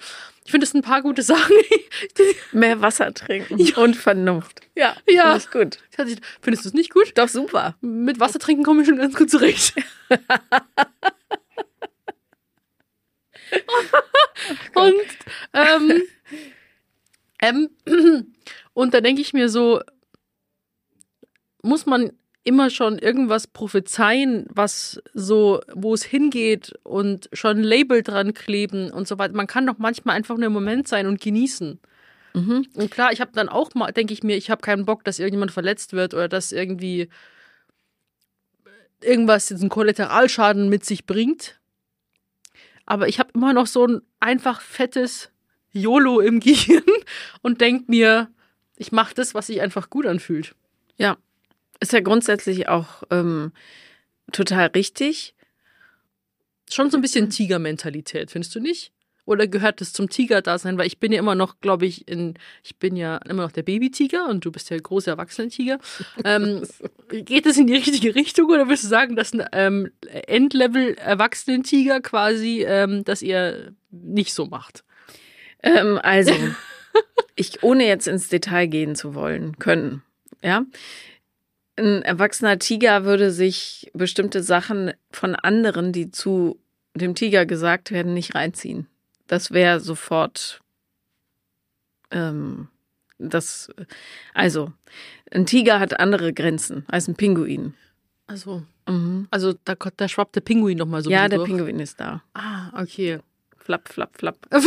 Ich 0.44 0.50
finde, 0.50 0.66
sind 0.66 0.80
ein 0.80 0.88
paar 0.88 1.02
gute 1.02 1.22
Sachen. 1.24 1.54
Mehr 2.52 2.80
Wasser 2.80 3.14
trinken 3.14 3.72
und 3.74 3.96
Vernunft. 3.96 4.60
Ja, 4.74 4.96
Ja. 5.08 5.36
Ist 5.36 5.52
gut. 5.52 5.78
Findest 6.40 6.64
du 6.64 6.68
es 6.68 6.74
nicht 6.74 6.90
gut? 6.92 7.12
Doch 7.16 7.28
super. 7.28 7.76
Mit 7.80 8.18
Wasser 8.18 8.38
trinken 8.40 8.64
komme 8.64 8.82
ich 8.82 8.88
schon 8.88 8.98
ganz 8.98 9.14
gut 9.14 9.30
zurecht. 9.30 9.74
und 14.74 14.94
ähm, 15.52 16.02
ähm, 17.40 17.70
und 18.74 18.94
da 18.94 19.00
denke 19.00 19.20
ich 19.20 19.32
mir 19.32 19.48
so, 19.48 19.80
muss 21.62 21.86
man 21.86 22.12
immer 22.44 22.70
schon 22.70 22.98
irgendwas 22.98 23.46
prophezeien, 23.46 24.46
was 24.50 25.00
so, 25.14 25.60
wo 25.72 25.94
es 25.94 26.02
hingeht 26.02 26.72
und 26.82 27.28
schon 27.32 27.58
ein 27.58 27.62
Label 27.62 28.02
dran 28.02 28.34
kleben 28.34 28.90
und 28.90 29.06
so 29.06 29.18
weiter. 29.18 29.34
Man 29.34 29.46
kann 29.46 29.66
doch 29.66 29.78
manchmal 29.78 30.16
einfach 30.16 30.36
nur 30.36 30.46
im 30.46 30.52
Moment 30.52 30.88
sein 30.88 31.06
und 31.06 31.20
genießen. 31.20 31.78
Mhm. 32.34 32.66
Und 32.74 32.90
klar, 32.90 33.12
ich 33.12 33.20
habe 33.20 33.30
dann 33.32 33.48
auch 33.48 33.74
mal, 33.74 33.92
denke 33.92 34.12
ich 34.12 34.22
mir, 34.22 34.36
ich 34.36 34.50
habe 34.50 34.60
keinen 34.60 34.86
Bock, 34.86 35.04
dass 35.04 35.18
irgendjemand 35.18 35.52
verletzt 35.52 35.92
wird 35.92 36.14
oder 36.14 36.28
dass 36.28 36.50
irgendwie 36.50 37.08
irgendwas 39.00 39.48
jetzt 39.48 39.60
einen 39.60 39.70
Kollateralschaden 39.70 40.68
mit 40.68 40.84
sich 40.84 41.06
bringt. 41.06 41.60
Aber 42.86 43.06
ich 43.08 43.20
habe 43.20 43.30
immer 43.34 43.52
noch 43.52 43.66
so 43.66 43.86
ein 43.86 44.02
einfach 44.18 44.60
fettes 44.60 45.30
YOLO 45.72 46.20
im 46.20 46.40
Gehirn 46.40 46.82
und 47.42 47.60
denke 47.60 47.84
mir, 47.88 48.28
ich 48.82 48.90
mache 48.90 49.14
das, 49.14 49.32
was 49.32 49.46
sich 49.46 49.60
einfach 49.60 49.90
gut 49.90 50.06
anfühlt. 50.06 50.56
Ja. 50.96 51.16
Ist 51.78 51.92
ja 51.92 52.00
grundsätzlich 52.00 52.68
auch 52.68 53.04
ähm, 53.10 53.52
total 54.32 54.66
richtig. 54.68 55.34
Schon 56.68 56.90
so 56.90 56.98
ein 56.98 57.00
bisschen 57.00 57.30
Tiger-Mentalität, 57.30 58.32
findest 58.32 58.54
du 58.56 58.60
nicht? 58.60 58.92
Oder 59.24 59.46
gehört 59.46 59.80
das 59.80 59.92
zum 59.92 60.08
Tiger-Dasein? 60.08 60.78
Weil 60.78 60.88
ich 60.88 60.98
bin 60.98 61.12
ja 61.12 61.20
immer 61.20 61.36
noch, 61.36 61.60
glaube 61.60 61.86
ich, 61.86 62.08
in, 62.08 62.34
ich 62.64 62.76
bin 62.76 62.96
ja 62.96 63.18
immer 63.18 63.44
noch 63.44 63.52
der 63.52 63.62
Baby-Tiger 63.62 64.28
und 64.28 64.44
du 64.44 64.50
bist 64.50 64.68
der 64.70 64.80
große 64.80 65.10
Erwachsene-Tiger. 65.10 65.78
Ähm, 66.24 66.62
geht 67.08 67.46
es 67.46 67.56
in 67.56 67.68
die 67.68 67.74
richtige 67.74 68.14
Richtung 68.16 68.50
oder 68.50 68.66
würdest 68.66 68.84
du 68.84 68.88
sagen, 68.88 69.14
dass 69.14 69.32
ein 69.32 69.44
ähm, 69.52 69.90
Endlevel-Erwachsenen-Tiger 70.26 72.00
quasi, 72.00 72.64
ähm, 72.66 73.04
dass 73.04 73.22
ihr 73.22 73.74
nicht 73.90 74.34
so 74.34 74.46
macht? 74.46 74.82
Ähm, 75.62 76.00
also, 76.02 76.34
ich, 77.36 77.62
ohne 77.62 77.86
jetzt 77.86 78.06
ins 78.08 78.28
Detail 78.28 78.66
gehen 78.66 78.94
zu 78.94 79.14
wollen, 79.14 79.58
können, 79.58 80.02
ja. 80.42 80.64
Ein 81.76 82.02
erwachsener 82.02 82.58
Tiger 82.58 83.04
würde 83.04 83.30
sich 83.30 83.90
bestimmte 83.94 84.42
Sachen 84.42 84.92
von 85.10 85.34
anderen, 85.34 85.92
die 85.92 86.10
zu 86.10 86.58
dem 86.94 87.14
Tiger 87.14 87.46
gesagt 87.46 87.90
werden, 87.90 88.12
nicht 88.12 88.34
reinziehen. 88.34 88.86
Das 89.26 89.52
wäre 89.52 89.80
sofort 89.80 90.60
ähm, 92.10 92.68
das. 93.18 93.70
Also, 94.34 94.72
ein 95.30 95.46
Tiger 95.46 95.80
hat 95.80 95.98
andere 95.98 96.32
Grenzen 96.34 96.84
als 96.88 97.08
ein 97.08 97.14
Pinguin. 97.14 97.74
Also, 98.26 98.62
Mhm. 98.88 99.28
also 99.30 99.54
da, 99.64 99.74
da 99.96 100.08
schwappt 100.08 100.34
der 100.34 100.40
Pinguin 100.40 100.76
noch 100.76 100.86
mal 100.86 101.02
so 101.04 101.08
ein 101.08 101.12
ja, 101.12 101.28
der 101.28 101.38
durch. 101.38 101.48
Pinguin 101.50 101.78
ist 101.78 102.00
da. 102.00 102.22
Ah, 102.34 102.82
okay. 102.82 103.20
Flapp, 103.58 103.88
flapp, 103.88 104.14
flapp. 104.18 104.38
flapp, 104.50 104.60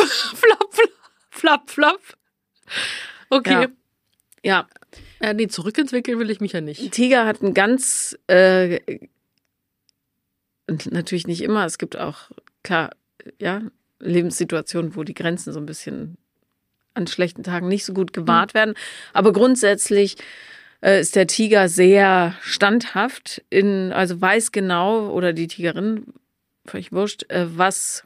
flapp, 0.73 0.73
flapp, 1.37 1.69
flapp. 1.69 2.01
Okay. 3.29 3.67
Ja, 4.43 4.67
Ja. 5.21 5.33
nee, 5.33 5.47
zurückentwickeln 5.47 6.19
will 6.19 6.29
ich 6.29 6.39
mich 6.41 6.53
ja 6.53 6.61
nicht. 6.61 6.91
Tiger 6.91 7.25
hat 7.25 7.41
ein 7.41 7.53
ganz, 7.53 8.17
äh, 8.27 8.79
natürlich 10.67 11.27
nicht 11.27 11.41
immer, 11.41 11.65
es 11.65 11.77
gibt 11.77 11.97
auch, 11.97 12.31
klar, 12.63 12.91
ja, 13.39 13.61
Lebenssituationen, 13.99 14.95
wo 14.95 15.03
die 15.03 15.13
Grenzen 15.13 15.53
so 15.53 15.59
ein 15.59 15.65
bisschen 15.65 16.17
an 16.93 17.07
schlechten 17.07 17.43
Tagen 17.43 17.67
nicht 17.67 17.85
so 17.85 17.93
gut 17.93 18.13
gewahrt 18.13 18.53
werden. 18.53 18.73
Aber 19.13 19.33
grundsätzlich 19.33 20.15
äh, 20.81 20.99
ist 21.01 21.15
der 21.15 21.27
Tiger 21.27 21.67
sehr 21.67 22.35
standhaft 22.41 23.43
in, 23.49 23.91
also 23.91 24.19
weiß 24.21 24.51
genau, 24.51 25.09
oder 25.11 25.33
die 25.33 25.47
Tigerin, 25.47 26.05
völlig 26.65 26.91
wurscht, 26.91 27.29
äh, 27.29 27.45
was 27.57 28.04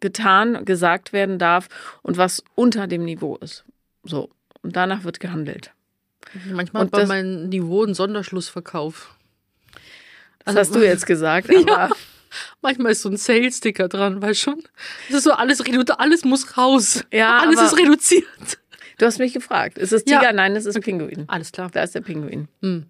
getan, 0.00 0.64
gesagt 0.64 1.12
werden 1.12 1.38
darf 1.38 1.68
und 2.02 2.16
was 2.16 2.42
unter 2.54 2.86
dem 2.86 3.04
Niveau 3.04 3.36
ist. 3.36 3.64
So. 4.04 4.30
Und 4.62 4.76
danach 4.76 5.04
wird 5.04 5.20
gehandelt. 5.20 5.72
Manchmal 6.50 6.84
Und 6.84 6.90
bei 6.92 7.04
meinem 7.06 7.48
Niveau 7.48 7.82
ein 7.84 7.94
Sonderschlussverkauf. 7.94 9.14
Das 10.44 10.56
Also- 10.56 10.60
hast 10.60 10.74
du 10.74 10.84
jetzt 10.86 11.06
gesagt, 11.06 11.48
aber 11.54 11.68
Ja. 11.68 11.90
Manchmal 12.62 12.92
ist 12.92 13.02
so 13.02 13.10
ein 13.10 13.18
Sales-Sticker 13.18 13.88
dran, 13.88 14.22
weißt 14.22 14.40
schon? 14.40 14.62
Es 15.10 15.16
ist 15.16 15.24
so 15.24 15.32
alles 15.32 15.66
reduziert, 15.66 16.00
alles 16.00 16.24
muss 16.24 16.56
raus. 16.56 17.04
Ja, 17.12 17.38
alles 17.40 17.60
ist 17.60 17.76
reduziert. 17.78 18.58
du 18.96 19.04
hast 19.04 19.18
mich 19.18 19.34
gefragt. 19.34 19.76
Ist 19.76 19.92
es 19.92 20.04
Ja. 20.06 20.18
Tiger? 20.20 20.32
Nein, 20.32 20.56
es 20.56 20.64
ist 20.64 20.80
Pinguin. 20.80 21.24
Alles 21.28 21.52
klar. 21.52 21.68
Da 21.70 21.82
ist 21.82 21.94
der 21.94 22.00
Pinguin. 22.00 22.48
Hm. 22.62 22.86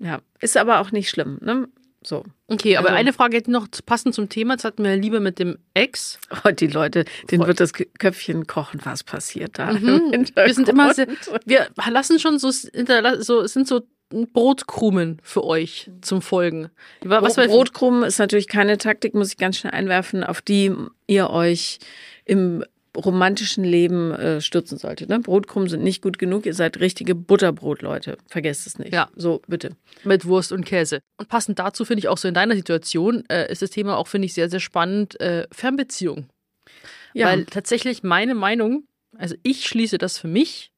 Ja. 0.00 0.20
Ist 0.40 0.58
aber 0.58 0.80
auch 0.80 0.90
nicht 0.92 1.08
schlimm, 1.08 1.38
ne? 1.40 1.68
So. 2.04 2.24
Okay, 2.48 2.76
aber 2.76 2.88
Also- 2.88 2.98
eine 2.98 3.12
Frage 3.12 3.36
hätte 3.36 3.50
noch 3.50 3.68
passend 3.86 4.14
zum 4.14 4.28
Thema. 4.28 4.54
Jetzt 4.54 4.64
hatten 4.64 4.84
wir 4.84 4.96
Liebe 4.96 5.20
mit 5.20 5.38
dem 5.38 5.58
Ex. 5.74 6.18
Oh, 6.44 6.50
die 6.50 6.66
Leute, 6.66 7.04
denen 7.30 7.46
wird 7.46 7.60
das 7.60 7.72
Köpfchen 7.72 8.46
kochen, 8.46 8.80
was 8.84 9.04
passiert 9.04 9.58
da. 9.58 9.72
Mhm. 9.72 10.26
Wir 10.34 10.54
sind 10.54 10.68
immer 10.68 10.92
sehr, 10.94 11.06
wir 11.44 11.68
lassen 11.90 12.18
schon 12.18 12.38
so, 12.38 12.50
so 12.50 13.46
sind 13.46 13.68
so 13.68 13.82
Brotkrumen 14.32 15.20
für 15.22 15.44
euch 15.44 15.90
zum 16.02 16.20
Folgen. 16.22 16.70
Was 17.02 17.36
war 17.36 17.46
Brotkrumen 17.46 18.02
ist 18.02 18.18
natürlich 18.18 18.48
keine 18.48 18.76
Taktik, 18.78 19.14
muss 19.14 19.30
ich 19.30 19.38
ganz 19.38 19.56
schnell 19.58 19.72
einwerfen, 19.72 20.22
auf 20.24 20.42
die 20.42 20.72
ihr 21.06 21.30
euch 21.30 21.78
im 22.24 22.64
romantischen 22.96 23.64
Leben 23.64 24.12
äh, 24.12 24.40
stürzen 24.40 24.78
solltet. 24.78 25.08
Ne? 25.08 25.20
Brotkrumen 25.20 25.68
sind 25.68 25.82
nicht 25.82 26.02
gut 26.02 26.18
genug, 26.18 26.46
ihr 26.46 26.54
seid 26.54 26.80
richtige 26.80 27.14
Butterbrotleute. 27.14 28.18
Vergesst 28.26 28.66
es 28.66 28.78
nicht. 28.78 28.92
Ja. 28.92 29.08
So, 29.16 29.40
bitte. 29.46 29.76
mit 30.04 30.26
Wurst 30.26 30.52
und 30.52 30.64
Käse. 30.64 31.00
Und 31.16 31.28
passend 31.28 31.58
dazu 31.58 31.84
finde 31.84 32.00
ich 32.00 32.08
auch 32.08 32.18
so 32.18 32.28
in 32.28 32.34
deiner 32.34 32.54
Situation 32.54 33.24
äh, 33.30 33.50
ist 33.50 33.62
das 33.62 33.70
Thema 33.70 33.96
auch, 33.96 34.08
finde 34.08 34.26
ich, 34.26 34.34
sehr, 34.34 34.50
sehr 34.50 34.60
spannend, 34.60 35.18
äh, 35.20 35.46
Fernbeziehung. 35.52 36.28
Ja. 37.14 37.28
Weil 37.28 37.44
tatsächlich 37.46 38.02
meine 38.02 38.34
Meinung, 38.34 38.84
also 39.16 39.34
ich 39.42 39.66
schließe 39.66 39.98
das 39.98 40.18
für 40.18 40.28
mich 40.28 40.72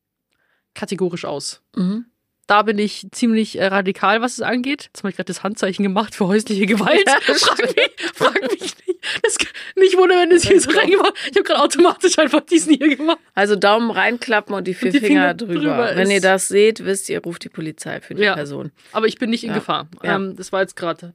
kategorisch 0.74 1.24
aus. 1.24 1.62
mhm. 1.76 2.06
Da 2.46 2.62
bin 2.62 2.78
ich 2.78 3.06
ziemlich 3.10 3.58
äh, 3.58 3.66
radikal, 3.66 4.20
was 4.20 4.34
es 4.34 4.40
angeht. 4.42 4.84
Jetzt 4.84 4.98
habe 4.98 5.08
ich 5.10 5.16
gerade 5.16 5.26
das 5.28 5.42
Handzeichen 5.42 5.82
gemacht 5.82 6.14
für 6.14 6.26
häusliche 6.26 6.66
Gewalt. 6.66 7.04
Ja, 7.06 7.34
frag, 7.34 7.58
mich, 7.76 8.10
frag 8.14 8.42
mich 8.42 8.60
nicht. 8.60 8.98
Das, 9.22 9.36
nicht 9.76 9.96
wundern, 9.96 10.18
wenn 10.20 10.30
das 10.30 10.44
hier 10.44 10.60
so 10.60 10.70
reingemacht 10.70 11.14
Ich 11.30 11.36
habe 11.36 11.42
gerade 11.42 11.60
automatisch 11.62 12.18
einfach 12.18 12.40
diesen 12.40 12.74
hier 12.74 12.96
gemacht. 12.96 13.18
Also 13.34 13.56
Daumen 13.56 13.90
reinklappen 13.90 14.54
und 14.54 14.66
die 14.66 14.74
vier 14.74 14.90
die 14.92 15.00
Finger, 15.00 15.08
Finger 15.08 15.34
drüber. 15.34 15.54
drüber 15.54 15.92
Wenn 15.96 16.10
ihr 16.10 16.20
das 16.20 16.48
seht, 16.48 16.84
wisst 16.84 17.08
ihr, 17.08 17.20
ruft 17.22 17.44
die 17.44 17.48
Polizei 17.48 18.00
für 18.00 18.14
die 18.14 18.22
Ja. 18.22 18.34
Person. 18.34 18.72
Aber 18.92 19.06
ich 19.06 19.18
bin 19.18 19.30
nicht 19.30 19.44
in 19.44 19.50
Ja. 19.50 19.56
Gefahr. 19.56 19.88
Ja. 20.02 20.16
Ähm, 20.16 20.36
das 20.36 20.52
war 20.52 20.60
jetzt 20.60 20.76
gerade. 20.76 21.14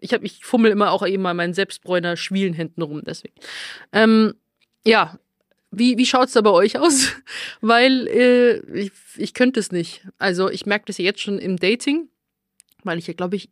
Ich, 0.00 0.12
hab- 0.14 0.24
ich 0.24 0.44
fummel 0.44 0.70
immer 0.72 0.92
auch 0.92 1.06
eben 1.06 1.22
mal 1.22 1.34
meinen 1.34 1.52
Selbstbräuner 1.54 2.16
schwielen 2.16 2.54
Händen 2.54 2.82
rum, 2.82 3.02
deswegen. 3.04 3.34
Ähm, 3.92 4.34
ja, 4.84 5.18
wie, 5.70 5.98
wie 5.98 6.06
schaut 6.06 6.28
es 6.28 6.34
da 6.34 6.40
bei 6.40 6.50
euch 6.50 6.78
aus? 6.78 7.12
Weil 7.60 8.06
äh, 8.08 8.58
ich, 8.78 8.92
ich 9.16 9.34
könnte 9.34 9.60
es 9.60 9.70
nicht. 9.70 10.06
Also 10.18 10.50
ich 10.50 10.66
merke 10.66 10.86
das 10.86 10.98
ja 10.98 11.04
jetzt 11.04 11.20
schon 11.20 11.38
im 11.38 11.56
Dating, 11.56 12.08
weil 12.82 12.98
ich 12.98 13.06
ja, 13.06 13.14
glaube 13.14 13.36
ich, 13.36 13.50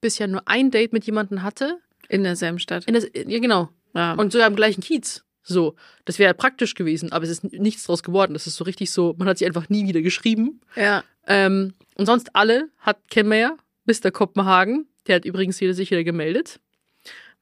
bisher 0.00 0.26
nur 0.26 0.42
ein 0.46 0.70
Date 0.70 0.92
mit 0.92 1.04
jemandem 1.04 1.42
hatte. 1.42 1.78
In 2.08 2.24
derselben 2.24 2.58
Stadt. 2.58 2.84
In 2.86 2.94
das, 2.94 3.06
ja, 3.14 3.38
genau. 3.38 3.68
Ja. 3.94 4.14
Und 4.14 4.32
sogar 4.32 4.46
im 4.46 4.56
gleichen 4.56 4.80
Kiez. 4.80 5.24
So, 5.42 5.74
das 6.04 6.18
wäre 6.18 6.34
praktisch 6.34 6.74
gewesen, 6.74 7.12
aber 7.12 7.24
es 7.24 7.30
ist 7.30 7.44
nichts 7.44 7.84
draus 7.84 8.02
geworden. 8.02 8.34
Das 8.34 8.46
ist 8.46 8.56
so 8.56 8.64
richtig 8.64 8.90
so, 8.90 9.14
man 9.18 9.28
hat 9.28 9.38
sie 9.38 9.46
einfach 9.46 9.68
nie 9.68 9.86
wieder 9.86 10.02
geschrieben. 10.02 10.60
Ja. 10.76 11.04
Ähm, 11.26 11.74
und 11.96 12.06
sonst 12.06 12.34
alle 12.34 12.68
hat 12.78 12.98
kennen 13.10 13.30
wir 13.30 13.38
ja, 13.38 13.56
Mr. 13.84 14.10
Kopenhagen. 14.10 14.86
Der 15.06 15.16
hat 15.16 15.24
übrigens 15.24 15.60
wieder 15.60 15.74
sich 15.74 15.90
wieder 15.90 16.04
gemeldet. 16.04 16.60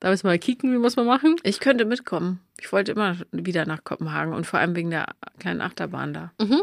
Da 0.01 0.11
müssen 0.11 0.25
wir 0.25 0.31
mal 0.31 0.39
kicken, 0.39 0.73
wie 0.73 0.79
muss 0.79 0.97
man 0.97 1.07
machen. 1.07 1.37
Ich 1.43 1.61
könnte 1.61 1.85
mitkommen. 1.85 2.41
Ich 2.61 2.73
wollte 2.73 2.93
immer 2.93 3.17
wieder 3.33 3.67
nach 3.67 3.83
Kopenhagen 3.83 4.33
und 4.33 4.47
vor 4.47 4.61
allem 4.61 4.77
wegen 4.77 4.91
der 4.91 5.07
kleinen 5.39 5.61
Achterbahn 5.61 6.13
da. 6.13 6.33
Mhm. 6.41 6.63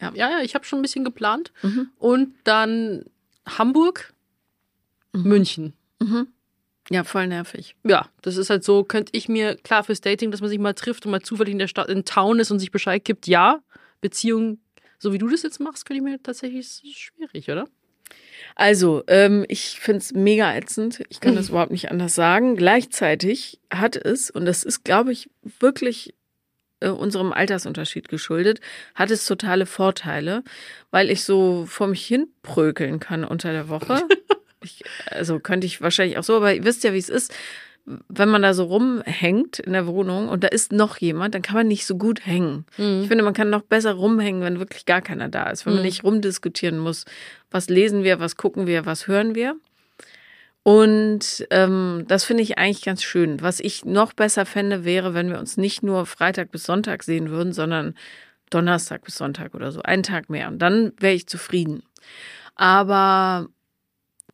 Ja. 0.00 0.12
ja, 0.14 0.30
ja, 0.30 0.40
ich 0.40 0.54
habe 0.54 0.64
schon 0.64 0.78
ein 0.78 0.82
bisschen 0.82 1.04
geplant. 1.04 1.52
Mhm. 1.62 1.90
Und 1.98 2.34
dann 2.44 3.04
Hamburg, 3.46 4.12
München. 5.12 5.72
Mhm. 6.00 6.28
Ja, 6.90 7.02
voll 7.04 7.26
nervig. 7.26 7.76
Ja, 7.84 8.08
das 8.22 8.36
ist 8.36 8.50
halt 8.50 8.62
so, 8.62 8.84
könnte 8.84 9.12
ich 9.14 9.28
mir, 9.28 9.56
klar 9.56 9.84
fürs 9.84 10.00
Dating, 10.00 10.30
dass 10.30 10.40
man 10.40 10.50
sich 10.50 10.58
mal 10.58 10.74
trifft 10.74 11.06
und 11.06 11.12
mal 11.12 11.22
zufällig 11.22 11.52
in 11.52 11.58
der 11.58 11.68
Stadt, 11.68 11.88
in 11.88 12.04
Town 12.04 12.38
ist 12.38 12.50
und 12.50 12.58
sich 12.58 12.70
Bescheid 12.70 13.04
gibt, 13.04 13.26
ja. 13.26 13.62
Beziehung, 14.00 14.58
so 14.98 15.12
wie 15.12 15.18
du 15.18 15.28
das 15.28 15.42
jetzt 15.42 15.60
machst, 15.60 15.86
könnte 15.86 15.98
ich 15.98 16.04
mir 16.04 16.22
tatsächlich 16.22 16.82
schwierig, 16.94 17.50
oder? 17.50 17.66
Also, 18.56 19.02
ähm, 19.08 19.44
ich 19.48 19.80
find's 19.80 20.12
mega 20.12 20.54
ätzend. 20.54 21.02
Ich 21.08 21.20
kann 21.20 21.34
das 21.34 21.48
überhaupt 21.50 21.72
nicht 21.72 21.90
anders 21.90 22.14
sagen. 22.14 22.56
Gleichzeitig 22.56 23.60
hat 23.72 23.96
es, 23.96 24.30
und 24.30 24.44
das 24.44 24.62
ist, 24.62 24.84
glaube 24.84 25.12
ich, 25.12 25.28
wirklich 25.58 26.14
äh, 26.80 26.88
unserem 26.88 27.32
Altersunterschied 27.32 28.08
geschuldet, 28.08 28.60
hat 28.94 29.10
es 29.10 29.26
totale 29.26 29.66
Vorteile, 29.66 30.44
weil 30.90 31.10
ich 31.10 31.24
so 31.24 31.66
vor 31.66 31.88
mich 31.88 32.06
hin 32.06 32.28
prökeln 32.42 33.00
kann 33.00 33.24
unter 33.24 33.52
der 33.52 33.68
Woche. 33.68 34.02
ich, 34.62 34.84
also 35.06 35.40
könnte 35.40 35.66
ich 35.66 35.80
wahrscheinlich 35.80 36.18
auch 36.18 36.24
so, 36.24 36.36
aber 36.36 36.54
ihr 36.54 36.64
wisst 36.64 36.84
ja, 36.84 36.92
wie 36.92 36.98
es 36.98 37.08
ist. 37.08 37.34
Wenn 37.86 38.30
man 38.30 38.40
da 38.40 38.54
so 38.54 38.64
rumhängt 38.64 39.58
in 39.58 39.74
der 39.74 39.86
Wohnung 39.86 40.28
und 40.28 40.42
da 40.42 40.48
ist 40.48 40.72
noch 40.72 40.96
jemand, 40.96 41.34
dann 41.34 41.42
kann 41.42 41.56
man 41.56 41.68
nicht 41.68 41.84
so 41.84 41.98
gut 41.98 42.24
hängen. 42.26 42.64
Ich 43.02 43.08
finde, 43.08 43.22
man 43.24 43.34
kann 43.34 43.50
noch 43.50 43.60
besser 43.62 43.92
rumhängen, 43.92 44.40
wenn 44.40 44.58
wirklich 44.58 44.86
gar 44.86 45.02
keiner 45.02 45.28
da 45.28 45.50
ist, 45.50 45.66
wenn 45.66 45.74
man 45.74 45.82
Mhm. 45.82 45.86
nicht 45.86 46.02
rumdiskutieren 46.04 46.78
muss, 46.78 47.04
was 47.50 47.68
lesen 47.68 48.02
wir, 48.02 48.20
was 48.20 48.36
gucken 48.36 48.66
wir, 48.66 48.86
was 48.86 49.06
hören 49.06 49.34
wir. 49.34 49.56
Und 50.62 51.46
ähm, 51.50 52.04
das 52.08 52.24
finde 52.24 52.42
ich 52.42 52.56
eigentlich 52.56 52.82
ganz 52.82 53.02
schön. 53.02 53.42
Was 53.42 53.60
ich 53.60 53.84
noch 53.84 54.14
besser 54.14 54.46
fände, 54.46 54.84
wäre, 54.84 55.12
wenn 55.12 55.28
wir 55.28 55.38
uns 55.38 55.58
nicht 55.58 55.82
nur 55.82 56.06
Freitag 56.06 56.50
bis 56.52 56.64
Sonntag 56.64 57.02
sehen 57.02 57.28
würden, 57.28 57.52
sondern 57.52 57.94
Donnerstag 58.48 59.04
bis 59.04 59.16
Sonntag 59.16 59.54
oder 59.54 59.72
so. 59.72 59.82
Einen 59.82 60.02
Tag 60.02 60.30
mehr. 60.30 60.48
Und 60.48 60.60
dann 60.60 60.92
wäre 60.98 61.12
ich 61.12 61.26
zufrieden. 61.26 61.82
Aber 62.54 63.48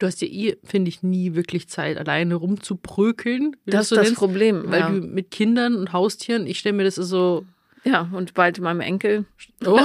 Du 0.00 0.06
hast 0.06 0.22
ja 0.22 0.28
eh, 0.28 0.56
finde 0.64 0.88
ich, 0.88 1.02
nie 1.02 1.34
wirklich 1.34 1.68
Zeit, 1.68 1.98
alleine 1.98 2.34
rumzuprökeln. 2.34 3.54
das 3.66 3.82
ist 3.82 3.92
das 3.92 4.06
nennst, 4.06 4.18
Problem. 4.18 4.64
Weil 4.70 4.80
ja. 4.80 4.88
du 4.88 4.94
mit 4.94 5.30
Kindern 5.30 5.76
und 5.76 5.92
Haustieren, 5.92 6.46
ich 6.46 6.58
stelle 6.58 6.72
mir 6.72 6.84
das 6.84 6.94
so, 6.94 7.44
ja, 7.84 8.08
und 8.12 8.32
bald 8.32 8.58
meinem 8.60 8.80
Enkel. 8.80 9.26
oh. 9.66 9.78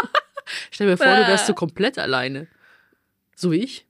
stell 0.70 0.86
mir 0.86 0.98
vor, 0.98 1.06
du 1.06 1.26
wärst 1.26 1.46
so 1.46 1.54
komplett 1.54 1.98
alleine. 1.98 2.48
So 3.34 3.50
wie 3.50 3.60
ich. 3.60 3.86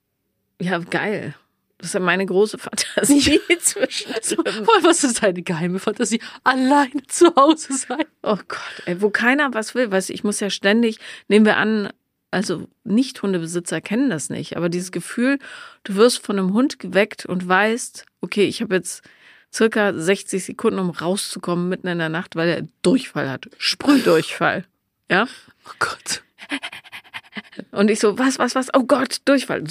Ja, 0.61 0.79
geil. 0.79 1.35
Das 1.79 1.89
ist 1.89 1.95
ja 1.95 2.01
meine 2.01 2.25
große 2.25 2.59
Fantasie 2.59 3.41
zwischen. 3.61 4.14
So, 4.23 4.37
was 4.37 5.05
ist 5.05 5.23
deine 5.23 5.43
geheime 5.43 5.79
Fantasie? 5.79 6.21
Alleine 6.43 7.03
zu 7.09 7.35
Hause 7.35 7.75
sein. 7.75 8.05
Oh 8.23 8.39
Gott, 8.49 8.83
ey, 8.87 9.03
wo 9.03 9.11
keiner 9.11 9.53
was 9.53 9.75
will. 9.75 9.91
Weißt 9.91 10.09
du, 10.09 10.12
ich 10.12 10.25
muss 10.25 10.41
ja 10.41 10.49
ständig, 10.49 10.99
nehmen 11.29 11.45
wir 11.45 11.57
an, 11.57 11.91
also 12.31 12.68
Nicht-Hundebesitzer 12.85 13.81
kennen 13.81 14.11
das 14.11 14.31
nicht, 14.31 14.57
aber 14.57 14.68
dieses 14.68 14.93
Gefühl, 14.93 15.39
du 15.85 15.95
wirst 15.95 16.24
von 16.24 16.39
einem 16.39 16.53
Hund 16.53 16.79
geweckt 16.79 17.27
und 17.27 17.47
weißt, 17.47 18.05
okay, 18.20 18.45
ich 18.45 18.61
habe 18.61 18.74
jetzt 18.74 19.03
circa 19.53 19.95
60 19.95 20.45
Sekunden, 20.45 20.79
um 20.79 20.91
rauszukommen 20.91 21.68
mitten 21.68 21.87
in 21.89 21.99
der 21.99 22.09
Nacht, 22.09 22.37
weil 22.37 22.49
er 22.49 22.68
Durchfall 22.83 23.29
hat. 23.29 23.49
Sprühdurchfall. 23.59 24.64
Ja? 25.09 25.29
Oh 25.68 25.72
Gott. 25.79 26.24
Und 27.70 27.91
ich 27.93 28.01
so, 28.01 28.18
was, 28.18 28.41
was, 28.41 28.57
was? 28.57 28.68
Oh 28.74 28.83
Gott, 28.83 29.18
Durchfall. 29.24 29.62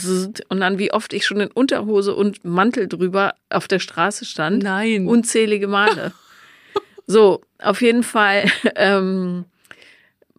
Und 0.47 0.59
dann, 0.61 0.79
wie 0.79 0.93
oft 0.93 1.11
ich 1.11 1.25
schon 1.25 1.41
in 1.41 1.51
Unterhose 1.51 2.15
und 2.15 2.45
Mantel 2.45 2.87
drüber 2.87 3.35
auf 3.49 3.67
der 3.67 3.79
Straße 3.79 4.23
stand. 4.23 4.63
Nein. 4.63 5.07
Unzählige 5.07 5.67
Male. 5.67 6.13
so, 7.05 7.41
auf 7.59 7.81
jeden 7.81 8.03
Fall, 8.03 8.49
ähm, 8.75 9.43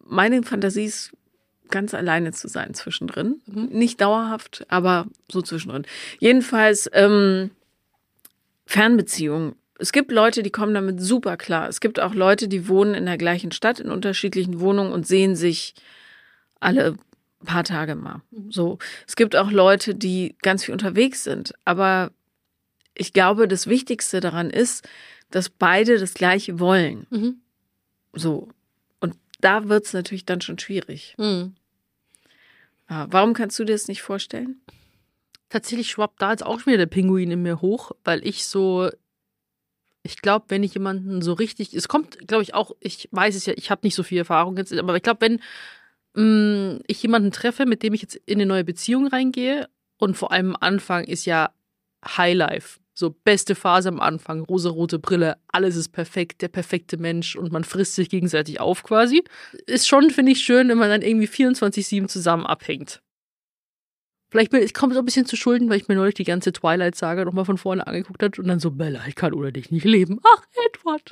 meine 0.03 0.41
Fantasie 0.41 0.85
ist, 0.85 1.11
ganz 1.69 1.93
alleine 1.93 2.31
zu 2.31 2.47
sein 2.47 2.73
zwischendrin. 2.73 3.41
Nicht 3.47 4.01
dauerhaft, 4.01 4.65
aber 4.69 5.07
so 5.31 5.41
zwischendrin. 5.41 5.85
Jedenfalls, 6.19 6.89
ähm, 6.93 7.51
Fernbeziehung. 8.65 9.55
Es 9.79 9.91
gibt 9.91 10.11
Leute, 10.11 10.43
die 10.43 10.49
kommen 10.49 10.73
damit 10.73 11.01
super 11.01 11.37
klar. 11.37 11.69
Es 11.69 11.79
gibt 11.79 11.99
auch 11.99 12.13
Leute, 12.13 12.47
die 12.47 12.67
wohnen 12.67 12.93
in 12.95 13.05
der 13.05 13.17
gleichen 13.17 13.51
Stadt, 13.51 13.79
in 13.79 13.91
unterschiedlichen 13.91 14.59
Wohnungen 14.59 14.91
und 14.91 15.07
sehen 15.07 15.35
sich 15.35 15.75
alle 16.59 16.97
paar 17.45 17.63
Tage 17.63 17.95
mal. 17.95 18.21
So. 18.49 18.77
Es 19.07 19.15
gibt 19.15 19.35
auch 19.35 19.51
Leute, 19.51 19.95
die 19.95 20.35
ganz 20.41 20.65
viel 20.65 20.73
unterwegs 20.73 21.23
sind. 21.23 21.53
Aber 21.65 22.11
ich 22.95 23.13
glaube, 23.13 23.47
das 23.47 23.67
Wichtigste 23.67 24.19
daran 24.19 24.49
ist, 24.49 24.87
dass 25.31 25.49
beide 25.49 25.97
das 25.97 26.13
Gleiche 26.13 26.59
wollen. 26.59 27.07
Mhm. 27.09 27.35
So. 28.13 28.49
Da 29.39 29.67
wird 29.69 29.85
es 29.85 29.93
natürlich 29.93 30.25
dann 30.25 30.41
schon 30.41 30.57
schwierig. 30.59 31.15
Mhm. 31.17 31.55
Ja, 32.89 33.07
warum 33.09 33.33
kannst 33.33 33.59
du 33.59 33.65
dir 33.65 33.73
das 33.73 33.87
nicht 33.87 34.01
vorstellen? 34.01 34.61
Tatsächlich 35.49 35.91
schwappt 35.91 36.21
da 36.21 36.31
jetzt 36.31 36.45
auch 36.45 36.65
wieder 36.65 36.77
der 36.77 36.85
Pinguin 36.87 37.31
in 37.31 37.41
mir 37.41 37.61
hoch, 37.61 37.91
weil 38.03 38.25
ich 38.25 38.45
so, 38.45 38.89
ich 40.03 40.21
glaube, 40.21 40.45
wenn 40.49 40.63
ich 40.63 40.73
jemanden 40.73 41.21
so 41.21 41.33
richtig, 41.33 41.73
es 41.73 41.87
kommt, 41.87 42.27
glaube 42.27 42.43
ich, 42.43 42.53
auch, 42.53 42.71
ich 42.79 43.07
weiß 43.11 43.35
es 43.35 43.45
ja, 43.45 43.53
ich 43.55 43.71
habe 43.71 43.85
nicht 43.85 43.95
so 43.95 44.03
viel 44.03 44.17
Erfahrung 44.17 44.57
jetzt, 44.57 44.73
aber 44.73 44.95
ich 44.95 45.03
glaube, 45.03 45.21
wenn 45.21 45.41
mh, 46.17 46.81
ich 46.87 47.01
jemanden 47.01 47.31
treffe, 47.31 47.65
mit 47.65 47.83
dem 47.83 47.93
ich 47.93 48.01
jetzt 48.01 48.15
in 48.25 48.37
eine 48.37 48.45
neue 48.45 48.63
Beziehung 48.63 49.07
reingehe 49.07 49.69
und 49.97 50.15
vor 50.17 50.31
allem 50.31 50.55
am 50.55 50.61
Anfang 50.61 51.03
ist 51.05 51.25
ja 51.25 51.51
Highlife. 52.05 52.79
So 52.99 53.11
beste 53.11 53.53
Phase 53.53 53.89
am 53.89 53.99
Anfang, 53.99 54.43
rosarote 54.43 54.97
Brille, 54.97 55.37
alles 55.49 55.75
ist 55.75 55.89
perfekt, 55.89 56.41
der 56.41 56.47
perfekte 56.47 56.97
Mensch 56.97 57.35
und 57.35 57.51
man 57.51 57.63
frisst 57.63 57.93
sich 57.93 58.09
gegenseitig 58.09 58.59
auf 58.59 58.81
quasi. 58.81 59.23
Ist 59.67 59.87
schon, 59.87 60.09
finde 60.09 60.31
ich, 60.31 60.39
schön, 60.39 60.67
wenn 60.67 60.79
man 60.79 60.89
dann 60.89 61.03
irgendwie 61.03 61.27
24-7 61.27 62.07
zusammen 62.07 62.47
abhängt. 62.47 63.03
Vielleicht 64.31 64.49
bin, 64.49 64.63
ich 64.63 64.73
komme 64.73 64.95
so 64.95 64.99
ein 64.99 65.05
bisschen 65.05 65.27
zu 65.27 65.35
Schulden, 65.35 65.69
weil 65.69 65.77
ich 65.77 65.87
mir 65.87 65.93
neulich 65.93 66.15
die 66.15 66.23
ganze 66.23 66.51
Twilight-Saga 66.51 67.23
nochmal 67.23 67.45
von 67.45 67.59
vorne 67.59 67.85
angeguckt 67.85 68.23
habe 68.23 68.41
und 68.41 68.47
dann 68.47 68.59
so, 68.59 68.71
Bella, 68.71 69.01
ich 69.07 69.13
kann 69.13 69.31
ohne 69.31 69.53
dich 69.53 69.69
nicht 69.69 69.85
leben. 69.85 70.19
Ach, 70.23 70.43
Edward. 70.65 71.07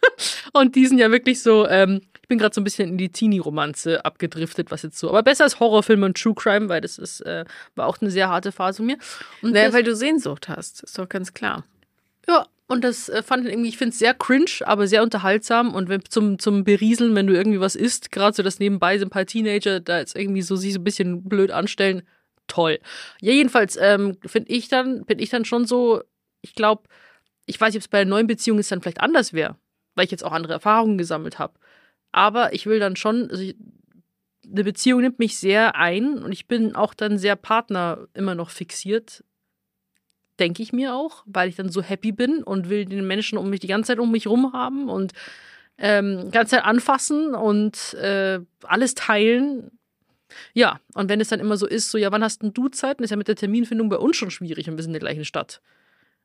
und 0.52 0.76
die 0.76 0.86
sind 0.86 0.98
ja 0.98 1.10
wirklich 1.10 1.42
so, 1.42 1.66
ähm, 1.66 2.00
ich 2.24 2.28
bin 2.28 2.38
gerade 2.38 2.54
so 2.54 2.62
ein 2.62 2.64
bisschen 2.64 2.88
in 2.88 2.96
die 2.96 3.10
Teenie-Romanze 3.10 4.02
abgedriftet, 4.02 4.70
was 4.70 4.80
jetzt 4.82 4.98
so, 4.98 5.10
aber 5.10 5.22
besser 5.22 5.44
als 5.44 5.60
Horrorfilme 5.60 6.06
und 6.06 6.16
True 6.16 6.34
Crime, 6.34 6.70
weil 6.70 6.80
das 6.80 6.96
ist, 6.98 7.20
äh, 7.20 7.44
war 7.74 7.86
auch 7.86 7.98
eine 8.00 8.10
sehr 8.10 8.30
harte 8.30 8.50
Phase 8.50 8.78
von 8.78 8.86
mir. 8.86 8.96
Und 9.42 9.52
Naja, 9.52 9.66
das- 9.66 9.74
weil 9.74 9.82
du 9.82 9.94
Sehnsucht 9.94 10.48
hast, 10.48 10.82
ist 10.82 10.98
doch 10.98 11.06
ganz 11.06 11.34
klar. 11.34 11.64
ja, 12.26 12.46
und 12.66 12.82
das 12.82 13.10
äh, 13.10 13.22
fand 13.22 13.44
ich 13.44 13.52
irgendwie, 13.52 13.68
ich 13.68 13.76
finde 13.76 13.90
es 13.92 13.98
sehr 13.98 14.14
cringe, 14.14 14.46
aber 14.64 14.86
sehr 14.86 15.02
unterhaltsam. 15.02 15.74
Und 15.74 15.90
wenn, 15.90 16.02
zum, 16.08 16.38
zum 16.38 16.64
Berieseln, 16.64 17.14
wenn 17.14 17.26
du 17.26 17.34
irgendwie 17.34 17.60
was 17.60 17.76
isst, 17.76 18.10
gerade 18.10 18.34
so 18.34 18.42
das 18.42 18.58
nebenbei 18.58 18.96
sind 18.96 19.08
ein 19.08 19.10
paar 19.10 19.26
Teenager, 19.26 19.80
da 19.80 19.98
jetzt 19.98 20.16
irgendwie 20.16 20.40
so 20.40 20.56
sich 20.56 20.72
so 20.72 20.80
ein 20.80 20.84
bisschen 20.84 21.24
blöd 21.28 21.50
anstellen, 21.50 22.02
toll. 22.46 22.78
Ja, 23.20 23.32
jedenfalls 23.32 23.76
ähm, 23.78 24.16
finde 24.24 24.50
ich 24.50 24.68
dann, 24.68 25.04
bin 25.04 25.18
ich 25.18 25.28
dann 25.28 25.44
schon 25.44 25.66
so, 25.66 26.02
ich 26.40 26.54
glaube, 26.54 26.84
ich 27.44 27.60
weiß 27.60 27.74
nicht, 27.74 27.80
ob 27.82 27.84
es 27.84 27.88
bei 27.88 28.00
einer 28.00 28.08
neuen 28.08 28.26
Beziehung 28.26 28.56
jetzt 28.56 28.72
dann 28.72 28.80
vielleicht 28.80 29.02
anders 29.02 29.34
wäre, 29.34 29.56
weil 29.94 30.06
ich 30.06 30.10
jetzt 30.10 30.24
auch 30.24 30.32
andere 30.32 30.54
Erfahrungen 30.54 30.96
gesammelt 30.96 31.38
habe. 31.38 31.52
Aber 32.14 32.52
ich 32.52 32.66
will 32.66 32.78
dann 32.78 32.96
schon, 32.96 33.30
also 33.30 33.42
ich, 33.42 33.56
eine 34.44 34.64
Beziehung 34.64 35.00
nimmt 35.00 35.18
mich 35.18 35.38
sehr 35.38 35.74
ein 35.74 36.18
und 36.18 36.32
ich 36.32 36.46
bin 36.46 36.74
auch 36.76 36.94
dann 36.94 37.18
sehr 37.18 37.34
Partner 37.34 38.06
immer 38.14 38.34
noch 38.34 38.50
fixiert 38.50 39.24
denke 40.38 40.62
ich 40.62 40.72
mir 40.72 40.94
auch, 40.94 41.22
weil 41.26 41.48
ich 41.48 41.56
dann 41.56 41.68
so 41.68 41.82
happy 41.82 42.12
bin 42.12 42.42
und 42.42 42.68
will 42.68 42.84
den 42.84 43.06
Menschen 43.06 43.38
um 43.38 43.50
mich 43.50 43.60
die 43.60 43.66
ganze 43.66 43.88
Zeit 43.88 43.98
um 43.98 44.10
mich 44.10 44.26
rum 44.26 44.52
haben 44.52 44.88
und 44.88 45.12
ähm, 45.78 46.30
ganze 46.30 46.56
Zeit 46.56 46.64
anfassen 46.64 47.34
und 47.34 47.94
äh, 47.94 48.40
alles 48.62 48.94
teilen. 48.94 49.70
Ja, 50.52 50.80
und 50.94 51.08
wenn 51.08 51.20
es 51.20 51.28
dann 51.28 51.40
immer 51.40 51.56
so 51.56 51.66
ist, 51.66 51.90
so, 51.90 51.98
ja, 51.98 52.10
wann 52.10 52.24
hast 52.24 52.42
denn 52.42 52.52
du 52.52 52.68
Zeit? 52.68 52.98
Dann 52.98 53.04
ist 53.04 53.10
ja 53.10 53.16
mit 53.16 53.28
der 53.28 53.36
Terminfindung 53.36 53.88
bei 53.88 53.96
uns 53.96 54.16
schon 54.16 54.30
schwierig 54.30 54.68
und 54.68 54.76
wir 54.76 54.82
sind 54.82 54.90
in 54.90 55.00
der 55.00 55.08
gleichen 55.08 55.24
Stadt. 55.24 55.60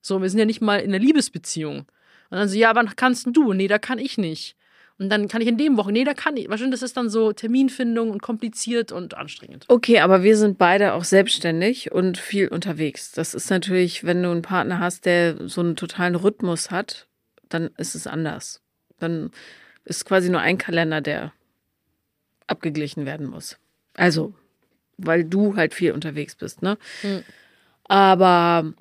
So, 0.01 0.21
wir 0.21 0.29
sind 0.29 0.39
ja 0.39 0.45
nicht 0.45 0.61
mal 0.61 0.79
in 0.79 0.93
einer 0.93 1.03
Liebesbeziehung. 1.03 1.79
Und 1.79 2.37
dann 2.37 2.47
so, 2.47 2.57
ja, 2.57 2.73
wann 2.75 2.95
kannst 2.95 3.25
denn 3.25 3.33
du? 3.33 3.53
Nee, 3.53 3.67
da 3.67 3.77
kann 3.77 3.99
ich 3.99 4.17
nicht. 4.17 4.55
Und 5.00 5.10
dann 5.10 5.30
kann 5.30 5.41
ich 5.41 5.47
in 5.47 5.58
dem 5.58 5.78
Wochen, 5.78 5.93
nee, 5.93 6.04
da 6.04 6.14
kann 6.14 6.36
ich. 6.36 6.50
Wahrscheinlich, 6.50 6.78
das 6.78 6.89
ist 6.89 6.97
dann 6.97 7.10
so 7.10 7.32
Terminfindung 7.32 8.12
und 8.12 8.22
kompliziert 8.22 8.91
und 8.91 9.14
anstrengend. 9.16 9.64
Okay, 9.70 10.00
aber 10.00 10.24
wir 10.24 10.36
sind 10.36 10.58
beide 10.58 10.93
auch 10.93 11.06
selbstständig 11.06 11.93
und 11.93 12.18
viel 12.18 12.50
unterwegs. 12.50 13.14
Das 13.14 13.34
ist 13.34 13.50
natürlich, 13.50 14.04
wenn 14.04 14.22
du 14.22 14.30
einen 14.30 14.41
Partner 14.41 14.80
hast, 14.80 15.06
der 15.06 15.47
so 15.47 15.62
einen 15.62 15.78
totalen 15.78 16.16
Rhythmus 16.16 16.70
hat, 16.70 17.08
dann 17.47 17.70
ist 17.78 17.95
es 17.95 18.08
anders. 18.08 18.62
Dann 19.00 19.32
ist 19.86 20.04
quasi 20.04 20.30
nur 20.30 20.41
ein 20.41 20.58
Kalender, 20.58 21.00
der 21.00 21.32
abgeglichen 22.47 23.06
werden 23.06 23.28
muss. 23.28 23.58
Also, 23.93 24.34
weil 24.97 25.24
du 25.24 25.56
halt 25.56 25.74
viel 25.74 25.93
unterwegs 25.93 26.36
bist, 26.36 26.62
ne? 26.62 26.78
Hm. 27.02 27.24
Aber 27.86 28.74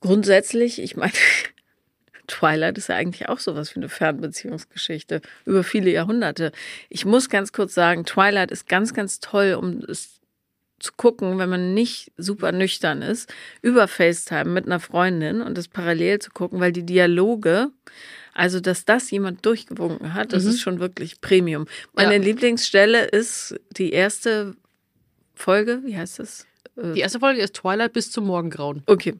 grundsätzlich, 0.00 0.82
ich 0.82 0.96
meine, 0.96 1.12
Twilight 2.26 2.78
ist 2.78 2.88
ja 2.88 2.96
eigentlich 2.96 3.28
auch 3.28 3.38
sowas 3.38 3.74
wie 3.74 3.80
eine 3.80 3.88
Fernbeziehungsgeschichte 3.88 5.20
über 5.44 5.62
viele 5.64 5.90
Jahrhunderte. 5.90 6.52
Ich 6.88 7.04
muss 7.04 7.28
ganz 7.28 7.52
kurz 7.52 7.74
sagen, 7.74 8.04
Twilight 8.04 8.50
ist 8.50 8.68
ganz, 8.68 8.94
ganz 8.94 9.20
toll, 9.20 9.54
um 9.60 9.80
es 9.88 10.20
zu 10.80 10.92
gucken, 10.96 11.38
wenn 11.38 11.48
man 11.48 11.72
nicht 11.72 12.12
super 12.16 12.52
nüchtern 12.52 13.00
ist, 13.00 13.32
über 13.62 13.88
FaceTime 13.88 14.46
mit 14.50 14.66
einer 14.66 14.80
Freundin 14.80 15.40
und 15.40 15.56
das 15.56 15.68
parallel 15.68 16.18
zu 16.18 16.30
gucken, 16.30 16.60
weil 16.60 16.72
die 16.72 16.84
Dialoge, 16.84 17.70
also 18.34 18.60
dass 18.60 18.84
das 18.84 19.10
jemand 19.10 19.46
durchgewunken 19.46 20.12
hat, 20.14 20.32
das 20.32 20.44
Mhm. 20.44 20.50
ist 20.50 20.60
schon 20.60 20.80
wirklich 20.80 21.20
Premium. 21.20 21.66
Meine 21.94 22.16
Ja. 22.16 22.20
Lieblingsstelle 22.20 23.04
ist 23.04 23.54
die 23.76 23.92
erste 23.92 24.56
Folge, 25.34 25.80
wie 25.84 25.96
heißt 25.96 26.18
das? 26.18 26.46
Die 26.76 27.00
erste 27.00 27.20
Folge 27.20 27.40
ist 27.40 27.54
Twilight 27.54 27.92
bis 27.92 28.10
zum 28.10 28.26
Morgengrauen. 28.26 28.82
Okay. 28.86 29.14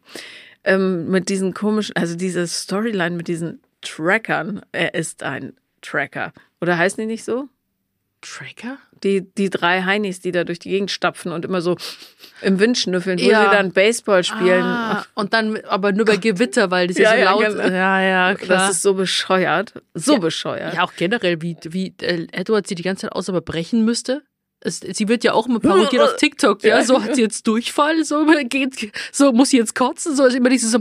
Ähm, 0.64 1.08
mit 1.10 1.28
diesen 1.28 1.52
komischen, 1.54 1.94
also 1.96 2.16
diese 2.16 2.46
Storyline 2.46 3.16
mit 3.16 3.28
diesen 3.28 3.60
Trackern. 3.82 4.62
Er 4.72 4.94
ist 4.94 5.22
ein 5.22 5.52
Tracker. 5.82 6.32
Oder 6.60 6.78
heißen 6.78 6.98
die 7.00 7.06
nicht 7.06 7.24
so? 7.24 7.48
Tracker? 8.22 8.78
Die, 9.02 9.20
die 9.34 9.50
drei 9.50 9.82
Heinis, 9.82 10.20
die 10.20 10.32
da 10.32 10.44
durch 10.44 10.58
die 10.58 10.70
Gegend 10.70 10.90
stapfen 10.90 11.30
und 11.32 11.44
immer 11.44 11.60
so 11.60 11.76
im 12.40 12.58
Wind 12.58 12.78
schnüffeln, 12.78 13.18
wo 13.20 13.24
Ja. 13.24 13.44
sie 13.44 13.50
dann 13.50 13.72
Baseball 13.72 14.24
spielen. 14.24 14.62
Ah, 14.64 15.04
und 15.14 15.34
dann 15.34 15.58
aber 15.66 15.92
nur 15.92 16.06
bei 16.06 16.16
Gewitter, 16.16 16.70
weil 16.70 16.86
das 16.86 16.96
Ja, 16.98 17.10
so 17.10 17.16
ja, 17.18 17.24
laut 17.32 17.44
genau. 17.44 17.62
Ja, 17.64 18.00
ja, 18.00 18.34
klar. 18.34 18.58
Das 18.60 18.76
ist 18.76 18.82
so 18.82 18.94
bescheuert. 18.94 19.74
So 19.92 20.14
Ja. 20.14 20.18
bescheuert. 20.20 20.72
ja, 20.74 20.84
auch 20.84 20.94
generell, 20.96 21.42
wie, 21.42 21.58
wie 21.64 21.92
äh, 22.00 22.26
Edward 22.32 22.66
sie 22.66 22.74
die 22.74 22.82
ganze 22.82 23.02
Zeit 23.02 23.12
aus 23.12 23.28
aber 23.28 23.42
brechen 23.42 23.84
müsste. 23.84 24.22
Es, 24.64 24.80
sie 24.80 25.08
wird 25.08 25.24
ja 25.24 25.34
auch 25.34 25.46
immer 25.46 25.60
parodiert 25.60 26.02
auf 26.02 26.16
TikTok, 26.18 26.62
ja. 26.64 26.78
Ja. 26.78 26.84
So 26.84 27.02
hat 27.02 27.14
sie 27.14 27.22
jetzt 27.22 27.46
Durchfall, 27.46 28.04
so 28.04 28.26
geht, 28.48 28.92
so 29.12 29.32
muss 29.32 29.50
sie 29.50 29.58
jetzt 29.58 29.74
kotzen, 29.74 30.16
so 30.16 30.24
ist 30.24 30.34
immer 30.34 30.48
dieses 30.48 30.72
so, 30.72 30.80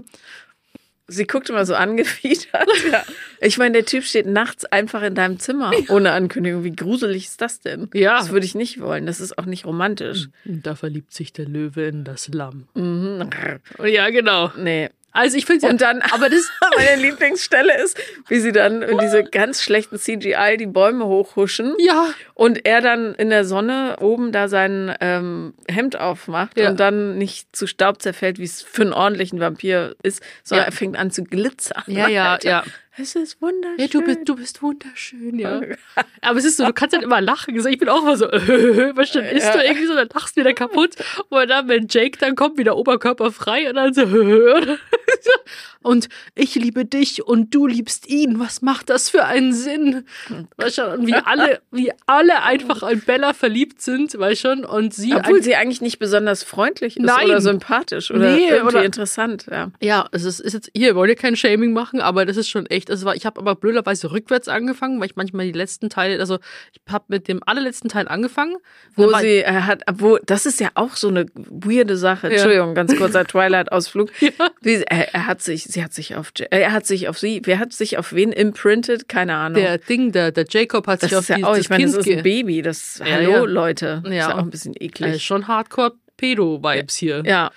Sie 1.08 1.28
guckt 1.28 1.50
immer 1.50 1.66
so 1.66 1.76
angewidert. 1.76 2.48
ja. 2.92 3.04
Ich 3.42 3.58
meine, 3.58 3.74
der 3.74 3.86
Typ 3.86 4.06
steht 4.06 4.26
nachts 4.26 4.64
einfach 4.66 5.02
in 5.02 5.16
deinem 5.16 5.38
Zimmer 5.38 5.72
ohne 5.90 6.14
Ankündigung. 6.14 6.64
Wie 6.64 6.76
gruselig 6.76 7.26
ist 7.26 7.42
das 7.42 7.60
denn? 7.60 7.90
Ja. 7.94 8.20
Das 8.20 8.32
würde 8.32 8.46
ich 8.46 8.56
nicht 8.56 8.80
wollen. 8.80 9.06
Das 9.06 9.20
ist 9.20 9.38
auch 9.38 9.46
nicht 9.46 9.66
romantisch. 9.66 10.30
Und 10.46 10.66
da 10.66 10.76
verliebt 10.76 11.14
sich 11.14 11.34
der 11.34 11.46
Löwe 11.46 11.84
in 11.84 12.06
das 12.06 12.30
Lamm. 12.30 12.68
Mhm. 12.74 13.30
Ja, 13.84 14.10
genau. 14.12 14.52
Nee. 14.58 14.90
Also 15.14 15.38
ich 15.38 15.46
finde 15.46 15.68
Und 15.68 15.82
dann, 15.82 16.02
aber 16.02 16.28
das, 16.28 16.50
meine 16.76 17.00
Lieblingsstelle 17.00 17.84
ist, 17.84 17.98
wie 18.30 18.40
sie 18.40 18.52
dann 18.52 18.82
in 18.82 18.98
diese 18.98 19.24
ganz 19.24 19.62
schlechten 19.62 20.00
CGI 20.00 20.58
die 20.58 20.66
Bäume 20.66 21.06
hochhuschen 21.06 21.76
ja, 21.78 22.10
und 22.44 22.66
er 22.66 22.82
dann 22.82 23.16
in 23.16 23.30
der 23.30 23.46
Sonne 23.46 23.98
oben 24.02 24.32
da 24.32 24.48
sein 24.48 24.94
ähm, 25.02 25.54
Hemd 25.70 26.00
aufmacht 26.00 26.58
Ja. 26.58 26.70
und 26.70 26.80
dann 26.80 27.18
nicht 27.18 27.56
zu 27.56 27.68
Staub 27.68 28.02
zerfällt, 28.02 28.38
wie 28.40 28.44
es 28.44 28.62
für 28.62 28.82
einen 28.84 28.94
ordentlichen 28.94 29.40
Vampir 29.40 29.96
ist, 30.04 30.22
sondern 30.44 30.66
Ja. 30.66 30.70
er 30.70 30.72
fängt 30.74 30.98
an 30.98 31.12
zu 31.12 31.24
glitzern. 31.24 31.84
ja, 31.88 32.08
ja, 32.08 32.34
Alter. 32.34 32.50
ja. 32.50 32.64
Es 32.96 33.16
ist 33.16 33.42
wunderschön. 33.42 33.80
Ja, 33.80 33.88
du 33.88 34.02
bist, 34.04 34.20
du 34.26 34.36
bist 34.36 34.62
wunderschön, 34.62 35.40
ja. 35.40 35.62
Aber 36.22 36.38
es 36.38 36.46
ist 36.46 36.58
so, 36.58 36.66
du 36.66 36.74
kannst 36.74 36.94
halt 36.94 37.04
immer 37.04 37.22
lachen. 37.22 37.56
Ich 37.68 37.80
bin 37.80 37.90
auch 37.90 38.04
immer 38.04 38.16
so, 38.18 38.26
was 38.28 39.10
stimmt, 39.10 39.32
ist 39.32 39.46
Ja. 39.46 39.54
du 39.54 39.64
irgendwie 39.66 39.88
so, 39.88 39.96
dann 39.96 40.10
lachst 40.14 40.38
du 40.38 40.42
wieder 40.42 40.54
kaputt. 40.54 40.92
Und 41.30 41.50
dann, 41.50 41.68
wenn 41.70 41.88
Jake 41.90 42.20
dann 42.20 42.36
kommt, 42.36 42.60
wieder 42.60 42.78
Oberkörper 42.78 43.32
frei 43.32 43.68
und 43.68 43.78
dann 43.78 43.96
so, 43.96 44.04
und 45.82 46.08
ich 46.36 46.56
liebe 46.56 46.86
dich 46.86 47.24
und 47.26 47.54
du 47.54 47.68
liebst 47.68 48.08
ihn. 48.08 48.40
Was 48.40 48.62
macht 48.62 48.90
das 48.90 49.10
für 49.10 49.26
einen 49.26 49.54
Sinn? 49.54 50.06
Schon, 50.72 51.00
und 51.00 51.08
wie 51.08 51.16
alle, 51.16 51.62
wie 51.72 51.92
alle 52.06 52.33
einfach 52.42 52.82
in 52.90 53.02
Bella 53.02 53.34
verliebt 53.34 53.82
sind, 53.82 54.18
weißt 54.18 54.42
schon, 54.42 54.66
und 54.66 54.94
sie 54.94 55.14
Obwohl 55.16 55.44
sie 55.44 55.56
eigentlich 55.56 55.82
nicht 55.82 56.00
besonders 56.00 56.44
freundlich 56.44 56.98
ist 56.98 57.04
Nein. 57.06 57.26
oder 57.26 57.42
sympathisch 57.42 58.10
oder 58.10 58.34
Nee, 58.34 58.48
irgendwie 58.50 58.68
oder- 58.78 58.84
interessant. 58.86 59.46
Ja. 59.52 59.72
Ja, 59.82 60.08
es 60.12 60.24
ist, 60.24 60.40
ist 60.40 60.54
jetzt, 60.54 60.72
hier, 60.74 60.88
wir 60.88 60.96
wollen 60.96 61.10
ja 61.10 61.16
kein 61.16 61.36
Shaming 61.36 61.74
machen, 61.74 62.02
aber 62.02 62.26
das 62.26 62.38
ist 62.38 62.50
schon 62.50 62.66
echt, 62.66 62.90
es 62.90 63.06
war, 63.06 63.16
ich 63.16 63.26
habe 63.26 63.40
aber 63.40 63.56
blöderweise 63.56 64.12
rückwärts 64.12 64.48
angefangen, 64.48 65.00
weil 65.00 65.08
ich 65.08 65.16
manchmal 65.16 65.46
die 65.46 65.52
letzten 65.52 65.90
Teile, 65.90 66.20
also 66.20 66.40
ich 66.74 66.82
habe 66.92 67.06
mit 67.10 67.28
dem 67.28 67.42
allerletzten 67.46 67.90
Teil 67.90 68.08
angefangen. 68.08 68.56
Wo 68.96 69.12
sie 69.18 69.38
er 69.44 69.66
hat, 69.66 69.82
wo 69.96 70.18
das 70.26 70.46
ist 70.46 70.60
ja 70.60 70.70
auch 70.76 70.96
so 70.96 71.08
eine 71.10 71.26
weirde 71.36 71.98
Sache. 71.98 72.28
Ja. 72.28 72.34
Entschuldigung, 72.34 72.76
ganz 72.76 72.96
kurzer 72.96 73.24
Twilight-Ausflug. 73.28 74.10
Ja. 74.22 74.30
Sie- 74.62 74.84
er, 74.88 75.14
er 75.14 75.28
hat 75.28 75.42
sich, 75.42 75.64
sie 75.66 75.84
hat 75.84 75.94
sich 75.94 76.16
auf, 76.16 76.32
Ja- 76.38 76.48
er 76.52 76.72
hat 76.72 76.86
sich 76.86 77.08
auf 77.10 77.18
sie, 77.18 77.42
wer 77.46 77.60
hat 77.60 77.74
sich 77.74 77.98
auf 77.98 78.14
wen 78.14 78.32
imprintet? 78.32 79.10
Keine 79.10 79.36
Ahnung. 79.36 79.62
Der 79.62 79.78
Ding, 79.80 80.12
der, 80.12 80.32
der 80.32 80.46
Jacob 80.50 80.88
hat 80.88 81.02
das 81.04 81.10
sich 81.10 81.18
auf 81.18 81.28
ja 81.30 81.36
die, 81.38 81.44
auch, 81.44 81.50
das 81.52 81.60
ich 81.60 81.70
meine, 81.70 81.86
das 81.86 81.94
Kind 81.96 82.06
ein 82.18 82.24
Baby. 82.24 82.62
Das, 82.62 83.00
Ja, 83.00 83.06
hallo 83.16 83.32
ja. 83.32 83.44
Leute, 83.44 84.02
das 84.04 84.12
ist 84.12 84.18
Ja. 84.18 84.30
ja 84.30 84.36
auch 84.36 84.40
ein 84.40 84.50
bisschen 84.50 84.74
eklig. 84.80 85.24
schon 85.24 85.48
Hardcore 85.48 85.94
Pedo-Vibes 86.16 86.96
hier. 86.96 87.24
Ja, 87.26 87.52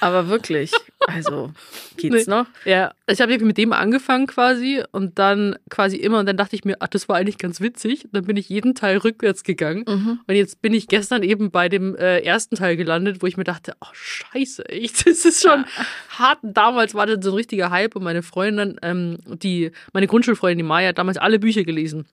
aber 0.00 0.28
wirklich. 0.28 0.72
Also, 1.06 1.52
geht's 1.96 2.26
Nee. 2.26 2.30
noch? 2.34 2.46
Ja, 2.64 2.92
ich 3.06 3.20
habe 3.20 3.38
mit 3.38 3.56
dem 3.56 3.72
angefangen 3.72 4.26
quasi 4.26 4.82
und 4.92 5.18
dann 5.18 5.56
quasi 5.70 5.96
immer 5.96 6.18
und 6.18 6.26
dann 6.26 6.36
dachte 6.36 6.56
ich 6.56 6.64
mir, 6.64 6.76
ach, 6.80 6.88
das 6.88 7.08
war 7.08 7.16
eigentlich 7.16 7.38
ganz 7.38 7.60
witzig. 7.60 8.04
Und 8.06 8.14
dann 8.14 8.24
bin 8.26 8.36
ich 8.36 8.48
jeden 8.48 8.74
Teil 8.74 8.98
rückwärts 8.98 9.44
gegangen 9.44 9.84
Mhm. 9.88 10.20
und 10.26 10.34
jetzt 10.34 10.60
bin 10.60 10.74
ich 10.74 10.88
gestern 10.88 11.22
eben 11.22 11.50
bei 11.50 11.68
dem 11.68 11.94
äh, 11.96 12.18
ersten 12.18 12.56
Teil 12.56 12.76
gelandet, 12.76 13.22
wo 13.22 13.26
ich 13.26 13.36
mir 13.36 13.44
dachte, 13.44 13.74
oh 13.80 13.86
scheiße, 13.92 14.68
echt, 14.68 14.96
das 15.06 15.24
ist 15.24 15.40
schon 15.42 15.64
hart. 16.10 16.40
Damals 16.42 16.94
war 16.94 17.06
das 17.06 17.24
so 17.24 17.30
ein 17.30 17.36
richtiger 17.36 17.70
Hype 17.70 17.94
und 17.96 18.02
meine 18.02 18.22
Freundin, 18.22 18.76
ähm, 18.82 19.18
die, 19.26 19.70
meine 19.94 20.08
Grundschulfreundin, 20.08 20.58
die 20.58 20.64
Maya, 20.64 20.88
hat 20.88 20.98
damals 20.98 21.16
alle 21.16 21.38
Bücher 21.38 21.62
gelesen. 21.64 22.06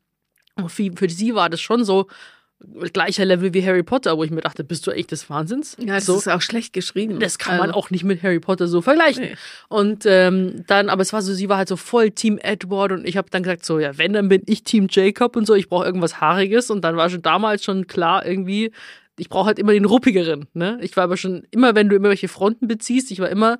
Und 0.58 0.70
für, 0.70 0.92
für 0.96 1.10
sie 1.10 1.36
war 1.36 1.50
das 1.50 1.62
schon 1.62 1.84
so 1.84 2.08
gleicher 2.92 3.24
Level 3.24 3.54
wie 3.54 3.66
Harry 3.66 3.84
Potter, 3.84 4.18
wo 4.18 4.24
ich 4.24 4.32
mir 4.32 4.42
dachte, 4.42 4.64
bist 4.64 4.88
du 4.88 4.92
echt 4.92 5.12
des 5.12 5.30
Wahnsinns? 5.30 5.78
Ja, 5.80 5.96
das 5.96 6.06
so. 6.06 6.18
ist 6.18 6.28
auch 6.28 6.42
schlecht 6.42 6.74
geschrieben. 6.74 7.20
Das 7.20 7.38
kann 7.38 7.58
man 7.58 7.68
Also, 7.70 7.80
auch 7.80 7.92
nicht 7.92 8.04
mit 8.04 8.24
Harry 8.24 8.40
Potter 8.40 8.68
so 8.68 8.82
vergleichen. 8.82 9.24
Nee. 9.24 9.36
Und 9.70 10.06
ähm, 10.08 10.64
dann, 10.66 10.90
aber 10.90 11.04
es 11.04 11.14
war 11.14 11.22
so, 11.22 11.34
sie 11.34 11.50
war 11.50 11.58
halt 11.58 11.68
so 11.68 11.76
voll 11.76 12.12
Team 12.12 12.40
Edward 12.40 12.92
und 12.92 13.08
ich 13.08 13.16
habe 13.16 13.30
dann 13.30 13.44
gesagt, 13.44 13.64
so, 13.64 13.80
ja, 13.80 13.98
wenn, 13.98 14.14
dann 14.14 14.28
bin 14.28 14.42
ich 14.48 14.64
Team 14.64 14.88
Jacob 14.90 15.36
und 15.36 15.46
so, 15.46 15.54
ich 15.54 15.70
brauche 15.70 15.86
irgendwas 15.86 16.20
Haariges. 16.20 16.72
Und 16.72 16.82
dann 16.84 16.98
war 16.98 17.10
schon 17.10 17.22
damals 17.22 17.64
schon 17.64 17.86
klar 17.86 18.26
irgendwie, 18.26 18.72
ich 19.20 19.30
brauche 19.30 19.46
halt 19.48 19.60
immer 19.60 19.74
den 19.74 19.86
ruppigeren. 19.86 20.48
Ne? 20.54 20.80
Ich 20.82 20.98
war 20.98 21.04
aber 21.04 21.18
schon 21.18 21.44
immer, 21.52 21.76
wenn 21.76 21.90
du 21.90 21.96
immer 21.96 22.10
welche 22.10 22.28
Fronten 22.28 22.68
beziehst, 22.68 23.12
ich 23.12 23.20
war 23.20 23.30
immer 23.30 23.60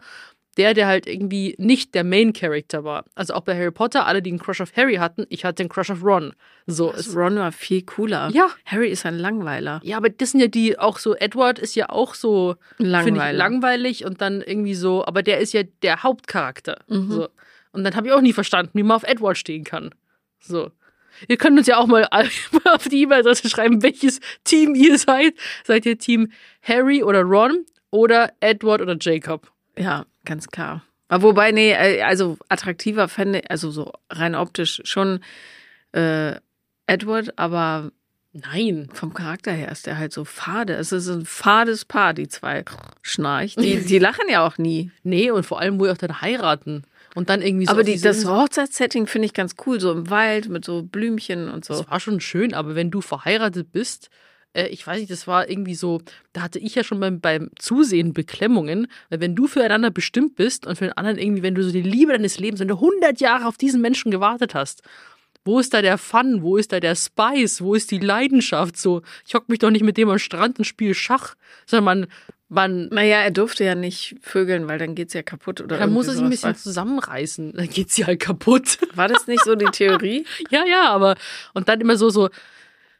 der, 0.58 0.74
der 0.74 0.88
halt 0.88 1.08
irgendwie 1.08 1.56
nicht 1.58 1.94
der 1.96 2.04
Main 2.04 2.34
Character 2.34 2.84
war. 2.84 3.06
Also 3.16 3.34
auch 3.34 3.42
bei 3.42 3.56
Harry 3.56 3.72
Potter, 3.72 4.06
alle, 4.06 4.22
die 4.22 4.32
einen 4.32 4.40
Crush 4.40 4.62
auf 4.62 4.76
Harry 4.76 4.96
hatten, 4.96 5.26
ich 5.30 5.46
hatte 5.46 5.64
den 5.64 5.70
Crush 5.70 5.92
auf 5.92 6.04
Ron. 6.04 6.34
So, 6.66 6.92
es, 6.92 7.16
Ron 7.16 7.36
war 7.38 7.52
viel 7.52 7.84
cooler. 7.84 8.30
Ja. 8.34 8.50
Harry 8.66 8.90
ist 8.90 9.06
ein 9.06 9.18
Langweiler. 9.18 9.80
ja, 9.84 9.98
aber 9.98 10.10
das 10.10 10.32
sind 10.32 10.42
ja 10.42 10.48
die 10.48 10.78
auch 10.78 10.98
so, 10.98 11.16
Edward 11.16 11.60
ist 11.60 11.76
ja 11.76 11.90
auch 11.90 12.14
so, 12.16 12.56
finde 12.78 12.90
ich 12.90 12.92
Langweiler. 12.92 13.38
langweilig 13.38 14.06
und 14.06 14.22
dann 14.22 14.42
irgendwie 14.42 14.76
so, 14.76 15.06
aber 15.06 15.24
der 15.24 15.40
ist 15.40 15.54
ja 15.54 15.64
der 15.84 16.04
Hauptcharakter. 16.04 16.80
Mhm. 16.88 17.12
So. 17.12 17.30
Und 17.72 17.84
dann 17.84 17.96
habe 17.96 18.08
ich 18.08 18.14
auch 18.14 18.22
nie 18.22 18.34
verstanden, 18.34 18.72
wie 18.74 18.84
man 18.84 18.96
auf 18.96 19.04
Edward 19.04 19.38
stehen 19.38 19.64
kann. 19.64 19.94
So. 20.40 20.72
Ihr 21.28 21.38
könnt 21.38 21.58
uns 21.58 21.68
ja 21.68 21.78
auch 21.78 21.88
mal 21.88 22.08
auf 22.66 22.88
die 22.88 23.04
E-Mail-Adresse 23.04 23.50
schreiben, 23.50 23.84
welches 23.84 24.20
Team 24.44 24.76
ihr 24.76 24.98
seid. 24.98 25.34
Seid 25.64 25.86
ihr 25.86 25.98
Team 25.98 26.32
Harry 26.62 27.04
oder 27.04 27.22
Ron 27.22 27.66
oder 27.92 28.34
Edward 28.40 28.82
oder 28.82 28.98
Jacob? 29.00 29.52
Ja, 29.78 30.06
ganz 30.26 30.48
klar. 30.48 30.84
Aber 31.08 31.24
wobei, 31.24 31.52
nee, 31.52 31.72
äh, 31.72 32.02
also 32.02 32.38
attraktiver 32.50 33.08
fände, 33.08 33.50
also 33.50 33.72
so 33.72 33.94
rein 34.10 34.36
optisch 34.36 34.82
schon 34.84 35.22
äh, 35.94 36.36
Edward, 36.86 37.38
aber 37.38 37.92
Nein. 38.34 38.90
vom 38.94 39.14
Charakter 39.14 39.52
her 39.52 39.72
ist 39.72 39.88
der 39.88 39.98
halt 39.98 40.14
so 40.14 40.26
fade. 40.26 40.74
Es 40.74 40.92
ist 40.92 41.08
ein 41.08 41.26
fades 41.26 41.86
Paar, 41.86 42.14
die 42.14 42.28
zwei 42.28 42.64
Schnarcht. 43.02 43.60
Die, 43.60 43.80
die 43.86 44.00
lachen 44.00 44.30
ja 44.30 44.46
auch 44.46 44.58
nie. 44.58 44.92
Nee, 45.04 45.32
und 45.32 45.46
vor 45.46 45.60
allem, 45.60 45.80
wo 45.80 45.86
ihr 45.86 45.94
auch 45.94 45.98
dann 45.98 46.22
heiraten. 46.22 46.84
Und 47.16 47.30
dann 47.30 47.42
irgendwie 47.42 47.66
so. 47.66 47.72
aber 47.72 47.84
die, 47.84 48.00
das 48.00 48.26
Hochzeitssetting 48.26 49.08
finde 49.08 49.26
ich 49.26 49.34
ganz 49.34 49.56
cool, 49.66 49.80
so 49.80 49.92
im 49.92 50.10
Wald 50.10 50.50
mit 50.50 50.66
so 50.66 50.84
Blümchen 50.84 51.50
und 51.50 51.66
so. 51.66 51.74
Das 51.74 51.90
war 51.90 52.00
schon 52.00 52.20
schön, 52.20 52.54
aber 52.54 52.76
wenn 52.76 52.92
du 52.92 53.02
verheiratet 53.02 53.72
bist, 53.72 54.10
äh, 54.54 54.68
ich 54.68 54.86
weiß 54.86 55.00
nicht, 55.00 55.12
das 55.12 55.28
war 55.28 55.50
irgendwie 55.50 55.76
so, 55.76 56.02
da 56.34 56.42
hatte 56.42 56.60
ich 56.60 56.76
ja 56.76 56.84
schon 56.84 57.00
beim, 57.00 57.20
beim 57.20 57.50
Zusehen 57.58 58.14
Beklemmungen, 58.14 58.88
weil 59.10 59.22
wenn 59.22 59.36
du 59.36 59.48
füreinander 59.48 59.92
bestimmt 59.92 60.36
bist 60.36 60.68
und 60.68 60.78
für 60.78 60.86
den 60.86 60.98
anderen 60.98 61.18
irgendwie, 61.18 61.44
wenn 61.44 61.56
du 61.56 61.64
so 61.64 61.72
die 61.72 61.82
Liebe 61.82 62.12
deines 62.12 62.40
Lebens, 62.40 62.60
wenn 62.60 62.68
du 62.68 62.76
100 62.76 63.20
Jahre 63.20 63.46
auf 63.46 63.58
diesen 63.58 63.82
Menschen 63.82 64.12
gewartet 64.12 64.56
hast, 64.56 64.84
wo 65.48 65.60
ist 65.60 65.74
da 65.74 65.82
der 65.82 65.98
Fun? 65.98 66.42
Wo 66.42 66.58
ist 66.58 66.74
da 66.74 66.82
der 66.82 66.94
Spice? 66.94 67.62
Wo 67.62 67.74
ist 67.74 67.90
die 67.92 68.00
Leidenschaft? 68.00 68.76
So, 68.76 69.02
ich 69.26 69.34
hock 69.34 69.48
mich 69.48 69.60
doch 69.60 69.72
nicht 69.72 69.84
mit 69.84 69.96
dem 69.96 70.10
am 70.10 70.20
Strand 70.20 70.60
und 70.60 70.66
spiele 70.66 70.94
Schach, 70.94 71.36
sondern 71.66 71.86
man, 71.86 72.08
man, 72.50 72.88
Naja, 72.90 73.20
er 73.20 73.32
durfte 73.32 73.64
ja 73.64 73.74
nicht 73.74 74.18
vögeln, 74.22 74.68
weil 74.68 74.78
dann 74.78 74.94
geht's 74.94 75.14
ja 75.14 75.24
kaputt 75.24 75.62
oder 75.62 75.78
dann 75.78 75.94
muss 75.94 76.08
er 76.08 76.16
sich 76.16 76.24
ein 76.24 76.30
bisschen 76.30 76.56
zusammenreißen. 76.56 77.54
Dann 77.54 77.70
geht 77.70 77.92
sie 77.92 78.06
halt 78.06 78.20
kaputt. 78.20 78.78
War 78.94 78.98
war 78.98 79.08
das 79.08 79.28
nicht 79.28 79.44
so 79.44 79.56
die 79.56 79.72
Theorie? 79.72 80.26
Ja, 80.50 80.66
ja, 80.66 80.90
aber 80.90 81.16
und 81.54 81.70
dann 81.70 81.80
immer 81.80 81.96
so, 81.96 82.10
so, 82.10 82.30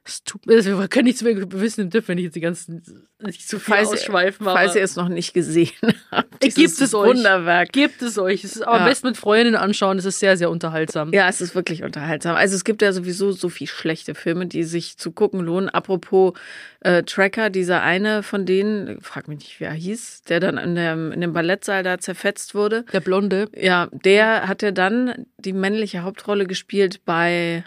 Es 0.08 0.24
tut 0.24 0.46
mir, 0.46 0.56
also 0.56 0.80
wir 0.80 0.88
können 0.88 1.06
nichts 1.06 1.22
mehr 1.22 1.36
wissen, 1.52 1.90
dürfen 1.90 2.08
wir 2.10 2.16
nicht 2.16 2.24
jetzt 2.26 2.36
die 2.36 2.40
ganzen 2.42 2.82
nicht 3.20 3.48
zu 3.50 3.60
viel 3.60 3.74
Falls, 3.76 3.90
ausschweifen. 3.90 4.46
falls 4.46 4.72
aber 4.72 4.80
ihr 4.80 4.84
es 4.86 4.96
noch 4.96 5.10
nicht 5.10 5.34
gesehen 5.34 5.72
habt. 6.12 6.40
gibt 6.40 6.58
es 6.58 6.94
euch. 6.94 7.08
Wunderwerk. 7.10 7.72
Gibt 7.74 8.02
es 8.04 8.18
euch. 8.18 8.44
Es 8.44 8.56
ist 8.56 8.62
aber 8.62 8.78
Ja. 8.78 8.84
am 8.84 8.90
besten 8.90 9.08
mit 9.08 9.18
Freundinnen 9.18 9.56
anschauen. 9.56 9.98
Es 9.98 10.06
ist 10.06 10.20
sehr, 10.20 10.38
sehr 10.38 10.50
unterhaltsam. 10.52 11.12
Ja, 11.14 11.28
es 11.28 11.42
ist 11.42 11.56
wirklich 11.56 11.84
unterhaltsam. 11.84 12.36
Also 12.36 12.56
es 12.56 12.64
gibt 12.64 12.82
ja 12.82 12.94
sowieso 12.94 13.32
so 13.32 13.50
viel 13.50 13.68
schlechte 13.68 14.14
Filme, 14.16 14.46
die 14.46 14.64
sich 14.64 14.98
zu 14.98 15.12
gucken 15.12 15.40
lohnen. 15.42 15.68
Apropos 15.70 16.34
äh, 16.82 17.04
Tracker, 17.04 17.50
dieser 17.50 17.82
eine 17.82 18.22
von 18.24 18.46
denen, 18.46 19.02
frag 19.02 19.28
mich 19.28 19.40
nicht, 19.40 19.60
wie 19.60 19.64
er 19.66 19.74
hieß, 19.74 20.22
der 20.30 20.40
dann 20.40 20.58
in 20.60 20.76
dem, 20.76 21.12
in 21.12 21.20
dem 21.22 21.34
Ballettsaal 21.34 21.82
da 21.84 21.98
zerfetzt 21.98 22.54
wurde. 22.56 22.86
Der 22.94 23.00
Blonde. 23.02 23.50
Ja, 23.56 23.90
der 23.92 24.48
hat 24.48 24.62
ja 24.62 24.72
dann 24.72 25.26
die 25.40 25.54
männliche 25.54 26.04
Hauptrolle 26.04 26.46
gespielt 26.46 27.02
bei, 27.04 27.64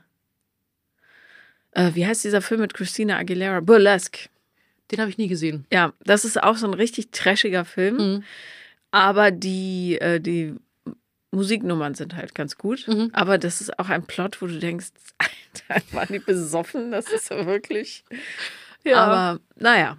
äh, 1.73 1.91
wie 1.95 2.07
heißt 2.07 2.25
dieser 2.25 2.43
Film 2.43 2.61
mit 2.61 2.75
Christina 2.75 3.17
Aguilera? 3.19 3.61
Burlesque. 3.61 4.29
Den 4.91 5.01
habe 5.01 5.11
ich 5.11 5.19
nie 5.19 5.29
gesehen. 5.29 5.67
Ja, 5.73 5.93
das 6.05 6.25
ist 6.25 6.43
auch 6.43 6.57
so 6.57 6.67
ein 6.67 6.75
richtig 6.75 7.11
trashiger 7.13 7.65
Film. 7.65 7.97
Mhm. 7.97 8.25
Aber 8.91 9.31
die, 9.31 9.99
äh, 10.01 10.21
die 10.21 10.57
Musiknummern 11.31 11.95
sind 11.95 12.17
halt 12.17 12.35
ganz 12.35 12.57
gut. 12.57 12.89
Mhm. 12.89 13.11
Aber 13.13 13.39
das 13.39 13.61
ist 13.61 13.79
auch 13.79 13.89
ein 13.89 14.05
Plot, 14.05 14.43
wo 14.43 14.47
du 14.47 14.59
denkst, 14.59 14.89
Alter, 15.19 15.85
waren 15.93 16.09
die 16.13 16.19
besoffen? 16.19 16.91
Das 16.91 17.11
ist 17.11 17.31
ja 17.31 17.47
wirklich. 17.47 18.05
Aber 18.93 19.41
naja. 19.57 19.97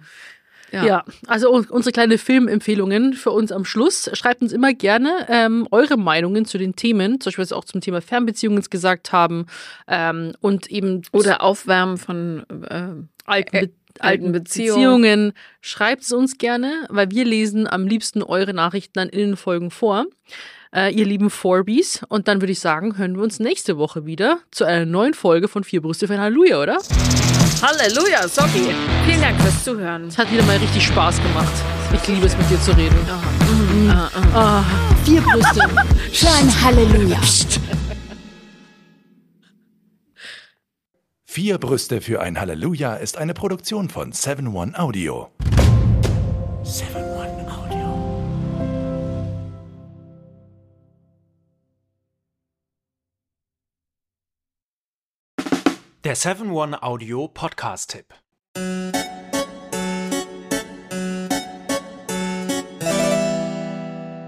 Ja. 0.72 1.04
also 1.26 1.50
un- 1.52 1.66
unsere 1.66 1.92
kleine 1.92 2.16
Filmempfehlungen 2.18 3.12
für 3.14 3.30
uns 3.30 3.52
am 3.52 3.64
Schluss. 3.64 4.10
Schreibt 4.14 4.40
uns 4.42 4.52
immer 4.52 4.72
gerne 4.72 5.26
ähm, 5.28 5.68
eure 5.70 5.96
Meinungen 5.98 6.44
zu 6.46 6.56
den 6.58 6.74
Themen, 6.76 7.20
zum 7.20 7.30
Beispiel 7.30 7.42
was 7.42 7.50
wir 7.50 7.56
auch 7.58 7.64
zum 7.64 7.80
Thema 7.80 8.00
Fernbeziehungen 8.00 8.62
gesagt 8.70 9.12
haben 9.12 9.46
ähm, 9.86 10.32
und 10.40 10.70
eben 10.70 11.02
Oder 11.12 11.42
Aufwärmen 11.42 11.98
von 11.98 12.44
äh, 12.68 12.92
alten, 13.26 13.56
äh, 13.56 13.66
Be 13.66 13.72
alten 13.98 14.32
Beziehungen. 14.32 15.02
Beziehungen. 15.02 15.32
Schreibt 15.60 16.02
es 16.02 16.12
uns 16.12 16.38
gerne, 16.38 16.86
weil 16.88 17.10
wir 17.10 17.24
lesen 17.26 17.66
am 17.66 17.86
liebsten 17.86 18.22
eure 18.22 18.54
Nachrichten 18.54 18.94
dann 18.94 19.08
in 19.10 19.18
den 19.18 19.36
Folgen 19.36 19.70
vor. 19.70 20.06
Äh, 20.74 20.94
ihr 20.94 21.04
lieben 21.04 21.28
Forbies. 21.30 22.00
Und 22.08 22.28
dann 22.28 22.40
würde 22.40 22.52
ich 22.52 22.60
sagen, 22.60 22.96
hören 22.96 23.16
wir 23.16 23.22
uns 23.22 23.38
nächste 23.38 23.76
Woche 23.76 24.06
wieder 24.06 24.38
zu 24.50 24.64
einer 24.64 24.86
neuen 24.86 25.12
Folge 25.14 25.48
von 25.48 25.64
Vier 25.64 25.82
Brüste 25.82 26.06
für 26.06 26.14
ein 26.14 26.20
Halleluja, 26.20 26.60
oder? 26.62 26.78
Halleluja, 27.60 28.26
sorry. 28.26 28.74
Vielen 29.04 29.20
Dank 29.20 29.40
fürs 29.40 29.62
Zuhören. 29.64 30.08
Es 30.08 30.16
hat 30.16 30.32
wieder 30.32 30.42
mal 30.44 30.56
richtig 30.56 30.84
Spaß 30.86 31.22
gemacht. 31.22 31.52
Ich 31.92 32.08
liebe 32.08 32.26
es, 32.26 32.36
mit 32.36 32.48
dir 32.50 32.60
zu 32.60 32.72
reden. 32.72 32.96
Ah, 34.34 34.64
Vier 35.04 35.20
Brüste 35.20 35.60
für 36.12 36.28
ein 36.30 36.64
Halleluja. 36.64 37.20
Vier 41.24 41.58
Brüste 41.58 42.00
für 42.00 42.20
ein 42.20 42.40
Halleluja 42.40 42.94
ist 42.94 43.18
eine 43.18 43.34
Produktion 43.34 43.90
von 43.90 44.12
7-One 44.12 44.78
Audio. 44.78 45.28
7-One 46.64 47.11
Der 56.04 56.16
7-One 56.16 56.82
Audio 56.82 57.28
Podcast-Tipp. 57.28 58.06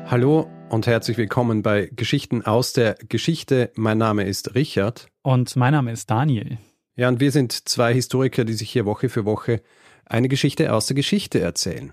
Hallo 0.07 0.49
und 0.69 0.87
herzlich 0.87 1.17
willkommen 1.17 1.65
bei 1.65 1.91
Geschichten 1.91 2.43
aus 2.43 2.75
der 2.75 2.95
Geschichte. 3.09 3.73
Mein 3.75 3.99
Name 3.99 4.23
ist 4.23 4.55
Richard. 4.55 5.09
Und 5.23 5.57
mein 5.57 5.73
Name 5.73 5.91
ist 5.91 6.09
Daniel. 6.09 6.59
Ja, 6.95 7.09
und 7.09 7.19
wir 7.19 7.33
sind 7.33 7.69
zwei 7.69 7.93
Historiker, 7.93 8.45
die 8.45 8.53
sich 8.53 8.71
hier 8.71 8.87
Woche 8.87 9.09
für 9.09 9.25
Woche 9.25 9.61
eine 10.07 10.29
Geschichte 10.29 10.73
aus 10.73 10.87
der 10.87 10.95
Geschichte 10.95 11.41
erzählen. 11.41 11.93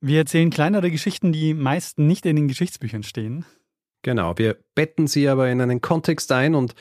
Wir 0.00 0.20
erzählen 0.20 0.48
kleinere 0.48 0.90
Geschichten, 0.90 1.30
die 1.30 1.52
meist 1.52 1.98
nicht 1.98 2.24
in 2.24 2.36
den 2.36 2.48
Geschichtsbüchern 2.48 3.02
stehen. 3.02 3.44
Genau, 4.00 4.38
wir 4.38 4.56
betten 4.74 5.08
sie 5.08 5.28
aber 5.28 5.50
in 5.50 5.60
einen 5.60 5.82
Kontext 5.82 6.32
ein 6.32 6.54
und 6.54 6.74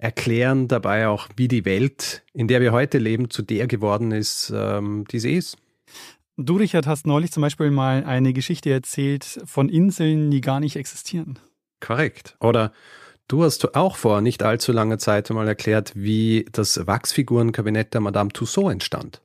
erklären 0.00 0.66
dabei 0.66 1.08
auch, 1.08 1.28
wie 1.36 1.48
die 1.48 1.64
Welt, 1.64 2.24
in 2.32 2.48
der 2.48 2.60
wir 2.60 2.72
heute 2.72 2.98
leben, 2.98 3.30
zu 3.30 3.42
der 3.42 3.66
geworden 3.66 4.12
ist, 4.12 4.52
ähm, 4.54 5.04
die 5.10 5.18
sie 5.18 5.34
ist. 5.34 5.58
Du, 6.36 6.56
Richard, 6.56 6.86
hast 6.86 7.06
neulich 7.06 7.32
zum 7.32 7.42
Beispiel 7.42 7.70
mal 7.70 8.04
eine 8.04 8.32
Geschichte 8.32 8.70
erzählt 8.70 9.42
von 9.44 9.68
Inseln, 9.68 10.30
die 10.30 10.40
gar 10.40 10.58
nicht 10.58 10.76
existieren. 10.76 11.38
Korrekt. 11.80 12.36
Oder 12.40 12.72
du 13.28 13.44
hast 13.44 13.74
auch 13.76 13.96
vor 13.96 14.22
nicht 14.22 14.42
allzu 14.42 14.72
langer 14.72 14.98
Zeit 14.98 15.28
mal 15.30 15.46
erklärt, 15.46 15.92
wie 15.94 16.46
das 16.50 16.86
Wachsfigurenkabinett 16.86 17.92
der 17.92 18.00
Madame 18.00 18.30
Tussaud 18.30 18.72
entstand. 18.72 19.20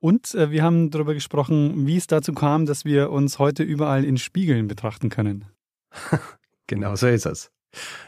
Und 0.00 0.34
äh, 0.34 0.50
wir 0.50 0.64
haben 0.64 0.90
darüber 0.90 1.14
gesprochen, 1.14 1.86
wie 1.86 1.96
es 1.96 2.08
dazu 2.08 2.32
kam, 2.32 2.66
dass 2.66 2.84
wir 2.84 3.10
uns 3.10 3.38
heute 3.38 3.62
überall 3.62 4.04
in 4.04 4.16
Spiegeln 4.18 4.66
betrachten 4.66 5.08
können. 5.08 5.44
Genau 6.68 6.94
so 6.94 7.08
ist 7.08 7.26
es. 7.26 7.50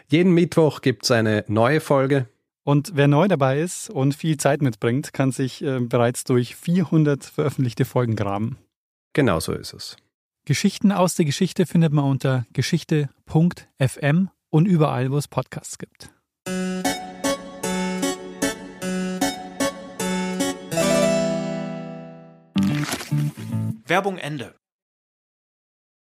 Jeden 0.09 0.33
Mittwoch 0.33 0.81
gibt 0.81 1.05
es 1.05 1.11
eine 1.11 1.45
neue 1.49 1.81
Folge. 1.81 2.29
Und 2.65 2.93
wer 2.95 3.09
neu 3.09 3.29
dabei 3.29 3.61
ist 3.61 3.91
und 3.91 4.15
viel 4.15 4.39
Zeit 4.39 4.63
mitbringt, 4.63 5.13
kann 5.13 5.33
sich 5.33 5.63
äh, 5.63 5.81
bereits 5.81 6.25
durch 6.25 6.57
400 6.57 7.25
veröffentlichte 7.25 7.85
Folgen 7.85 8.17
graben. 8.17 8.57
Genau 9.13 9.39
so 9.39 9.53
ist 9.53 9.75
es. 9.75 9.97
Geschichten 10.47 10.93
aus 10.93 11.15
der 11.15 11.25
Geschichte 11.25 11.67
findet 11.67 11.93
man 11.93 12.05
unter 12.05 12.47
geschichte.fm 12.53 14.31
und 14.51 14.67
überall, 14.67 15.11
wo 15.11 15.17
es 15.17 15.29
Podcasts 15.29 15.79
gibt. 15.79 16.11
Werbung 23.87 24.19
Ende. 24.19 24.55